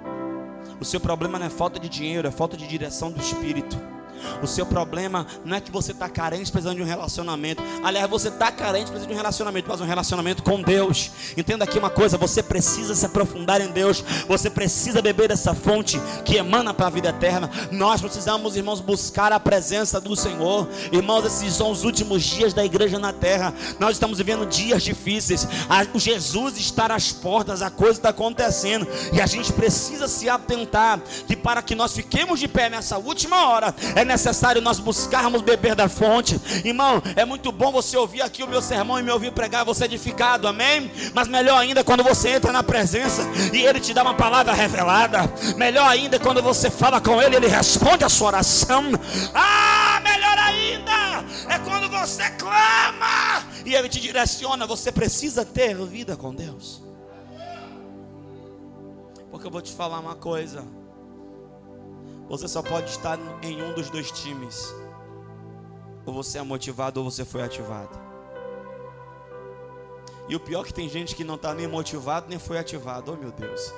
O 0.80 0.86
seu 0.86 1.00
problema 1.00 1.40
não 1.40 1.46
é 1.46 1.50
falta 1.50 1.80
de 1.80 1.88
dinheiro, 1.88 2.28
é 2.28 2.32
falta 2.32 2.58
de 2.58 2.68
direção 2.68 3.12
do 3.12 3.22
Espírito. 3.22 3.95
O 4.42 4.48
seu 4.48 4.66
problema 4.66 5.26
não 5.44 5.58
é 5.58 5.62
que 5.62 5.72
você 5.72 5.92
está 5.92 6.10
carente 6.10 6.52
precisando 6.52 6.78
de 6.78 6.84
um 6.84 6.86
relacionamento. 6.86 7.62
Aliás, 7.84 8.10
você 8.10 8.30
está 8.30 8.52
carente 8.52 8.86
precisando 8.86 9.10
de 9.10 9.14
um 9.14 9.18
relacionamento, 9.18 9.68
mas 9.70 9.82
um 9.82 9.86
relacionamento 9.86 10.44
com 10.44 10.62
Deus. 10.62 11.12
Entenda 11.36 11.64
aqui 11.64 11.78
uma 11.78 11.90
coisa: 11.90 12.18
você 12.18 12.42
precisa 12.42 12.96
se 12.96 13.06
aprofundar 13.06 13.62
em 13.62 13.70
Deus. 13.72 14.04
Você 14.28 14.50
precisa 14.50 15.02
beber 15.02 15.28
dessa 15.28 15.54
fonte 15.54 16.00
que 16.24 16.38
emana 16.38 16.74
para 16.74 16.88
a 16.88 16.90
vida 16.90 17.10
eterna. 17.10 17.50
Nós 17.72 18.02
precisamos, 18.02 18.56
irmãos, 18.56 18.82
buscar 18.82 19.32
a 19.32 19.40
presença 19.40 20.00
do 20.00 20.16
Senhor. 20.16 20.68
Irmãos, 20.92 21.26
esses 21.26 21.54
são 21.54 21.72
os 21.72 21.84
últimos 21.84 22.24
dias 22.24 22.54
da 22.54 22.64
igreja 22.64 23.00
na 23.00 23.12
terra. 23.12 23.54
Nós 23.80 23.92
estamos 23.92 24.18
vivendo 24.18 24.46
dias 24.46 24.84
difíceis. 24.84 25.48
O 25.94 26.00
Jesus 26.00 26.58
está 26.58 26.86
às 26.94 27.12
portas, 27.12 27.62
a 27.62 27.70
coisa 27.70 28.00
está 28.00 28.10
acontecendo. 28.10 28.88
E 29.12 29.20
a 29.20 29.26
gente 29.26 29.52
precisa 29.52 30.08
se 30.08 30.30
atentar 30.30 31.00
que 31.28 31.36
para 31.36 31.62
que 31.62 31.76
nós 31.76 31.94
fiquemos 31.94 32.40
de 32.40 32.48
pé 32.48 32.70
nessa 32.70 32.98
última 32.98 33.48
hora, 33.50 33.74
é 33.96 34.05
necessário 34.06 34.62
nós 34.62 34.80
buscarmos 34.80 35.42
beber 35.42 35.76
da 35.76 35.90
fonte. 35.90 36.40
Irmão, 36.64 37.02
é 37.16 37.26
muito 37.26 37.52
bom 37.52 37.72
você 37.72 37.98
ouvir 37.98 38.22
aqui 38.22 38.44
o 38.44 38.48
meu 38.48 38.62
sermão 38.62 39.00
e 39.00 39.04
me 39.04 39.12
ouvir 39.12 39.32
pregar, 39.32 39.66
você 39.66 39.86
edificado, 39.86 40.48
amém? 40.48 40.92
Mas 41.14 41.28
melhor 41.28 41.58
ainda 41.58 41.84
quando 41.84 42.04
você 42.04 42.30
entra 42.30 42.52
na 42.52 42.64
presença 42.64 43.24
e 43.54 43.66
ele 43.66 43.80
te 43.80 43.94
dá 43.94 44.02
uma 44.02 44.14
palavra 44.14 44.54
revelada. 44.54 45.22
Melhor 45.58 45.88
ainda 45.88 46.20
quando 46.20 46.42
você 46.42 46.70
fala 46.70 47.02
com 47.02 47.22
ele, 47.22 47.36
ele 47.36 47.48
responde 47.48 48.04
a 48.04 48.10
sua 48.10 48.28
oração. 48.28 48.86
Ah, 49.34 50.00
melhor 50.04 50.38
ainda 50.38 51.26
é 51.50 51.60
quando 51.60 51.90
você 51.90 52.30
clama 52.32 53.44
e 53.66 53.76
ele 53.76 53.90
te 53.90 54.00
direciona. 54.00 54.66
Você 54.68 54.92
precisa 54.92 55.44
ter 55.44 55.76
vida 55.86 56.16
com 56.16 56.34
Deus. 56.34 56.82
Porque 59.32 59.48
eu 59.48 59.52
vou 59.52 59.62
te 59.62 59.74
falar 59.74 60.00
uma 60.00 60.16
coisa. 60.16 60.64
Você 62.28 62.48
só 62.48 62.62
pode 62.62 62.90
estar 62.90 63.20
em 63.44 63.62
um 63.62 63.74
dos 63.74 63.90
dois 63.90 64.12
times. 64.12 64.74
Ou 66.06 66.14
você 66.14 66.40
é 66.40 66.42
motivado 66.42 67.02
ou 67.02 67.10
você 67.10 67.24
foi 67.24 67.44
ativado. 67.44 67.98
E 70.28 70.36
o 70.36 70.40
pior 70.40 70.62
é 70.62 70.64
que 70.66 70.74
tem 70.74 70.90
gente 70.90 71.16
que 71.16 71.24
não 71.24 71.36
está 71.36 71.54
nem 71.54 71.68
motivado 71.68 72.28
nem 72.28 72.40
foi 72.40 72.58
ativado. 72.58 73.14
Oh 73.14 73.16
meu 73.16 73.32
Deus. 73.32 73.74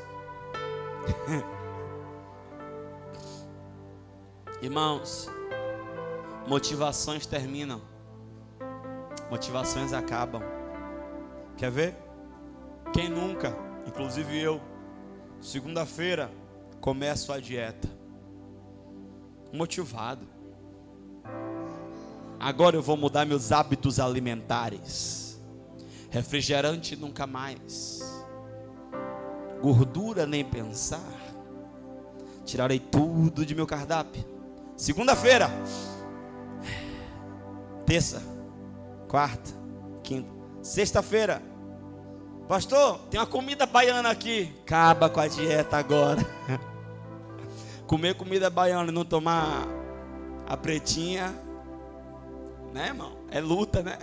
Irmãos, 4.61 5.29
motivações 6.47 7.25
terminam. 7.25 7.81
Motivações 9.29 9.91
acabam. 9.91 10.41
Quer 11.57 11.69
ver? 11.69 11.95
Quem 12.93 13.09
nunca, 13.09 13.53
inclusive 13.85 14.39
eu, 14.39 14.61
segunda-feira 15.41 16.31
começo 16.79 17.33
a 17.33 17.39
dieta 17.39 17.96
motivado. 19.53 20.27
Agora 22.39 22.75
eu 22.75 22.81
vou 22.81 22.95
mudar 22.95 23.25
meus 23.25 23.51
hábitos 23.51 23.99
alimentares. 23.99 25.41
Refrigerante 26.09 26.95
nunca 26.95 27.25
mais. 27.25 28.01
Gordura 29.61 30.25
nem 30.25 30.45
pensar. 30.45 31.01
Tirarei 32.45 32.79
tudo 32.79 33.45
de 33.45 33.53
meu 33.55 33.65
cardápio. 33.65 34.23
Segunda-feira. 34.75 35.49
Terça. 37.85 38.21
Quarta. 39.07 39.51
Quinta. 40.03 40.29
Sexta-feira. 40.61 41.41
Pastor, 42.47 42.99
tem 43.09 43.19
uma 43.19 43.25
comida 43.25 43.65
baiana 43.65 44.09
aqui. 44.09 44.53
Acaba 44.61 45.09
com 45.09 45.19
a 45.19 45.27
dieta 45.27 45.77
agora. 45.77 46.21
comer 47.87 48.15
comida 48.15 48.49
baiana 48.49 48.91
e 48.91 48.93
não 48.93 49.05
tomar 49.05 49.65
a 50.45 50.57
pretinha, 50.57 51.33
né, 52.73 52.87
irmão? 52.87 53.17
É 53.31 53.39
luta, 53.39 53.81
né? 53.81 53.97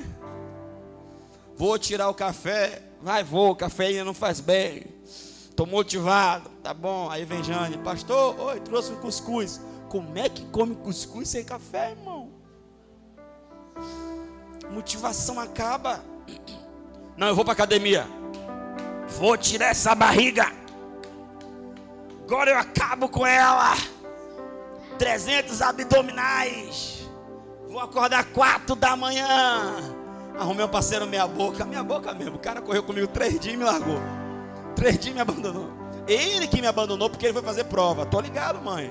Vou 1.56 1.78
tirar 1.78 2.08
o 2.08 2.14
café, 2.14 2.82
vai, 3.00 3.22
vou, 3.22 3.54
café 3.54 3.86
ainda 3.86 4.04
não 4.04 4.14
faz 4.14 4.40
bem. 4.40 4.86
Tô 5.54 5.66
motivado, 5.66 6.50
tá 6.62 6.74
bom. 6.74 7.08
Aí 7.10 7.24
vem 7.24 7.44
Jane, 7.44 7.78
pastor, 7.78 8.38
oi, 8.40 8.60
trouxe 8.60 8.92
um 8.92 8.96
cuscuz. 8.96 9.60
Como 9.88 10.18
é 10.18 10.28
que 10.28 10.44
come 10.46 10.74
cuscuz 10.74 11.28
sem 11.28 11.44
café, 11.44 11.90
irmão? 11.90 12.30
Motivação 14.72 15.38
acaba. 15.38 16.02
Não, 17.16 17.28
eu 17.28 17.34
vou 17.36 17.44
para 17.44 17.52
academia. 17.52 18.08
Vou 19.18 19.36
tirar 19.36 19.66
essa 19.66 19.94
barriga. 19.94 20.63
Agora 22.26 22.50
eu 22.50 22.58
acabo 22.58 23.08
com 23.08 23.26
ela. 23.26 23.74
300 24.98 25.60
abdominais. 25.60 27.08
Vou 27.68 27.80
acordar 27.80 28.24
4 28.24 28.74
da 28.74 28.96
manhã. 28.96 29.74
Arrumei 30.38 30.64
um 30.64 30.68
parceiro 30.68 31.06
meia 31.06 31.26
boca. 31.26 31.64
Meia 31.64 31.84
boca 31.84 32.14
mesmo. 32.14 32.36
O 32.36 32.38
cara 32.38 32.62
correu 32.62 32.82
comigo 32.82 33.06
três 33.08 33.38
dias 33.38 33.54
e 33.54 33.56
me 33.56 33.64
largou. 33.64 33.98
Três 34.74 34.98
dias 34.98 35.14
me 35.14 35.20
abandonou. 35.20 35.70
Ele 36.08 36.46
que 36.46 36.60
me 36.60 36.66
abandonou 36.66 37.10
porque 37.10 37.26
ele 37.26 37.34
foi 37.34 37.42
fazer 37.42 37.64
prova. 37.64 38.06
Tô 38.06 38.20
ligado, 38.20 38.60
mãe. 38.60 38.90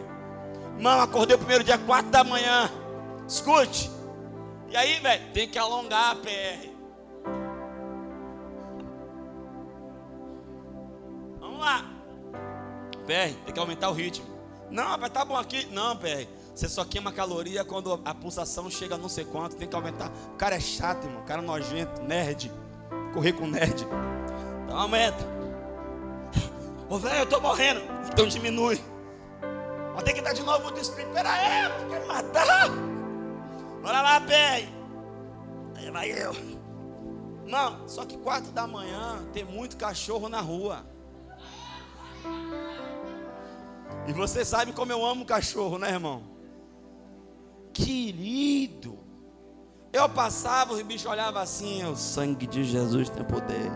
Mãe, 0.80 1.00
acordei 1.00 1.36
o 1.36 1.40
primeiro 1.40 1.64
dia 1.64 1.78
4 1.78 2.12
da 2.12 2.24
manhã. 2.24 2.70
Escute. 3.28 3.90
E 4.70 4.78
aí, 4.78 5.00
velho, 5.00 5.32
tem 5.34 5.48
que 5.48 5.58
alongar 5.58 6.12
a 6.12 6.16
PR. 6.16 6.70
Vamos 11.40 11.60
lá. 11.60 11.93
PR, 13.04 13.34
tem 13.46 13.54
que 13.54 13.60
aumentar 13.60 13.90
o 13.90 13.94
ritmo. 13.94 14.26
Não, 14.70 14.88
rapaz, 14.88 15.12
tá 15.12 15.24
bom 15.24 15.38
aqui. 15.38 15.68
Não, 15.72 15.96
PR. 15.96 16.28
Você 16.56 16.70
só 16.70 16.86
queima 16.86 17.12
caloria 17.12 17.64
quando 17.64 18.00
a 18.06 18.14
pulsação 18.14 18.70
chega 18.70 18.96
a 18.96 18.98
não 18.98 19.10
sei 19.10 19.26
quanto. 19.26 19.56
Tem 19.56 19.68
que 19.68 19.76
aumentar. 19.76 20.12
O 20.34 20.38
cara 20.38 20.56
é 20.56 20.60
chato, 20.60 21.06
irmão. 21.06 21.22
O 21.22 21.26
cara 21.26 21.42
é 21.42 21.46
nojento, 21.46 22.02
nerd. 22.02 22.52
Correr 23.14 23.34
com 23.34 23.48
nerd. 23.48 23.86
Então 24.66 24.78
aumenta. 24.80 25.24
Ô 26.90 26.98
velho, 26.98 27.20
eu 27.20 27.26
tô 27.26 27.40
morrendo. 27.40 27.82
Então 28.12 28.28
diminui. 28.28 28.80
Mas 29.96 30.04
tem 30.04 30.16
que 30.16 30.22
dar 30.22 30.34
de 30.34 30.44
novo 30.44 30.72
o 30.72 30.80
espírito. 30.80 31.14
Pera 31.14 31.32
aí, 31.32 31.90
quer 31.90 32.00
me 32.02 32.08
matar? 32.08 32.70
Bora 33.82 34.02
lá, 34.02 34.22
pé. 34.22 34.68
Aí 35.76 35.92
vai 35.92 36.12
eu. 36.12 36.34
Não, 37.46 37.88
só 37.88 38.06
que 38.06 38.18
quatro 38.18 38.52
da 38.52 38.66
manhã 38.66 39.24
tem 39.34 39.44
muito 39.44 39.78
cachorro 39.78 40.30
na 40.30 40.42
rua. 40.42 40.86
E 44.08 44.14
você 44.14 44.44
sabe 44.44 44.74
como 44.74 44.92
eu 44.92 45.06
amo 45.06 45.26
cachorro, 45.26 45.78
né, 45.78 45.90
irmão? 45.90 46.24
Querido. 47.74 49.00
Eu 49.92 50.10
passava, 50.10 50.74
os 50.74 50.82
bichos 50.82 51.06
olhavam 51.06 51.42
assim, 51.42 51.86
o 51.86 51.96
sangue 51.96 52.48
de 52.48 52.64
Jesus 52.64 53.10
tem 53.10 53.24
poder. 53.24 53.72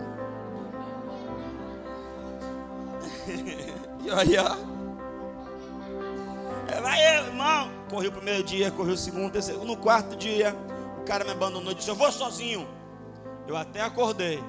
e 4.04 4.10
olha, 4.10 4.58
é, 6.68 6.82
vai 6.82 7.18
irmão. 7.18 7.70
Corri 7.90 8.08
o 8.08 8.12
primeiro 8.12 8.44
dia, 8.44 8.72
corri 8.72 8.92
o 8.92 8.98
segundo, 8.98 9.32
terceiro. 9.32 9.64
No 9.64 9.78
quarto 9.78 10.16
dia, 10.16 10.56
o 11.00 11.04
cara 11.04 11.24
me 11.24 11.32
abandonou 11.32 11.72
e 11.72 11.76
disse: 11.76 11.90
Eu 11.90 11.96
vou 11.96 12.12
sozinho. 12.12 12.68
Eu 13.48 13.56
até 13.56 13.82
acordei. 13.82 14.44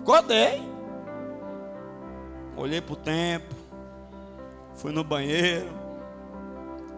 Acordei. 0.00 0.62
Olhei 2.56 2.80
para 2.80 2.92
o 2.92 2.96
tempo. 2.96 3.59
Fui 4.80 4.92
no 4.92 5.04
banheiro. 5.04 5.68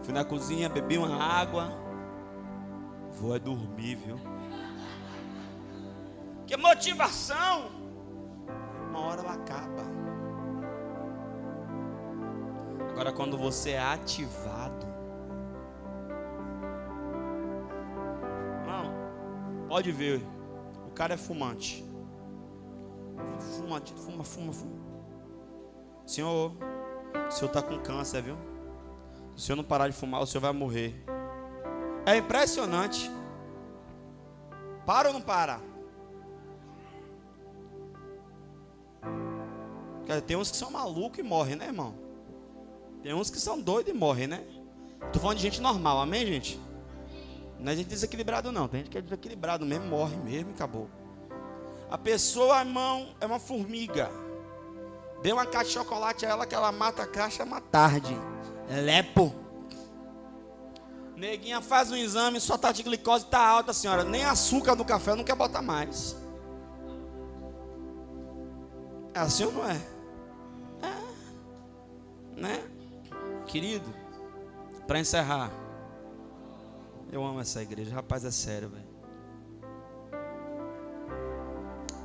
Fui 0.03 0.13
na 0.13 0.23
cozinha, 0.23 0.69
bebi 0.69 0.97
uma 0.97 1.21
água. 1.21 1.69
Vou 3.11 3.35
é 3.35 3.39
dormir, 3.39 3.95
viu? 3.95 4.17
Que 6.47 6.55
motivação! 6.55 7.65
Uma 8.89 8.99
hora 8.99 9.21
ela 9.21 9.33
acaba. 9.33 9.83
Agora, 12.89 13.11
quando 13.11 13.37
você 13.37 13.71
é 13.71 13.81
ativado, 13.81 14.85
não, 18.65 19.67
pode 19.67 19.91
ver, 19.91 20.25
o 20.87 20.91
cara 20.91 21.15
é 21.15 21.17
fumante. 21.17 21.83
Fuma, 23.57 23.81
fuma, 23.81 24.23
fuma, 24.23 24.53
fuma. 24.53 24.83
Senhor, 26.05 26.53
o 27.27 27.31
senhor 27.31 27.47
está 27.47 27.61
com 27.61 27.77
câncer, 27.79 28.21
viu? 28.21 28.37
Se 29.35 29.43
o 29.43 29.45
senhor 29.45 29.55
não 29.57 29.63
parar 29.63 29.87
de 29.87 29.95
fumar, 29.95 30.21
o 30.21 30.25
senhor 30.25 30.41
vai 30.41 30.53
morrer. 30.53 30.95
É 32.05 32.17
impressionante. 32.17 33.09
Para 34.85 35.07
ou 35.07 35.13
não 35.13 35.21
para? 35.21 35.59
Tem 40.27 40.37
uns 40.37 40.51
que 40.51 40.57
são 40.57 40.69
malucos 40.69 41.19
e 41.19 41.23
morrem, 41.23 41.55
né, 41.55 41.65
irmão? 41.65 41.95
Tem 43.01 43.13
uns 43.13 43.29
que 43.29 43.39
são 43.39 43.59
doidos 43.59 43.93
e 43.93 43.97
morrem, 43.97 44.27
né? 44.27 44.43
Tô 45.11 45.19
falando 45.19 45.37
de 45.37 45.43
gente 45.43 45.61
normal, 45.61 45.99
amém, 45.99 46.25
gente? 46.25 46.59
Não 47.59 47.71
é 47.71 47.75
gente 47.75 47.87
desequilibrado, 47.87 48.51
não. 48.51 48.67
Tem 48.67 48.81
gente 48.81 48.89
que 48.89 48.97
é 48.97 49.01
desequilibrado 49.01 49.65
mesmo, 49.65 49.85
morre 49.87 50.15
mesmo 50.17 50.51
e 50.51 50.53
acabou. 50.53 50.89
A 51.89 51.97
pessoa, 51.97 52.59
irmão, 52.59 53.15
é 53.19 53.25
uma 53.25 53.39
formiga. 53.39 54.09
Dê 55.23 55.31
uma 55.31 55.45
caixa 55.45 55.67
de 55.67 55.73
chocolate 55.75 56.25
a 56.25 56.29
ela 56.29 56.45
que 56.45 56.53
ela 56.53 56.69
mata 56.69 57.03
a 57.03 57.07
caixa 57.07 57.45
uma 57.45 57.61
tarde. 57.61 58.13
Lepo. 58.69 59.33
Neguinha 61.15 61.61
faz 61.61 61.89
um 61.91 61.95
exame, 61.95 62.41
sua 62.41 62.57
taxa 62.57 62.73
de 62.73 62.83
glicose 62.83 63.23
está 63.23 63.39
alta, 63.39 63.71
senhora. 63.71 64.03
Nem 64.03 64.25
açúcar 64.25 64.75
no 64.75 64.83
café 64.83 65.15
não 65.15 65.23
quer 65.23 65.35
botar 65.35 65.61
mais. 65.61 66.17
É 69.13 69.19
assim 69.19 69.45
ou 69.45 69.53
não 69.53 69.69
é? 69.69 69.81
É. 70.81 72.41
Né? 72.41 72.63
Querido, 73.45 73.93
para 74.85 74.99
encerrar, 74.99 75.49
eu 77.13 77.23
amo 77.23 77.39
essa 77.39 77.61
igreja. 77.61 77.95
Rapaz, 77.95 78.25
é 78.25 78.31
sério, 78.31 78.67
velho. 78.67 78.93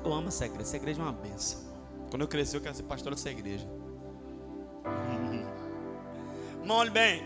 Eu 0.04 0.12
amo 0.12 0.28
essa 0.28 0.46
igreja. 0.46 0.62
Essa 0.62 0.76
igreja 0.76 1.00
é 1.00 1.04
uma 1.04 1.12
benção. 1.12 1.67
Quando 2.10 2.22
eu 2.22 2.28
crescer, 2.28 2.56
eu 2.56 2.60
quero 2.60 2.74
ser 2.74 2.84
pastor 2.84 3.14
dessa 3.14 3.30
igreja. 3.30 3.68
Irmão, 6.60 6.78
olhe 6.78 6.90
bem. 6.90 7.22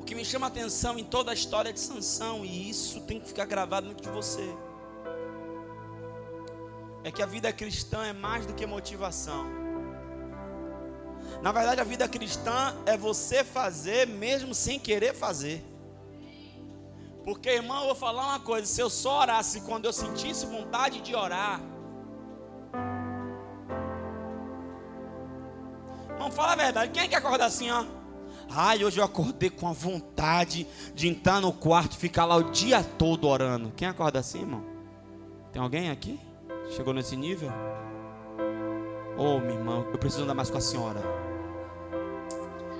O 0.00 0.04
que 0.04 0.14
me 0.14 0.24
chama 0.24 0.46
a 0.46 0.48
atenção 0.48 0.98
em 0.98 1.04
toda 1.04 1.30
a 1.30 1.34
história 1.34 1.72
de 1.72 1.78
Sansão, 1.78 2.44
e 2.44 2.68
isso 2.68 3.00
tem 3.02 3.20
que 3.20 3.28
ficar 3.28 3.44
gravado 3.44 3.88
dentro 3.88 4.02
de 4.02 4.10
você, 4.10 4.44
é 7.04 7.10
que 7.10 7.22
a 7.22 7.26
vida 7.26 7.52
cristã 7.52 8.04
é 8.04 8.12
mais 8.12 8.46
do 8.46 8.52
que 8.52 8.66
motivação. 8.66 9.46
Na 11.40 11.52
verdade, 11.52 11.80
a 11.80 11.84
vida 11.84 12.08
cristã 12.08 12.76
é 12.84 12.96
você 12.96 13.44
fazer 13.44 14.06
mesmo 14.06 14.54
sem 14.54 14.78
querer 14.78 15.14
fazer. 15.14 15.64
Porque, 17.24 17.50
irmão, 17.50 17.80
eu 17.80 17.86
vou 17.86 17.94
falar 17.94 18.26
uma 18.26 18.40
coisa: 18.40 18.66
se 18.66 18.80
eu 18.80 18.90
só 18.90 19.20
orasse 19.20 19.60
quando 19.62 19.84
eu 19.84 19.92
sentisse 19.92 20.46
vontade 20.46 21.00
de 21.00 21.14
orar, 21.14 21.60
fala 26.32 26.52
a 26.52 26.56
verdade. 26.56 26.90
Quem 26.92 27.04
é 27.04 27.08
que 27.08 27.14
acorda 27.14 27.44
assim, 27.44 27.70
ó? 27.70 27.84
Ai, 28.50 28.84
hoje 28.84 28.98
eu 28.98 29.04
acordei 29.04 29.48
com 29.48 29.66
a 29.68 29.72
vontade 29.72 30.66
de 30.94 31.08
entrar 31.08 31.40
no 31.40 31.52
quarto 31.52 31.94
e 31.94 31.96
ficar 31.96 32.24
lá 32.24 32.36
o 32.36 32.50
dia 32.50 32.82
todo 32.82 33.26
orando. 33.26 33.72
Quem 33.76 33.88
acorda 33.88 34.18
assim, 34.18 34.40
irmão? 34.40 34.64
Tem 35.52 35.62
alguém 35.62 35.90
aqui? 35.90 36.20
Chegou 36.76 36.92
nesse 36.92 37.16
nível? 37.16 37.50
Ô, 39.16 39.36
oh, 39.36 39.40
meu 39.40 39.52
irmão, 39.52 39.86
eu 39.92 39.98
preciso 39.98 40.24
andar 40.24 40.34
mais 40.34 40.50
com 40.50 40.58
a 40.58 40.60
senhora. 40.60 41.00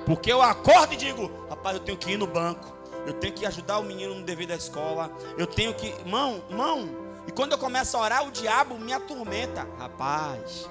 Porque 0.05 0.33
eu 0.33 0.43
acordo 0.43 0.95
e 0.95 0.97
digo, 0.97 1.31
rapaz, 1.49 1.77
eu 1.77 1.83
tenho 1.83 1.99
que 1.99 2.13
ir 2.13 2.17
no 2.17 2.27
banco. 2.27 2.77
Eu 3.07 3.15
tenho 3.15 3.33
que 3.33 3.45
ajudar 3.47 3.79
o 3.79 3.83
menino 3.83 4.15
no 4.15 4.25
dever 4.25 4.47
da 4.47 4.55
escola. 4.55 5.11
Eu 5.37 5.47
tenho 5.47 5.75
que. 5.75 5.93
Mão, 6.09 6.43
mão. 6.51 6.89
E 7.27 7.33
quando 7.33 7.53
eu 7.53 7.59
começo 7.59 7.97
a 7.97 8.01
orar, 8.01 8.27
o 8.27 8.31
diabo 8.31 8.79
me 8.79 8.93
atormenta. 8.93 9.67
Rapaz, 9.79 10.69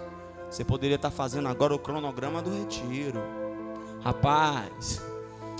você 0.51 0.63
poderia 0.63 0.97
estar 0.97 1.09
fazendo 1.09 1.47
agora 1.47 1.73
o 1.73 1.79
cronograma 1.79 2.41
do 2.41 2.53
retiro. 2.53 3.19
Rapaz, 4.03 5.01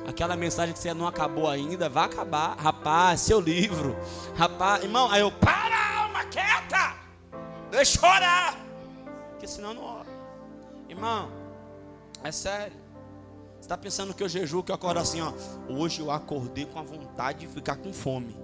aquela 0.08 0.36
mensagem 0.36 0.74
que 0.74 0.80
você 0.80 0.94
não 0.94 1.08
acabou 1.08 1.50
ainda, 1.50 1.88
vai 1.89 2.06
acabar. 2.06 2.58
Rapaz, 2.58 3.22
seu 3.22 3.39
livro. 3.39 3.96
Rapaz, 4.36 4.84
irmão, 4.84 5.10
aí 5.10 5.22
eu, 5.22 5.32
para, 5.32 6.02
alma 6.02 6.26
quieta. 6.26 6.96
Deixa 7.72 8.06
eu 8.06 8.10
orar. 8.10 8.58
Porque 9.32 9.48
senão 9.48 9.70
eu 9.70 9.76
não 9.76 9.84
oro. 9.84 10.10
Irmão, 10.89 11.32
é 12.24 12.32
sério 12.32 12.82
está 13.72 13.78
pensando 13.78 14.14
que 14.14 14.22
eu 14.22 14.28
jejuo, 14.28 14.64
que 14.64 14.72
eu 14.72 14.76
acordo 14.76 15.00
assim, 15.00 15.22
ó. 15.22 15.32
Hoje 15.70 16.02
eu 16.02 16.12
acordei 16.12 16.66
com 16.66 16.80
a 16.80 16.82
vontade 16.82 17.39
de 17.39 17.48
ficar 17.48 17.78
com 17.78 17.94
fome. 17.94 18.36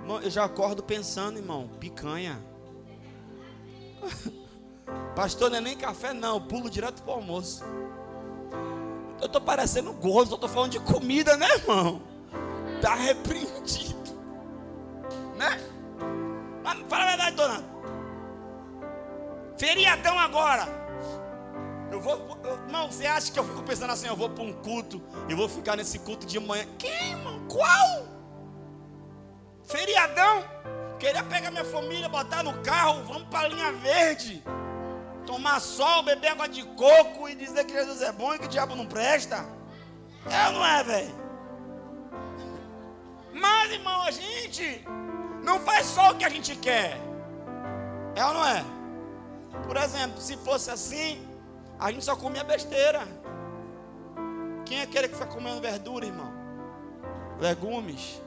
Irmão, 0.00 0.20
eu 0.20 0.30
já 0.30 0.44
acordo 0.44 0.82
pensando, 0.82 1.38
irmão, 1.38 1.68
picanha. 1.78 2.42
Pastor, 5.14 5.50
não 5.50 5.58
é 5.58 5.60
nem 5.60 5.76
café, 5.76 6.12
não. 6.12 6.34
Eu 6.34 6.40
pulo 6.40 6.70
direto 6.70 7.02
para 7.02 7.12
o 7.12 7.16
almoço. 7.16 7.64
Eu 9.20 9.26
estou 9.26 9.40
parecendo 9.40 9.92
gordo, 9.94 10.28
só 10.28 10.34
estou 10.34 10.48
falando 10.48 10.72
de 10.72 10.80
comida, 10.80 11.36
né, 11.36 11.48
irmão? 11.54 12.02
Está 12.76 12.94
repreendido. 12.94 13.96
Né? 15.36 15.60
Mas 16.62 16.78
fala 16.88 17.04
a 17.04 17.08
verdade, 17.08 17.36
dona. 17.36 17.64
Feriadão 19.56 20.18
agora. 20.18 20.68
Eu 21.90 22.00
vou, 22.00 22.36
não, 22.70 22.90
você 22.90 23.06
acha 23.06 23.32
que 23.32 23.38
eu 23.38 23.44
fico 23.44 23.62
pensando 23.62 23.92
assim, 23.92 24.06
eu 24.06 24.16
vou 24.16 24.28
para 24.28 24.44
um 24.44 24.52
culto 24.52 25.00
e 25.28 25.34
vou 25.34 25.48
ficar 25.48 25.76
nesse 25.76 25.98
culto 26.00 26.26
de 26.26 26.38
manhã? 26.38 26.66
Quem, 26.78 27.12
irmão? 27.12 27.46
Qual? 27.48 28.06
Feriadão? 29.64 30.44
Queria 30.98 31.22
pegar 31.22 31.50
minha 31.50 31.64
família, 31.64 32.08
botar 32.08 32.42
no 32.42 32.54
carro, 32.62 33.02
vamos 33.04 33.28
para 33.28 33.46
a 33.46 33.48
linha 33.48 33.72
verde. 33.72 34.42
Tomar 35.26 35.60
sol, 35.60 36.02
beber 36.02 36.28
água 36.28 36.48
de 36.48 36.62
coco 36.62 37.28
e 37.28 37.34
dizer 37.34 37.64
que 37.64 37.72
Jesus 37.72 38.00
é 38.00 38.12
bom 38.12 38.34
e 38.34 38.38
que 38.38 38.46
o 38.46 38.48
diabo 38.48 38.74
não 38.74 38.86
presta. 38.86 39.44
É 40.30 40.46
ou 40.46 40.52
não 40.54 40.66
é, 40.66 40.82
velho? 40.82 41.14
Mas, 43.32 43.72
irmão, 43.72 44.02
a 44.02 44.10
gente 44.10 44.84
não 45.42 45.60
faz 45.60 45.86
só 45.86 46.12
o 46.12 46.16
que 46.16 46.24
a 46.24 46.28
gente 46.28 46.56
quer. 46.56 46.96
É 48.14 48.24
ou 48.24 48.34
não 48.34 48.46
é? 48.46 48.64
Por 49.66 49.76
exemplo, 49.76 50.20
se 50.20 50.36
fosse 50.38 50.70
assim, 50.70 51.26
a 51.78 51.90
gente 51.92 52.04
só 52.04 52.16
comia 52.16 52.44
besteira. 52.44 53.06
Quem 54.64 54.80
é 54.80 54.82
aquele 54.82 55.08
que 55.08 55.14
fica 55.14 55.26
comendo 55.26 55.60
verdura, 55.60 56.06
irmão? 56.06 56.32
Legumes. 57.38 58.22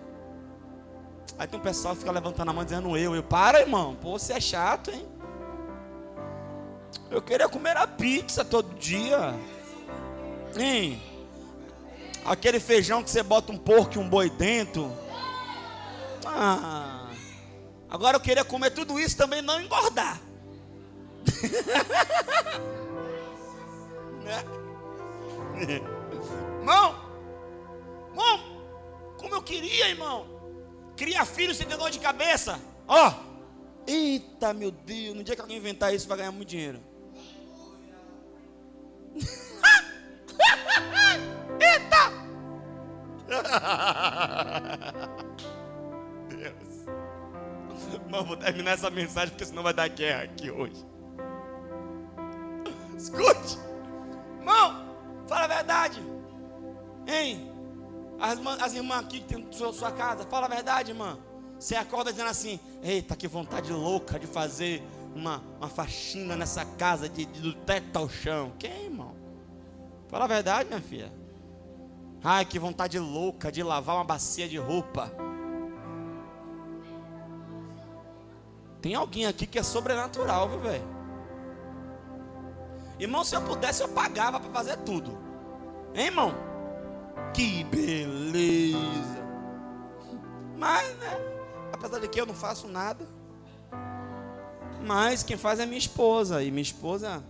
Aí 1.40 1.48
tem 1.48 1.58
um 1.58 1.64
pessoal 1.64 1.94
que 1.94 2.02
fica 2.02 2.12
levantando 2.12 2.50
a 2.50 2.54
mão 2.54 2.66
dizendo 2.66 2.98
eu. 2.98 3.16
Eu, 3.16 3.24
para, 3.24 3.62
irmão. 3.62 3.96
Pô, 3.96 4.20
você 4.20 4.34
é 4.34 4.42
chato, 4.42 4.92
hein? 4.92 5.08
Eu 7.10 7.22
queria 7.22 7.48
comer 7.48 7.78
a 7.78 7.88
pizza 7.88 8.44
todo 8.44 8.78
dia. 8.78 9.34
Hein? 10.58 11.02
Aquele 12.26 12.60
feijão 12.60 13.02
que 13.02 13.10
você 13.10 13.24
bota 13.24 13.54
um 13.54 13.58
porco 13.58 13.96
e 13.96 13.98
um 13.98 14.10
boi 14.10 14.30
dentro. 14.30 14.92
Ah. 16.26 17.08
Agora 17.90 18.18
eu 18.18 18.22
queria 18.22 18.44
comer 18.44 18.72
tudo 18.72 19.00
isso 19.00 19.16
também 19.16 19.42
não 19.42 19.62
engordar. 19.62 20.20
né? 24.24 24.44
Irmão, 26.60 26.96
irmão, 28.10 28.40
como 29.18 29.36
eu 29.36 29.42
queria, 29.42 29.88
irmão, 29.88 30.39
criar 31.00 31.26
filho 31.26 31.56
sem 31.56 31.66
ter 31.66 31.78
dor 31.78 31.90
de 31.90 31.98
cabeça. 31.98 32.60
Ó, 32.86 33.08
oh, 33.08 33.14
eita, 33.88 34.54
meu 34.54 34.70
Deus, 34.70 35.16
no 35.16 35.24
dia 35.24 35.34
que 35.34 35.42
alguém 35.42 35.56
inventar 35.56 35.96
isso 35.96 36.10
vai 36.10 36.18
ganhar 36.18 36.34
muito 36.34 36.50
dinheiro. 36.50 36.82
eita! 41.62 42.12
Deus. 46.28 46.84
Irmão, 47.94 48.26
vou 48.26 48.36
terminar 48.36 48.72
essa 48.72 48.90
mensagem 48.90 49.30
porque 49.30 49.46
senão 49.46 49.64
vai 49.64 49.74
dar 49.74 49.88
guerra 49.88 50.24
aqui 50.24 50.52
hoje. 50.52 50.86
Escute, 52.98 53.58
irmão, 54.38 54.98
fala 55.30 55.46
a 55.46 55.48
verdade. 55.48 56.04
Hein? 57.08 57.49
As, 58.20 58.40
as 58.62 58.74
irmãs 58.74 59.00
aqui 59.00 59.22
que 59.22 59.34
tem 59.34 59.48
sua, 59.52 59.72
sua 59.72 59.92
casa, 59.92 60.26
fala 60.26 60.46
a 60.46 60.50
verdade, 60.50 60.92
irmã. 60.92 61.18
Você 61.58 61.76
acorda 61.76 62.12
dizendo 62.12 62.30
assim: 62.30 62.60
Eita, 62.84 63.16
que 63.16 63.28
vontade 63.28 63.72
louca 63.72 64.20
de 64.20 64.28
fazer 64.28 64.84
uma, 65.16 65.44
uma 65.58 65.70
faxina 65.70 66.36
nessa 66.36 66.66
casa 66.66 67.08
de, 67.08 67.26
de, 67.26 67.42
do 67.42 67.54
teto 67.54 67.98
ao 67.98 68.10
chão. 68.10 68.54
Quem, 68.60 68.86
irmão? 68.86 69.16
Fala 70.08 70.26
a 70.26 70.28
verdade, 70.28 70.70
minha 70.70 70.82
filha. 70.82 71.12
Ai, 72.24 72.46
que 72.46 72.60
vontade 72.60 73.00
louca 73.00 73.52
de 73.52 73.64
lavar 73.64 73.96
uma 73.96 74.04
bacia 74.04 74.48
de 74.48 74.58
roupa. 74.58 75.12
Tem 78.82 78.96
alguém 78.96 79.26
aqui 79.26 79.46
que 79.46 79.60
é 79.60 79.64
sobrenatural, 79.64 80.50
viu, 80.50 80.60
velho? 80.60 81.00
Irmão, 82.98 83.24
se 83.24 83.36
eu 83.36 83.42
pudesse, 83.42 83.82
eu 83.82 83.90
pagava 83.90 84.40
para 84.40 84.52
fazer 84.52 84.78
tudo. 84.78 85.18
Hein, 85.94 86.08
irmão? 86.08 86.49
Que 87.34 87.64
beleza. 87.64 89.24
Mas, 90.58 90.96
né? 90.98 91.18
Apesar 91.72 92.00
de 92.00 92.08
que 92.08 92.20
eu 92.20 92.26
não 92.26 92.34
faço 92.34 92.68
nada. 92.68 93.06
Mas 94.86 95.24
quem 95.24 95.38
faz 95.38 95.60
é 95.60 95.66
minha 95.66 95.78
esposa. 95.78 96.44
E 96.44 96.52
minha 96.52 96.62
esposa. 96.62 97.24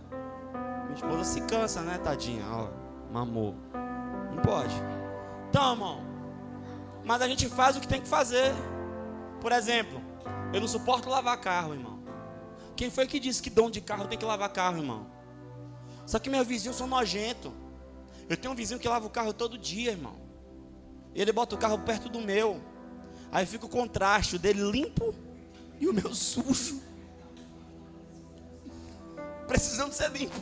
Minha 0.84 0.94
esposa 0.94 1.24
se 1.24 1.40
cansa, 1.42 1.82
né, 1.82 1.98
tadinha? 1.98 2.44
Ó, 2.50 2.68
mamou. 3.12 3.54
Não 4.34 4.42
pode. 4.42 4.74
Então, 5.48 5.72
irmão. 5.72 6.00
Mas 7.04 7.22
a 7.22 7.28
gente 7.28 7.48
faz 7.48 7.76
o 7.76 7.80
que 7.80 7.88
tem 7.88 8.00
que 8.00 8.08
fazer. 8.08 8.52
Por 9.40 9.52
exemplo, 9.52 10.00
eu 10.52 10.60
não 10.60 10.68
suporto 10.68 11.08
lavar 11.08 11.40
carro, 11.40 11.72
irmão. 11.74 12.00
Quem 12.76 12.90
foi 12.90 13.06
que 13.06 13.20
disse 13.20 13.42
que 13.42 13.50
dono 13.50 13.70
de 13.70 13.80
carro 13.80 14.06
tem 14.06 14.18
que 14.18 14.24
lavar 14.24 14.48
carro, 14.50 14.78
irmão? 14.78 15.06
Só 16.06 16.18
que 16.18 16.28
meus 16.28 16.46
vizinhos 16.46 16.76
são 16.76 16.86
nojentos. 16.86 17.52
Eu 18.30 18.36
tenho 18.36 18.52
um 18.52 18.56
vizinho 18.56 18.78
que 18.78 18.88
lava 18.88 19.08
o 19.08 19.10
carro 19.10 19.32
todo 19.32 19.58
dia, 19.58 19.90
irmão. 19.90 20.14
Ele 21.12 21.32
bota 21.32 21.56
o 21.56 21.58
carro 21.58 21.80
perto 21.80 22.08
do 22.08 22.20
meu. 22.20 22.62
Aí 23.32 23.44
fica 23.44 23.66
o 23.66 23.68
contraste, 23.68 24.38
dele 24.38 24.62
limpo 24.70 25.12
e 25.80 25.88
o 25.88 25.92
meu 25.92 26.14
sujo. 26.14 26.80
Precisando 29.48 29.92
ser 29.92 30.12
limpo. 30.12 30.38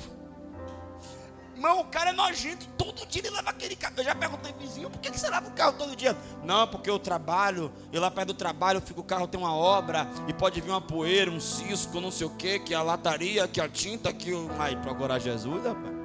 Irmão, 1.54 1.80
o 1.80 1.84
cara 1.86 2.10
é 2.10 2.12
nojento. 2.12 2.68
Todo 2.76 3.06
dia 3.06 3.22
ele 3.22 3.30
leva 3.30 3.48
aquele 3.48 3.74
carro. 3.74 3.94
Eu 3.96 4.04
já 4.04 4.14
perguntei 4.14 4.52
vizinho, 4.52 4.90
por 4.90 5.00
que, 5.00 5.10
você 5.10 5.30
lava 5.30 5.48
o 5.48 5.52
carro 5.52 5.72
todo 5.78 5.96
dia? 5.96 6.14
Não, 6.44 6.68
porque 6.68 6.90
eu 6.90 6.98
trabalho, 6.98 7.72
e 7.90 7.98
lá 7.98 8.10
perto 8.10 8.28
do 8.28 8.34
trabalho, 8.34 8.82
fico, 8.82 9.00
o 9.00 9.04
carro 9.04 9.26
tem 9.26 9.40
uma 9.40 9.54
obra, 9.54 10.06
e 10.28 10.34
pode 10.34 10.60
vir 10.60 10.68
uma 10.68 10.80
poeira, 10.82 11.30
um 11.30 11.40
cisco, 11.40 12.02
não 12.02 12.10
sei 12.10 12.26
o 12.26 12.30
que, 12.30 12.58
que 12.58 12.74
a 12.74 12.82
lataria, 12.82 13.48
que 13.48 13.62
a 13.62 13.68
tinta, 13.68 14.12
que 14.12 14.30
o. 14.30 14.50
Aí, 14.58 14.76
procurar 14.76 15.18
Jesus, 15.18 15.64
rapaz. 15.64 15.97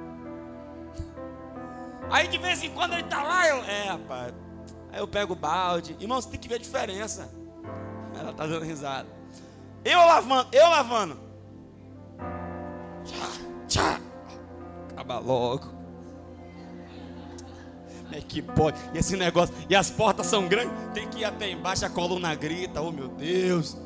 Aí 2.10 2.28
de 2.28 2.38
vez 2.38 2.62
em 2.62 2.70
quando 2.70 2.92
ele 2.94 3.04
tá 3.04 3.22
lá, 3.22 3.48
eu. 3.48 3.64
É, 3.64 3.88
rapaz. 3.88 4.34
Aí 4.92 5.00
eu 5.00 5.08
pego 5.08 5.32
o 5.32 5.36
balde. 5.36 5.96
Irmão, 5.98 6.20
você 6.20 6.28
tem 6.28 6.40
que 6.40 6.48
ver 6.48 6.56
a 6.56 6.58
diferença. 6.58 7.30
Ela 8.18 8.32
tá 8.32 8.46
dando 8.46 8.64
risada. 8.64 9.08
Eu 9.84 9.98
lavando, 9.98 10.48
eu 10.52 10.68
lavando. 10.68 11.20
Tchá, 13.04 13.26
tchá. 13.68 14.00
Acaba 14.90 15.18
logo. 15.18 15.74
É 18.12 18.20
que 18.20 18.40
pode. 18.40 18.78
E 18.94 18.98
esse 18.98 19.16
negócio. 19.16 19.54
E 19.68 19.74
as 19.74 19.90
portas 19.90 20.26
são 20.26 20.46
grandes. 20.46 20.72
Tem 20.92 21.08
que 21.08 21.20
ir 21.20 21.24
até 21.24 21.50
embaixo, 21.50 21.84
a 21.84 21.90
coluna 21.90 22.34
grita. 22.34 22.80
Oh 22.80 22.92
meu 22.92 23.08
Deus. 23.08 23.76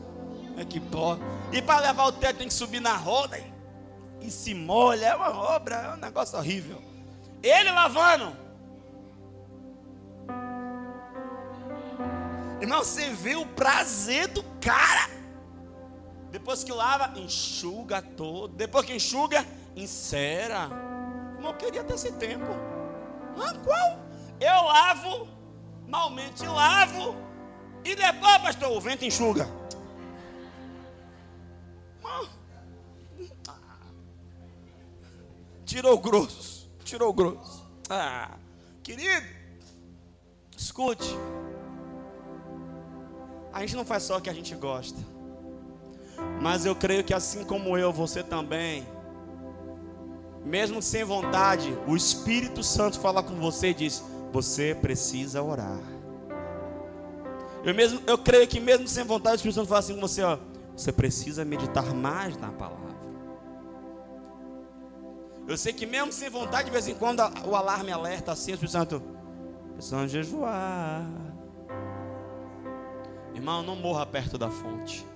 É 0.56 0.64
que 0.64 0.78
pode. 0.78 1.22
E 1.52 1.62
para 1.62 1.80
levar 1.80 2.06
o 2.06 2.12
teto 2.12 2.36
tem 2.36 2.48
que 2.48 2.54
subir 2.54 2.80
na 2.80 2.94
roda. 2.96 3.38
E, 3.38 4.26
e 4.26 4.30
se 4.30 4.52
molha. 4.52 5.06
É 5.06 5.14
uma 5.16 5.30
obra. 5.30 5.76
É 5.76 5.94
um 5.94 5.96
negócio 5.96 6.38
horrível. 6.38 6.87
Ele 7.42 7.70
lavando. 7.70 8.36
Irmão, 12.60 12.80
você 12.80 13.10
vê 13.10 13.36
o 13.36 13.46
prazer 13.46 14.28
do 14.28 14.42
cara. 14.60 15.10
Depois 16.30 16.64
que 16.64 16.72
lava, 16.72 17.18
enxuga 17.18 18.02
todo. 18.02 18.54
Depois 18.54 18.84
que 18.84 18.94
enxuga, 18.94 19.46
encera. 19.76 20.68
Não 21.40 21.54
queria 21.54 21.84
ter 21.84 21.94
esse 21.94 22.12
tempo. 22.12 22.46
Ah, 23.40 23.54
qual? 23.64 23.98
Eu 24.40 24.64
lavo, 24.64 25.28
malmente 25.86 26.44
lavo, 26.44 27.16
e 27.84 27.94
depois, 27.94 28.38
pastor, 28.38 28.70
o 28.76 28.80
vento 28.80 29.04
enxuga. 29.04 29.48
Tirou 35.64 35.98
grosso, 35.98 36.57
tirou 36.88 37.12
grosso. 37.12 37.64
Ah, 37.88 38.36
querido, 38.82 39.26
escute. 40.56 41.16
A 43.52 43.60
gente 43.60 43.76
não 43.76 43.84
faz 43.84 44.02
só 44.04 44.18
o 44.18 44.20
que 44.20 44.30
a 44.30 44.34
gente 44.34 44.54
gosta. 44.54 44.98
Mas 46.40 46.64
eu 46.64 46.74
creio 46.74 47.04
que 47.04 47.14
assim 47.14 47.44
como 47.44 47.76
eu, 47.76 47.92
você 47.92 48.22
também 48.22 48.86
mesmo 50.44 50.80
sem 50.80 51.04
vontade, 51.04 51.76
o 51.86 51.94
Espírito 51.94 52.62
Santo 52.62 52.98
fala 52.98 53.22
com 53.22 53.34
você 53.36 53.68
e 53.68 53.74
diz: 53.74 54.02
você 54.32 54.74
precisa 54.74 55.42
orar. 55.42 55.80
Eu 57.64 57.74
mesmo, 57.74 58.00
eu 58.06 58.16
creio 58.16 58.48
que 58.48 58.58
mesmo 58.58 58.88
sem 58.88 59.04
vontade, 59.04 59.34
o 59.34 59.36
Espírito 59.36 59.56
Santo 59.56 59.68
fala 59.68 59.80
assim 59.80 59.94
com 59.94 60.00
você, 60.00 60.22
ó, 60.22 60.38
você 60.74 60.90
precisa 60.90 61.44
meditar 61.44 61.92
mais 61.94 62.36
na 62.36 62.50
palavra. 62.50 62.87
Eu 65.48 65.56
sei 65.56 65.72
que 65.72 65.86
mesmo 65.86 66.12
sem 66.12 66.28
vontade, 66.28 66.66
de 66.66 66.70
vez 66.70 66.86
em 66.86 66.94
quando 66.94 67.20
o 67.46 67.56
alarme 67.56 67.90
alerta 67.90 68.32
assim, 68.32 68.52
o 68.52 68.68
Santo, 68.68 69.02
precisamos 69.72 70.12
jejuar. 70.12 71.02
Irmão, 73.34 73.62
não 73.62 73.74
morra 73.74 74.04
perto 74.04 74.36
da 74.36 74.50
fonte. 74.50 75.06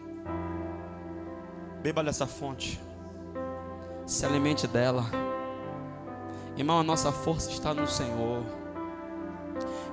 Beba 1.83 2.03
dessa 2.03 2.27
fonte 2.27 2.81
se 4.07 4.25
alimente 4.25 4.67
dela. 4.67 5.05
Irmão, 6.57 6.81
a 6.81 6.83
nossa 6.83 7.13
força 7.13 7.51
está 7.51 7.75
no 7.75 7.87
Senhor. 7.87 8.43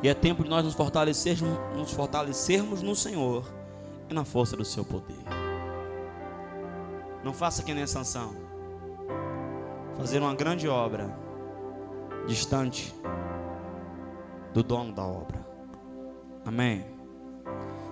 E 0.02 0.08
é 0.08 0.14
tempo 0.14 0.44
de 0.44 0.50
nós 0.50 0.64
nos 0.64 0.74
fortalecermos, 0.74 1.60
nos 1.76 1.92
fortalecermos 1.92 2.82
no 2.82 2.96
Senhor 2.96 3.46
e 4.10 4.14
na 4.14 4.24
força 4.24 4.56
do 4.56 4.64
seu 4.64 4.86
poder. 4.86 5.20
Não 7.26 7.34
faça 7.34 7.62
que 7.62 7.74
nem 7.74 7.86
Sansão. 7.86 8.49
Fazer 10.00 10.20
uma 10.20 10.34
grande 10.34 10.68
obra 10.68 11.16
distante 12.28 12.96
do 14.54 14.64
dono 14.64 14.92
da 14.92 15.04
obra. 15.04 15.46
Amém. 16.44 16.84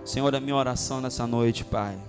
Senhor, 0.03 0.33
a 0.33 0.39
minha 0.39 0.55
oração 0.55 0.99
nessa 0.99 1.27
noite, 1.27 1.63
Pai 1.63 1.99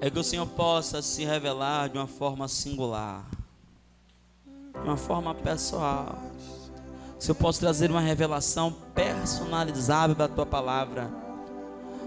é 0.00 0.08
que 0.10 0.18
o 0.18 0.24
Senhor 0.24 0.46
possa 0.46 1.02
se 1.02 1.24
revelar 1.24 1.90
de 1.90 1.98
uma 1.98 2.06
forma 2.06 2.48
singular, 2.48 3.26
de 4.46 4.88
uma 4.88 4.96
forma 4.96 5.34
pessoal. 5.34 6.16
Que 7.12 7.18
o 7.18 7.22
Senhor 7.22 7.34
possa 7.34 7.60
trazer 7.60 7.90
uma 7.90 8.00
revelação 8.00 8.74
personalizável 8.94 10.16
da 10.16 10.26
tua 10.26 10.46
palavra. 10.46 11.10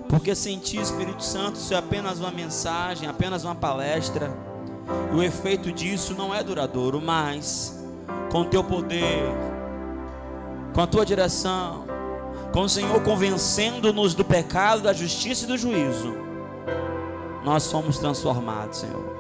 Porque 0.09 0.33
sem 0.33 0.57
ti, 0.57 0.77
Espírito 0.77 1.23
Santo, 1.23 1.57
isso 1.57 1.73
é 1.73 1.77
apenas 1.77 2.19
uma 2.19 2.31
mensagem, 2.31 3.07
apenas 3.07 3.43
uma 3.43 3.53
palestra. 3.53 4.35
E 5.11 5.15
o 5.15 5.23
efeito 5.23 5.71
disso 5.71 6.13
não 6.13 6.33
é 6.33 6.43
duradouro, 6.43 7.01
mas 7.01 7.83
com 8.31 8.41
o 8.41 8.45
teu 8.45 8.63
poder, 8.63 9.23
com 10.73 10.81
a 10.81 10.87
tua 10.87 11.05
direção, 11.05 11.85
com 12.51 12.61
o 12.61 12.69
Senhor 12.69 13.01
convencendo-nos 13.01 14.13
do 14.13 14.25
pecado, 14.25 14.81
da 14.81 14.93
justiça 14.93 15.45
e 15.45 15.47
do 15.47 15.57
juízo 15.57 16.23
nós 17.43 17.63
somos 17.63 17.97
transformados, 17.97 18.79
Senhor. 18.79 19.13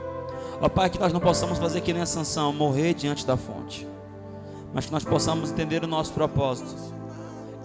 Ó 0.61 0.69
Pai, 0.69 0.89
que 0.89 0.99
nós 0.99 1.11
não 1.11 1.19
possamos 1.19 1.57
fazer 1.59 1.81
que 1.81 1.93
nem 1.93 2.01
a 2.01 2.05
sanção, 2.05 2.53
morrer 2.53 2.93
diante 2.93 3.25
da 3.25 3.35
fonte, 3.35 3.87
mas 4.73 4.85
que 4.85 4.91
nós 4.91 5.03
possamos 5.03 5.51
entender 5.51 5.83
o 5.83 5.87
nosso 5.87 6.13
propósito. 6.13 6.73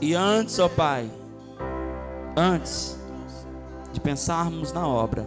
E 0.01 0.15
antes, 0.15 0.59
ó 0.59 0.69
Pai, 0.69 1.09
antes 2.37 2.99
de 3.93 4.01
pensarmos 4.01 4.73
na 4.73 4.87
obra, 4.87 5.27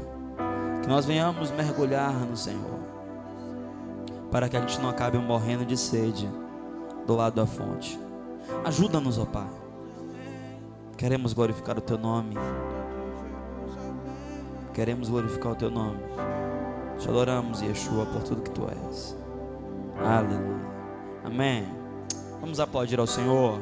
que 0.82 0.88
nós 0.88 1.06
venhamos 1.06 1.52
mergulhar 1.52 2.14
no 2.14 2.36
Senhor, 2.36 2.80
para 4.32 4.50
que 4.50 4.58
a 4.58 4.62
gente 4.62 4.80
não 4.80 4.90
acabe 4.90 5.18
morrendo 5.18 5.66
de 5.66 5.78
sede 5.78 6.30
do 7.06 7.16
lado 7.16 7.36
da 7.36 7.46
fonte. 7.46 8.00
Ajuda-nos, 8.64 9.18
ó 9.18 9.26
Pai. 9.26 9.50
Queremos 10.98 11.34
glorificar 11.34 11.78
o 11.78 11.82
Teu 11.82 11.98
nome. 11.98 12.36
Queremos 14.74 15.10
glorificar 15.10 15.54
o 15.54 15.56
Teu 15.56 15.70
nome. 15.70 16.00
Te 17.00 17.10
adoramos, 17.10 17.62
Yeshua, 17.62 18.06
por 18.06 18.24
tudo 18.24 18.42
que 18.42 18.52
Tu 18.52 18.62
és. 18.88 19.18
Aleluia. 19.98 20.62
Amém. 21.24 21.66
Vamos 22.40 22.60
aplaudir 22.60 23.00
ao 23.00 23.08
Senhor. 23.08 23.60